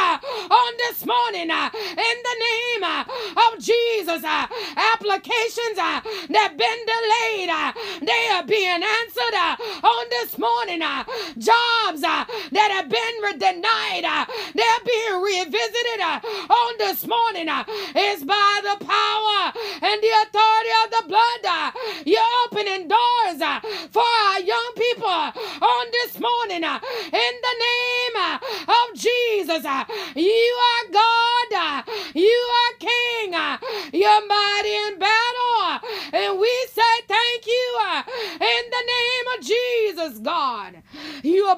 on 0.64 0.72
this 0.78 1.04
morning 1.06 1.50
uh, 1.50 1.70
in 1.74 2.16
the 2.28 2.36
name 2.48 2.82
uh, 2.84 3.04
of 3.46 3.58
Jesus. 3.58 4.22
uh, 4.24 4.46
Applications 4.94 5.78
uh, 5.78 6.00
that 6.30 6.48
have 6.50 6.56
been 6.58 6.80
delayed, 6.86 7.50
uh, 7.50 7.72
they 8.02 8.22
are 8.34 8.44
being 8.44 8.82
answered 8.82 9.36
uh, 9.36 9.56
on 9.86 10.04
this 10.10 10.38
morning. 10.38 10.82
uh, 10.82 11.04
Jobs 11.38 12.02
uh, 12.04 12.24
that 12.52 12.70
have 12.76 12.88
been 12.88 13.14
re- 13.24 13.38
denied, 13.38 14.04
uh, 14.04 14.24
they're 14.54 14.84
being 14.86 15.22
revisited 15.22 16.00
uh, 16.00 16.20
on 16.52 16.72
this 16.78 17.06
morning. 17.06 17.48
uh, 17.48 17.64
It's 17.94 18.24
by 18.24 18.60
the 18.62 18.76
power 18.84 19.52
and 19.82 19.96
the 20.02 20.12
authority 20.24 20.72
of 20.84 20.88
the 20.96 21.02
blood. 21.08 21.42
uh, 21.48 21.70
You're 22.04 22.32
opening 22.46 22.88
doors 22.88 23.40
uh, 23.40 23.60
for 23.90 24.02
our 24.04 24.40
people 24.94 25.08
on 25.08 25.86
this 25.92 26.18
morning 26.20 26.64
uh, 26.64 26.80
in 27.06 27.34
the 27.46 27.54
name 27.68 28.14
uh, 28.18 28.38
of 28.68 28.98
Jesus. 28.98 29.64
uh, 29.64 29.84
You 30.16 30.58
are 30.70 30.92
God. 30.92 31.52
uh, 31.56 31.82
You 32.14 32.50
are 32.60 32.74
King. 32.78 33.34
uh, 33.34 33.58
You're 33.92 34.26
mighty 34.26 34.74
in 34.88 34.98
battle. 34.98 35.56
uh, 35.62 35.78
And 36.12 36.38
we 36.40 36.52
say 36.70 36.94
thank 37.08 37.46
you 37.46 37.78
uh, 37.88 38.02
in 38.34 38.64
the 38.70 38.84
name 38.96 39.26
of 39.38 39.46
Jesus, 39.46 40.18
God. 40.20 40.82
You 41.22 41.44
are. 41.46 41.56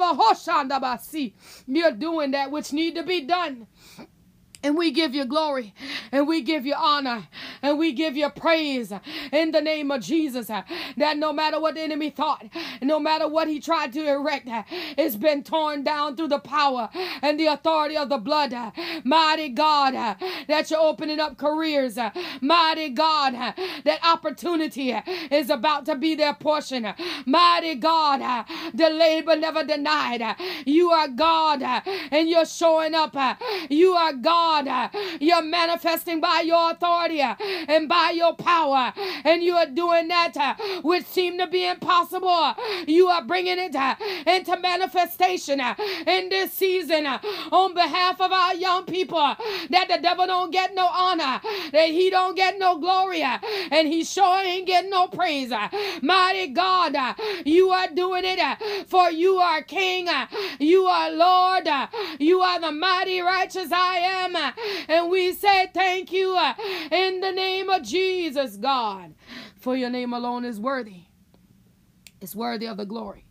You're 1.66 1.92
doing 1.92 2.32
that 2.32 2.50
which 2.50 2.72
need 2.72 2.94
to 2.96 3.02
be 3.02 3.22
done 3.22 3.66
And 4.64 4.76
we 4.78 4.92
give 4.92 5.14
you 5.14 5.26
glory 5.26 5.74
and 6.12 6.26
we 6.28 6.42
give 6.42 6.66
you 6.66 6.74
honor 6.74 7.28
and 7.62 7.78
we 7.78 7.92
give 7.92 8.16
you 8.16 8.30
praise 8.30 8.92
in 9.32 9.52
the 9.52 9.60
name 9.60 9.90
of 9.90 10.02
Jesus. 10.02 10.48
That 10.48 11.18
no 11.18 11.32
matter 11.32 11.60
what 11.60 11.74
the 11.76 11.82
enemy 11.82 12.10
thought, 12.10 12.46
no 12.82 12.98
matter 12.98 13.28
what 13.28 13.48
he 13.48 13.60
tried 13.60 13.92
to 13.94 14.06
erect, 14.06 14.48
it's 14.98 15.16
been 15.16 15.42
torn 15.44 15.84
down 15.84 16.16
through 16.16 16.28
the 16.28 16.38
power 16.40 16.88
and 17.22 17.38
the 17.38 17.46
authority 17.46 17.96
of 17.96 18.08
the 18.08 18.18
blood. 18.18 18.54
Mighty 19.04 19.50
God, 19.50 19.94
that 20.48 20.70
you're 20.70 20.80
opening 20.80 21.20
up 21.20 21.36
careers. 21.38 21.98
Mighty 22.40 22.90
God, 22.90 23.34
that 23.84 24.00
opportunity 24.04 24.92
is 25.30 25.50
about 25.50 25.86
to 25.86 25.96
be 25.96 26.14
their 26.14 26.34
portion. 26.34 26.92
Mighty 27.26 27.74
God, 27.76 28.46
delayed 28.74 29.26
but 29.26 29.40
never 29.40 29.64
denied. 29.64 30.36
You 30.66 30.90
are 30.90 31.08
God 31.08 31.62
and 31.62 32.28
you're 32.28 32.46
showing 32.46 32.94
up. 32.94 33.16
You 33.70 33.92
are 33.92 34.12
God 34.14 34.53
God. 34.62 34.90
You're 35.20 35.42
manifesting 35.42 36.20
by 36.20 36.42
your 36.44 36.70
authority 36.72 37.20
and 37.20 37.88
by 37.88 38.12
your 38.14 38.34
power. 38.34 38.92
And 39.24 39.42
you 39.42 39.54
are 39.54 39.66
doing 39.66 40.08
that 40.08 40.36
uh, 40.36 40.54
which 40.82 41.06
seemed 41.06 41.38
to 41.40 41.46
be 41.46 41.66
impossible. 41.66 42.54
You 42.86 43.08
are 43.08 43.24
bringing 43.24 43.58
it 43.58 43.74
uh, 43.74 43.96
into 44.26 44.58
manifestation 44.58 45.60
uh, 45.60 45.74
in 46.06 46.28
this 46.28 46.52
season 46.52 47.06
on 47.06 47.74
behalf 47.74 48.20
of 48.20 48.32
our 48.32 48.54
young 48.54 48.84
people 48.84 49.18
that 49.70 49.88
the 49.88 49.98
devil 50.00 50.26
don't 50.26 50.50
get 50.50 50.74
no 50.74 50.86
honor, 50.86 51.40
that 51.72 51.88
he 51.88 52.10
don't 52.10 52.36
get 52.36 52.58
no 52.58 52.78
glory, 52.78 53.22
and 53.22 53.88
he 53.88 54.04
sure 54.04 54.42
ain't 54.42 54.66
getting 54.66 54.90
no 54.90 55.08
praise. 55.08 55.52
Mighty 56.02 56.48
God, 56.48 56.96
you 57.44 57.70
are 57.70 57.88
doing 57.88 58.22
it 58.24 58.86
for 58.88 59.10
you 59.10 59.36
are 59.36 59.62
King, 59.62 60.08
you 60.58 60.84
are 60.86 61.10
Lord, 61.10 61.68
you 62.18 62.40
are 62.40 62.60
the 62.60 62.72
mighty 62.72 63.20
righteous 63.20 63.70
I 63.72 63.96
am, 63.96 64.34
and 64.88 65.10
we 65.10 65.32
say 65.32 65.68
thank 65.72 66.12
you 66.12 66.36
uh, 66.36 66.54
in 66.90 67.20
the 67.20 67.32
name 67.32 67.68
of 67.68 67.82
Jesus, 67.82 68.56
God. 68.56 69.14
For 69.56 69.76
your 69.76 69.90
name 69.90 70.12
alone 70.12 70.44
is 70.44 70.60
worthy. 70.60 71.02
It's 72.20 72.34
worthy 72.34 72.66
of 72.66 72.76
the 72.76 72.86
glory. 72.86 73.24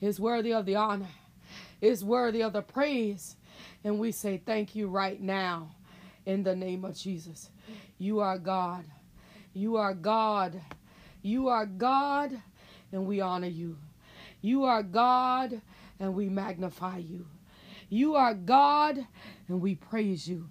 It's 0.00 0.20
worthy 0.20 0.52
of 0.52 0.66
the 0.66 0.76
honor. 0.76 1.08
It's 1.80 2.02
worthy 2.02 2.42
of 2.42 2.52
the 2.52 2.62
praise. 2.62 3.36
And 3.82 3.98
we 3.98 4.12
say 4.12 4.42
thank 4.44 4.74
you 4.74 4.88
right 4.88 5.20
now 5.20 5.74
in 6.26 6.42
the 6.42 6.56
name 6.56 6.84
of 6.84 6.96
Jesus. 6.96 7.50
You 7.98 8.20
are 8.20 8.38
God. 8.38 8.84
You 9.52 9.76
are 9.76 9.94
God. 9.94 10.60
You 11.22 11.48
are 11.48 11.64
God, 11.64 12.38
and 12.92 13.06
we 13.06 13.20
honor 13.22 13.48
you. 13.48 13.78
You 14.42 14.64
are 14.64 14.82
God, 14.82 15.62
and 15.98 16.14
we 16.14 16.28
magnify 16.28 16.98
you. 16.98 17.26
You 17.88 18.14
are 18.14 18.34
God, 18.34 19.06
and 19.48 19.60
we 19.60 19.74
praise 19.74 20.28
you. 20.28 20.50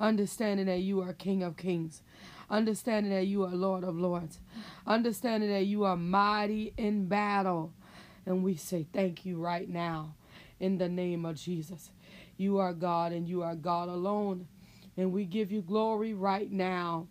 Understanding 0.00 0.66
that 0.66 0.80
you 0.80 1.00
are 1.00 1.12
King 1.12 1.42
of 1.42 1.56
Kings. 1.56 2.02
Understanding 2.50 3.12
that 3.12 3.26
you 3.26 3.44
are 3.44 3.54
Lord 3.54 3.84
of 3.84 3.96
Lords. 3.96 4.40
Understanding 4.86 5.50
that 5.50 5.66
you 5.66 5.84
are 5.84 5.96
mighty 5.96 6.72
in 6.76 7.06
battle. 7.06 7.72
And 8.26 8.42
we 8.42 8.56
say 8.56 8.86
thank 8.92 9.24
you 9.24 9.38
right 9.38 9.68
now 9.68 10.14
in 10.60 10.78
the 10.78 10.88
name 10.88 11.24
of 11.24 11.36
Jesus. 11.36 11.90
You 12.36 12.58
are 12.58 12.72
God 12.72 13.12
and 13.12 13.28
you 13.28 13.42
are 13.42 13.54
God 13.54 13.88
alone. 13.88 14.48
And 14.96 15.12
we 15.12 15.24
give 15.24 15.52
you 15.52 15.62
glory 15.62 16.14
right 16.14 16.50
now 16.50 17.06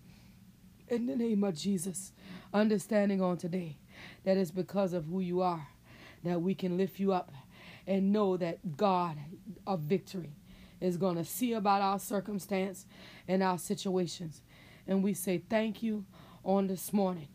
in 0.88 1.06
the 1.06 1.16
name 1.16 1.44
of 1.44 1.56
Jesus. 1.56 2.12
Understanding 2.54 3.22
on 3.22 3.38
today 3.38 3.78
that 4.24 4.38
it's 4.38 4.52
because 4.52 4.94
of 4.94 5.06
who 5.06 5.22
you 5.22 5.42
are 5.42 5.68
that 6.24 6.42
we 6.42 6.56
can 6.56 6.78
lift 6.78 7.00
you 7.00 7.14
up 7.14 7.32
and 7.88 8.12
know 8.12 8.38
that 8.38 8.78
God 8.78 9.18
of 9.66 9.82
victory 9.82 10.36
is 10.82 10.98
going 10.98 11.16
to 11.16 11.24
see 11.24 11.54
about 11.54 11.82
our 11.82 12.00
circumstance 12.00 12.86
and 13.28 13.42
our 13.42 13.58
situations. 13.58 14.42
And 14.88 15.04
we 15.04 15.14
say 15.14 15.42
thank 15.50 15.82
you 15.82 16.06
on 16.44 16.68
this 16.68 16.92
morning. 16.92 17.28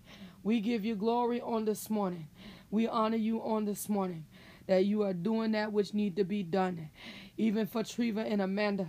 We 0.42 0.61
give 0.61 0.84
you 0.84 0.94
glory 0.94 1.40
on 1.40 1.64
this 1.64 1.88
morning. 1.88 2.28
We 2.70 2.86
honor 2.86 3.16
you 3.16 3.40
on 3.42 3.64
this 3.64 3.88
morning 3.88 4.26
that 4.66 4.84
you 4.84 5.03
are 5.03 5.12
doing 5.12 5.53
that 5.53 5.72
which 5.72 5.94
need 5.94 6.16
to 6.16 6.24
be 6.24 6.42
done. 6.42 6.90
Even 7.36 7.66
for 7.66 7.82
Trevva 7.82 8.30
and 8.30 8.42
Amanda. 8.42 8.88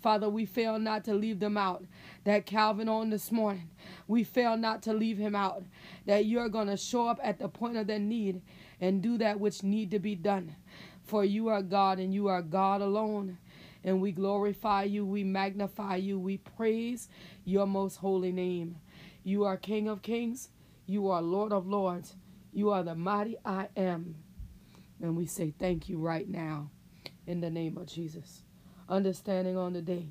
Father, 0.00 0.28
we 0.28 0.46
fail 0.46 0.78
not 0.78 1.04
to 1.04 1.14
leave 1.14 1.40
them 1.40 1.56
out. 1.56 1.84
That 2.24 2.46
Calvan 2.46 2.88
on 2.88 3.10
this 3.10 3.32
morning, 3.32 3.68
we 4.06 4.22
fail 4.22 4.56
not 4.56 4.82
to 4.82 4.92
leave 4.92 5.18
him 5.18 5.34
out. 5.34 5.64
That 6.06 6.26
you're 6.26 6.48
going 6.48 6.68
to 6.68 6.76
show 6.76 7.08
up 7.08 7.18
at 7.22 7.38
the 7.38 7.48
point 7.48 7.76
of 7.76 7.86
their 7.86 7.98
need 7.98 8.40
and 8.80 9.02
do 9.02 9.18
that 9.18 9.40
which 9.40 9.62
need 9.62 9.90
to 9.90 9.98
be 9.98 10.14
done. 10.14 10.54
For 11.02 11.24
you 11.24 11.48
are 11.48 11.62
God 11.62 11.98
and 11.98 12.14
you 12.14 12.28
are 12.28 12.42
God 12.42 12.80
alone. 12.80 13.38
And 13.88 14.02
we 14.02 14.12
glorify 14.12 14.82
you, 14.82 15.06
we 15.06 15.24
magnify 15.24 15.96
you, 15.96 16.18
we 16.20 16.36
praise 16.36 17.08
your 17.46 17.66
most 17.66 17.96
holy 17.96 18.32
name. 18.32 18.76
You 19.24 19.44
are 19.44 19.56
King 19.56 19.88
of 19.88 20.02
kings, 20.02 20.50
you 20.84 21.08
are 21.08 21.22
Lord 21.22 21.54
of 21.54 21.66
lords, 21.66 22.14
you 22.52 22.68
are 22.68 22.82
the 22.82 22.94
mighty 22.94 23.38
I 23.46 23.68
am. 23.78 24.16
And 25.00 25.16
we 25.16 25.24
say 25.24 25.54
thank 25.58 25.88
you 25.88 25.96
right 25.96 26.28
now 26.28 26.68
in 27.26 27.40
the 27.40 27.48
name 27.48 27.78
of 27.78 27.86
Jesus. 27.86 28.42
Understanding 28.90 29.56
on 29.56 29.72
the 29.72 29.80
day 29.80 30.10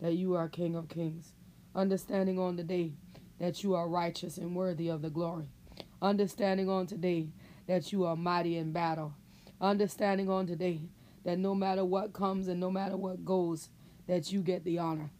that 0.00 0.12
you 0.12 0.36
are 0.36 0.48
King 0.48 0.76
of 0.76 0.88
kings, 0.88 1.32
understanding 1.74 2.38
on 2.38 2.54
the 2.54 2.62
day 2.62 2.92
that 3.40 3.64
you 3.64 3.74
are 3.74 3.88
righteous 3.88 4.38
and 4.38 4.54
worthy 4.54 4.86
of 4.86 5.02
the 5.02 5.10
glory, 5.10 5.48
understanding 6.00 6.70
on 6.70 6.86
today 6.86 7.30
that 7.66 7.92
you 7.92 8.04
are 8.04 8.14
mighty 8.14 8.56
in 8.56 8.70
battle, 8.70 9.14
understanding 9.60 10.30
on 10.30 10.46
today 10.46 10.82
that 11.26 11.40
no 11.40 11.56
matter 11.56 11.84
what 11.84 12.12
comes 12.12 12.46
and 12.46 12.60
no 12.60 12.70
matter 12.70 12.96
what 12.96 13.24
goes, 13.24 13.68
that 14.06 14.30
you 14.30 14.40
get 14.42 14.62
the 14.62 14.78
honor, 14.78 15.10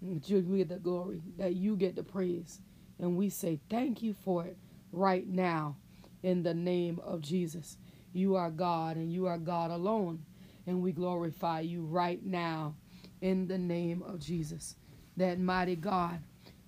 that 0.00 0.30
you 0.30 0.40
get 0.40 0.70
the 0.70 0.78
glory, 0.78 1.20
that 1.36 1.54
you 1.54 1.76
get 1.76 1.94
the 1.94 2.02
praise. 2.02 2.58
And 2.98 3.18
we 3.18 3.28
say 3.28 3.60
thank 3.68 4.02
you 4.02 4.14
for 4.24 4.46
it 4.46 4.56
right 4.92 5.28
now 5.28 5.76
in 6.22 6.42
the 6.42 6.54
name 6.54 6.98
of 7.04 7.20
Jesus. 7.20 7.76
You 8.14 8.34
are 8.34 8.50
God 8.50 8.96
and 8.96 9.12
you 9.12 9.26
are 9.26 9.36
God 9.36 9.70
alone. 9.70 10.24
And 10.66 10.80
we 10.80 10.90
glorify 10.90 11.60
you 11.60 11.82
right 11.82 12.24
now 12.24 12.74
in 13.20 13.46
the 13.46 13.58
name 13.58 14.02
of 14.04 14.18
Jesus. 14.18 14.76
That 15.18 15.38
mighty 15.38 15.76
God, 15.76 16.18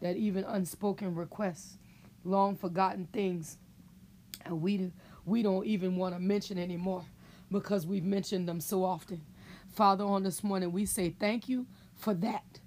that 0.02 0.16
even 0.16 0.44
unspoken 0.44 1.14
requests, 1.14 1.78
long 2.22 2.54
forgotten 2.54 3.08
things, 3.14 3.56
and 4.44 4.60
we, 4.60 4.92
we 5.24 5.42
don't 5.42 5.64
even 5.64 5.96
want 5.96 6.14
to 6.14 6.20
mention 6.20 6.58
anymore 6.58 7.06
because 7.50 7.86
we've 7.86 8.04
mentioned 8.04 8.48
them 8.48 8.60
so 8.60 8.84
often. 8.84 9.22
Father, 9.74 10.04
on 10.04 10.22
this 10.22 10.42
morning, 10.42 10.72
we 10.72 10.86
say 10.86 11.14
thank 11.18 11.48
you 11.48 11.66
for 11.94 12.14
that. 12.14 12.60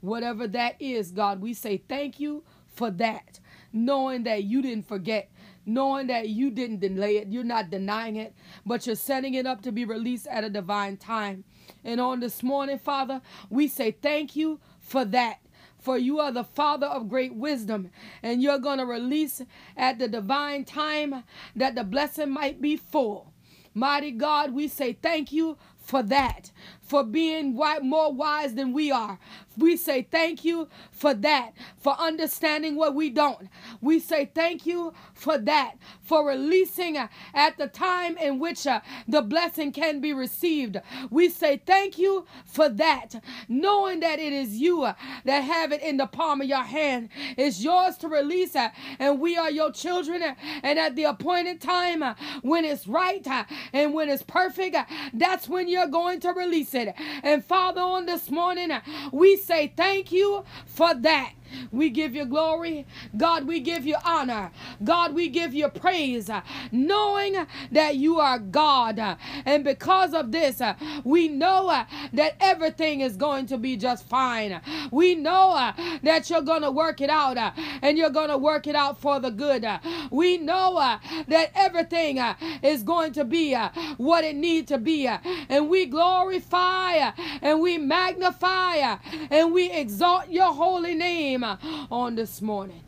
Whatever 0.00 0.46
that 0.48 0.80
is, 0.80 1.10
God, 1.10 1.40
we 1.40 1.54
say 1.54 1.82
thank 1.88 2.20
you 2.20 2.44
for 2.66 2.90
that. 2.92 3.40
Knowing 3.72 4.24
that 4.24 4.44
you 4.44 4.62
didn't 4.62 4.86
forget, 4.88 5.30
knowing 5.66 6.06
that 6.06 6.28
you 6.28 6.50
didn't 6.50 6.80
delay 6.80 7.16
it, 7.16 7.28
you're 7.28 7.44
not 7.44 7.70
denying 7.70 8.16
it, 8.16 8.34
but 8.64 8.86
you're 8.86 8.96
setting 8.96 9.34
it 9.34 9.46
up 9.46 9.62
to 9.62 9.72
be 9.72 9.84
released 9.84 10.26
at 10.28 10.44
a 10.44 10.50
divine 10.50 10.96
time. 10.96 11.44
And 11.84 12.00
on 12.00 12.20
this 12.20 12.42
morning, 12.42 12.78
Father, 12.78 13.20
we 13.50 13.68
say 13.68 13.90
thank 13.90 14.36
you 14.36 14.60
for 14.80 15.04
that 15.06 15.40
for 15.78 15.96
you 15.96 16.18
are 16.18 16.32
the 16.32 16.44
Father 16.44 16.86
of 16.86 17.08
great 17.08 17.34
wisdom, 17.34 17.90
and 18.22 18.42
you're 18.42 18.58
going 18.58 18.78
to 18.78 18.84
release 18.84 19.42
at 19.76 19.98
the 19.98 20.08
divine 20.08 20.64
time 20.64 21.24
that 21.54 21.74
the 21.74 21.84
blessing 21.84 22.30
might 22.30 22.60
be 22.60 22.76
full. 22.76 23.32
Mighty 23.78 24.10
God, 24.10 24.52
we 24.52 24.66
say 24.66 24.92
thank 24.92 25.30
you 25.32 25.56
for 25.78 26.02
that, 26.02 26.50
for 26.88 27.04
being 27.04 27.54
more 27.54 28.12
wise 28.12 28.54
than 28.54 28.72
we 28.72 28.90
are. 28.90 29.18
We 29.58 29.76
say 29.76 30.06
thank 30.08 30.44
you 30.44 30.68
for 30.92 31.14
that, 31.14 31.52
for 31.78 31.92
understanding 31.98 32.76
what 32.76 32.94
we 32.94 33.10
don't. 33.10 33.48
We 33.80 33.98
say 33.98 34.30
thank 34.32 34.66
you 34.66 34.94
for 35.14 35.36
that, 35.36 35.74
for 36.00 36.26
releasing 36.26 36.96
at 36.96 37.58
the 37.58 37.66
time 37.66 38.16
in 38.18 38.38
which 38.38 38.66
uh, 38.68 38.80
the 39.08 39.20
blessing 39.20 39.72
can 39.72 40.00
be 40.00 40.12
received. 40.12 40.80
We 41.10 41.28
say 41.28 41.60
thank 41.66 41.98
you 41.98 42.24
for 42.46 42.68
that, 42.68 43.16
knowing 43.48 43.98
that 44.00 44.20
it 44.20 44.32
is 44.32 44.54
you 44.54 44.84
uh, 44.84 44.94
that 45.24 45.40
have 45.40 45.72
it 45.72 45.82
in 45.82 45.96
the 45.96 46.06
palm 46.06 46.40
of 46.40 46.46
your 46.46 46.62
hand. 46.62 47.08
It's 47.36 47.60
yours 47.60 47.96
to 47.98 48.08
release, 48.08 48.54
uh, 48.54 48.70
and 49.00 49.20
we 49.20 49.36
are 49.36 49.50
your 49.50 49.72
children. 49.72 50.22
And 50.62 50.78
at 50.78 50.94
the 50.94 51.04
appointed 51.04 51.60
time, 51.60 52.04
when 52.42 52.64
it's 52.64 52.86
right 52.86 53.26
and 53.72 53.92
when 53.92 54.08
it's 54.08 54.22
perfect, 54.22 54.76
that's 55.12 55.48
when 55.48 55.68
you're 55.68 55.88
going 55.88 56.20
to 56.20 56.32
release 56.32 56.74
it. 56.74 56.77
And 57.22 57.44
Father, 57.44 57.80
on 57.80 58.06
this 58.06 58.30
morning, 58.30 58.70
we 59.12 59.36
say 59.36 59.72
thank 59.76 60.12
you 60.12 60.44
for 60.66 60.94
that. 60.94 61.32
We 61.72 61.90
give 61.90 62.14
you 62.14 62.24
glory. 62.24 62.86
God, 63.16 63.46
we 63.46 63.60
give 63.60 63.86
you 63.86 63.96
honor. 64.04 64.50
God, 64.82 65.14
we 65.14 65.28
give 65.28 65.54
you 65.54 65.68
praise, 65.68 66.30
knowing 66.72 67.46
that 67.72 67.96
you 67.96 68.20
are 68.20 68.38
God. 68.38 69.16
And 69.44 69.64
because 69.64 70.14
of 70.14 70.32
this, 70.32 70.60
we 71.04 71.28
know 71.28 71.84
that 72.12 72.36
everything 72.40 73.00
is 73.00 73.16
going 73.16 73.46
to 73.46 73.58
be 73.58 73.76
just 73.76 74.08
fine. 74.08 74.60
We 74.90 75.14
know 75.14 75.72
that 76.02 76.30
you're 76.30 76.42
going 76.42 76.62
to 76.62 76.70
work 76.70 77.00
it 77.00 77.10
out 77.10 77.36
and 77.82 77.98
you're 77.98 78.10
going 78.10 78.30
to 78.30 78.38
work 78.38 78.66
it 78.66 78.74
out 78.74 79.00
for 79.00 79.20
the 79.20 79.30
good. 79.30 79.66
We 80.10 80.38
know 80.38 80.98
that 81.28 81.50
everything 81.54 82.18
is 82.62 82.82
going 82.82 83.12
to 83.12 83.24
be 83.24 83.54
what 83.96 84.24
it 84.24 84.36
needs 84.36 84.68
to 84.68 84.78
be. 84.78 85.06
And 85.06 85.68
we 85.68 85.86
glorify 85.86 87.12
and 87.42 87.60
we 87.60 87.78
magnify 87.78 88.96
and 89.30 89.52
we 89.52 89.70
exalt 89.70 90.28
your 90.30 90.52
holy 90.52 90.94
name 91.38 91.58
on 91.90 92.14
this 92.14 92.42
morning. 92.42 92.82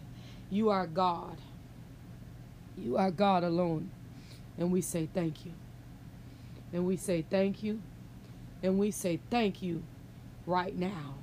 You 0.51 0.71
are 0.71 0.87
God. 0.87 1.37
You 2.77 2.97
are 2.97 3.11
God 3.11 3.45
alone. 3.45 3.91
And 4.59 4.73
we 4.73 4.81
say 4.81 5.09
thank 5.13 5.45
you. 5.45 5.53
And 6.73 6.87
we 6.87 6.97
say 6.97 7.25
thank 7.29 7.63
you. 7.63 7.81
And 8.63 8.79
we 8.79 8.91
say 8.91 9.21
thank 9.31 9.63
you 9.63 9.83
right 10.47 10.77
now. 10.77 11.15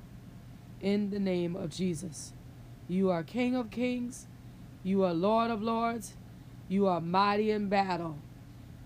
In 0.80 1.10
the 1.10 1.18
name 1.18 1.56
of 1.56 1.70
Jesus. 1.70 2.32
You 2.88 3.10
are 3.10 3.22
King 3.22 3.54
of 3.54 3.70
kings. 3.70 4.26
You 4.82 5.04
are 5.04 5.12
Lord 5.12 5.50
of 5.50 5.62
lords. 5.62 6.14
You 6.68 6.86
are 6.86 7.00
mighty 7.00 7.50
in 7.50 7.68
battle. 7.68 8.16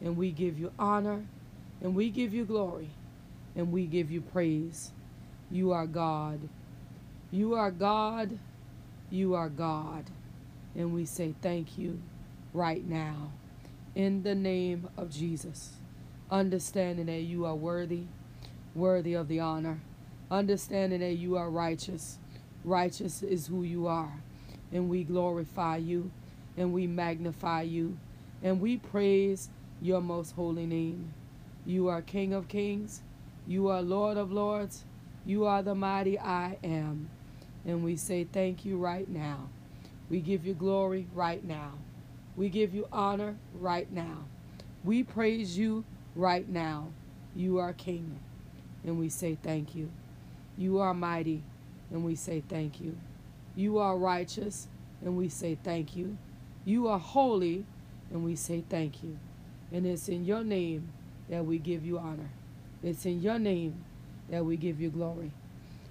And 0.01 0.17
we 0.17 0.31
give 0.31 0.59
you 0.59 0.73
honor. 0.79 1.25
And 1.81 1.95
we 1.95 2.11
give 2.11 2.35
you 2.35 2.45
glory. 2.45 2.91
And 3.55 3.71
we 3.71 3.87
give 3.87 4.11
you 4.11 4.21
praise. 4.21 4.93
You 5.51 5.73
are 5.73 5.87
God. 5.87 6.41
You 7.33 7.55
are 7.55 7.71
God. 7.71 8.39
You 9.11 9.35
are 9.35 9.49
God. 9.49 10.05
And 10.77 10.93
we 10.93 11.07
say 11.07 11.35
thank 11.41 11.79
you 11.79 11.99
right 12.53 12.87
now 12.87 13.33
in 13.95 14.23
the 14.23 14.35
name 14.35 14.87
of 14.99 15.11
Jesus. 15.11 15.73
Understanding 16.31 17.07
that 17.07 17.23
you 17.23 17.47
are 17.47 17.55
worthy, 17.55 18.03
worthy 18.75 19.15
of 19.15 19.29
the 19.29 19.41
honor. 19.41 19.81
Understanding 20.31 21.01
that 21.01 21.15
you 21.15 21.37
are 21.37 21.49
righteous. 21.49 22.19
Righteous 22.65 23.23
is 23.23 23.47
who 23.47 23.63
you 23.63 23.87
are. 23.87 24.13
And 24.71 24.91
we 24.91 25.03
glorify 25.03 25.79
you 25.79 26.11
and 26.59 26.71
we 26.71 26.87
magnify 26.87 27.63
you 27.63 27.97
and 28.43 28.61
we 28.61 28.77
praise 28.77 29.49
your 29.81 30.03
most 30.03 30.33
holy 30.33 30.67
name. 30.67 31.15
You 31.65 31.89
are 31.89 32.03
King 32.03 32.35
of 32.35 32.49
kings. 32.49 33.01
You 33.47 33.69
are 33.69 33.81
Lord 33.81 34.19
of 34.19 34.31
lords. 34.33 34.85
You 35.25 35.47
are 35.47 35.63
the 35.63 35.75
mighty 35.75 36.19
I 36.19 36.59
am. 36.63 37.09
And 37.67 37.85
we 37.85 37.97
say 37.97 38.25
thank 38.25 38.65
you 38.65 38.77
right 38.77 39.09
now. 39.09 39.49
We 40.11 40.21
give 40.21 40.45
you 40.45 40.55
glory 40.55 41.07
right 41.15 41.45
now. 41.45 41.73
We 42.37 42.49
give 42.49 42.75
you 42.75 42.87
honor 42.93 43.37
right 43.55 43.91
now. 43.93 44.25
We 44.85 45.03
praise 45.03 45.57
you 45.57 45.85
right 46.17 46.49
now. 46.49 46.89
You 47.37 47.59
are 47.59 47.73
King. 47.73 48.19
And 48.85 48.99
we 48.99 49.09
say 49.09 49.39
thank 49.43 49.75
you. 49.75 49.91
You 50.59 50.81
are 50.81 50.95
mighty. 50.95 51.43
And 51.91 52.05
we 52.05 52.15
say 52.15 52.43
thank 52.49 52.81
you. 52.81 52.97
You 53.55 53.79
are 53.79 53.97
righteous. 53.97 54.69
And 55.03 55.17
we 55.17 55.29
say 55.29 55.57
thank 55.63 55.97
you. 55.97 56.17
You 56.65 56.89
are 56.89 56.99
holy. 56.99 57.65
And 58.11 58.25
we 58.25 58.35
say 58.37 58.65
thank 58.69 59.03
you. 59.03 59.19
And 59.71 59.87
it's 59.87 60.09
in 60.09 60.25
your 60.25 60.43
name 60.45 60.89
that 61.31 61.45
we 61.47 61.59
give 61.59 61.85
you 61.85 61.99
honor. 61.99 62.31
It's 62.83 63.07
in 63.07 63.23
your 63.23 63.39
name 63.39 63.85
that 64.31 64.45
we 64.45 64.57
give 64.57 64.81
you 64.81 64.91
glory. 64.91 65.33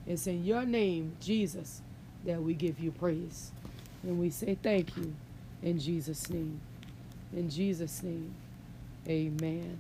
It's 0.08 0.28
in 0.28 0.45
your 0.45 0.66
name, 0.66 1.16
Jesus, 1.20 1.82
that 2.26 2.41
we 2.41 2.54
give 2.54 2.80
you 2.80 2.91
praise. 2.91 3.52
And 4.04 4.20
we 4.20 4.30
say 4.30 4.58
thank 4.62 4.95
you 4.97 5.14
in 5.62 5.80
Jesus' 5.80 6.30
name. 6.30 6.60
In 7.34 7.49
Jesus' 7.49 8.04
name, 8.04 8.34
amen. 9.08 9.80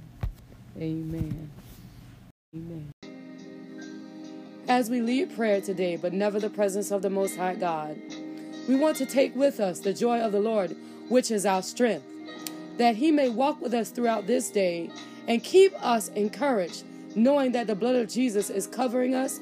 Amen. 0.77 1.51
Amen. 2.55 2.91
As 4.67 4.89
we 4.89 5.01
lead 5.01 5.35
prayer 5.35 5.59
today, 5.59 5.97
but 5.97 6.13
never 6.13 6.39
the 6.39 6.49
presence 6.49 6.91
of 6.91 7.01
the 7.01 7.09
Most 7.09 7.35
High 7.35 7.55
God, 7.55 7.99
we 8.69 8.75
want 8.75 8.95
to 8.97 9.05
take 9.05 9.35
with 9.35 9.59
us 9.59 9.79
the 9.79 9.93
joy 9.93 10.21
of 10.21 10.31
the 10.31 10.39
Lord, 10.39 10.75
which 11.09 11.29
is 11.29 11.45
our 11.45 11.61
strength, 11.61 12.05
that 12.77 12.95
He 12.95 13.11
may 13.11 13.27
walk 13.27 13.59
with 13.59 13.73
us 13.73 13.89
throughout 13.89 14.27
this 14.27 14.49
day 14.49 14.89
and 15.27 15.43
keep 15.43 15.73
us 15.83 16.07
encouraged, 16.09 16.85
knowing 17.15 17.51
that 17.51 17.67
the 17.67 17.75
blood 17.75 17.95
of 17.95 18.07
Jesus 18.07 18.49
is 18.49 18.65
covering 18.65 19.13
us 19.13 19.41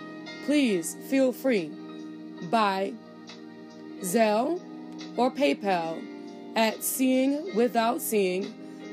please 0.51 0.97
feel 1.07 1.31
free 1.31 1.71
by 2.49 2.91
Zelle 4.01 4.59
or 5.15 5.31
PayPal 5.31 6.03
at 6.57 6.83
seeing 6.83 7.55
without 7.55 8.01
seeing 8.01 8.43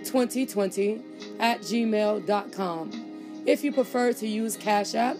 2020 0.04 1.02
at 1.40 1.60
gmail.com. 1.62 3.42
If 3.44 3.64
you 3.64 3.72
prefer 3.72 4.12
to 4.12 4.28
use 4.28 4.56
Cash 4.56 4.94
App, 4.94 5.16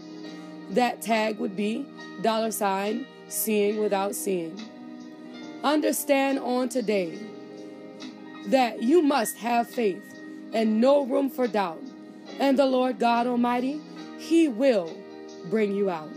that 0.71 1.03
tag 1.03 1.41
would 1.41 1.57
be 1.57 1.85
dollar 2.23 2.53
sign 2.53 3.05
seeing 3.27 3.81
without 3.81 4.15
seeing. 4.15 4.63
Understand 5.65 6.39
on 6.39 6.69
today 6.69 7.19
that 8.47 8.81
you 8.81 9.03
must 9.03 9.39
have 9.39 9.69
faith 9.69 10.05
and 10.53 10.81
no 10.81 11.05
room 11.05 11.31
for 11.31 11.49
doubt. 11.49 11.83
And 12.39 12.57
the 12.57 12.67
Lord 12.67 13.01
God 13.01 13.27
Almighty, 13.27 13.81
He 14.19 14.47
will 14.47 14.97
bring 15.51 15.75
you 15.75 15.91
out. 15.91 16.13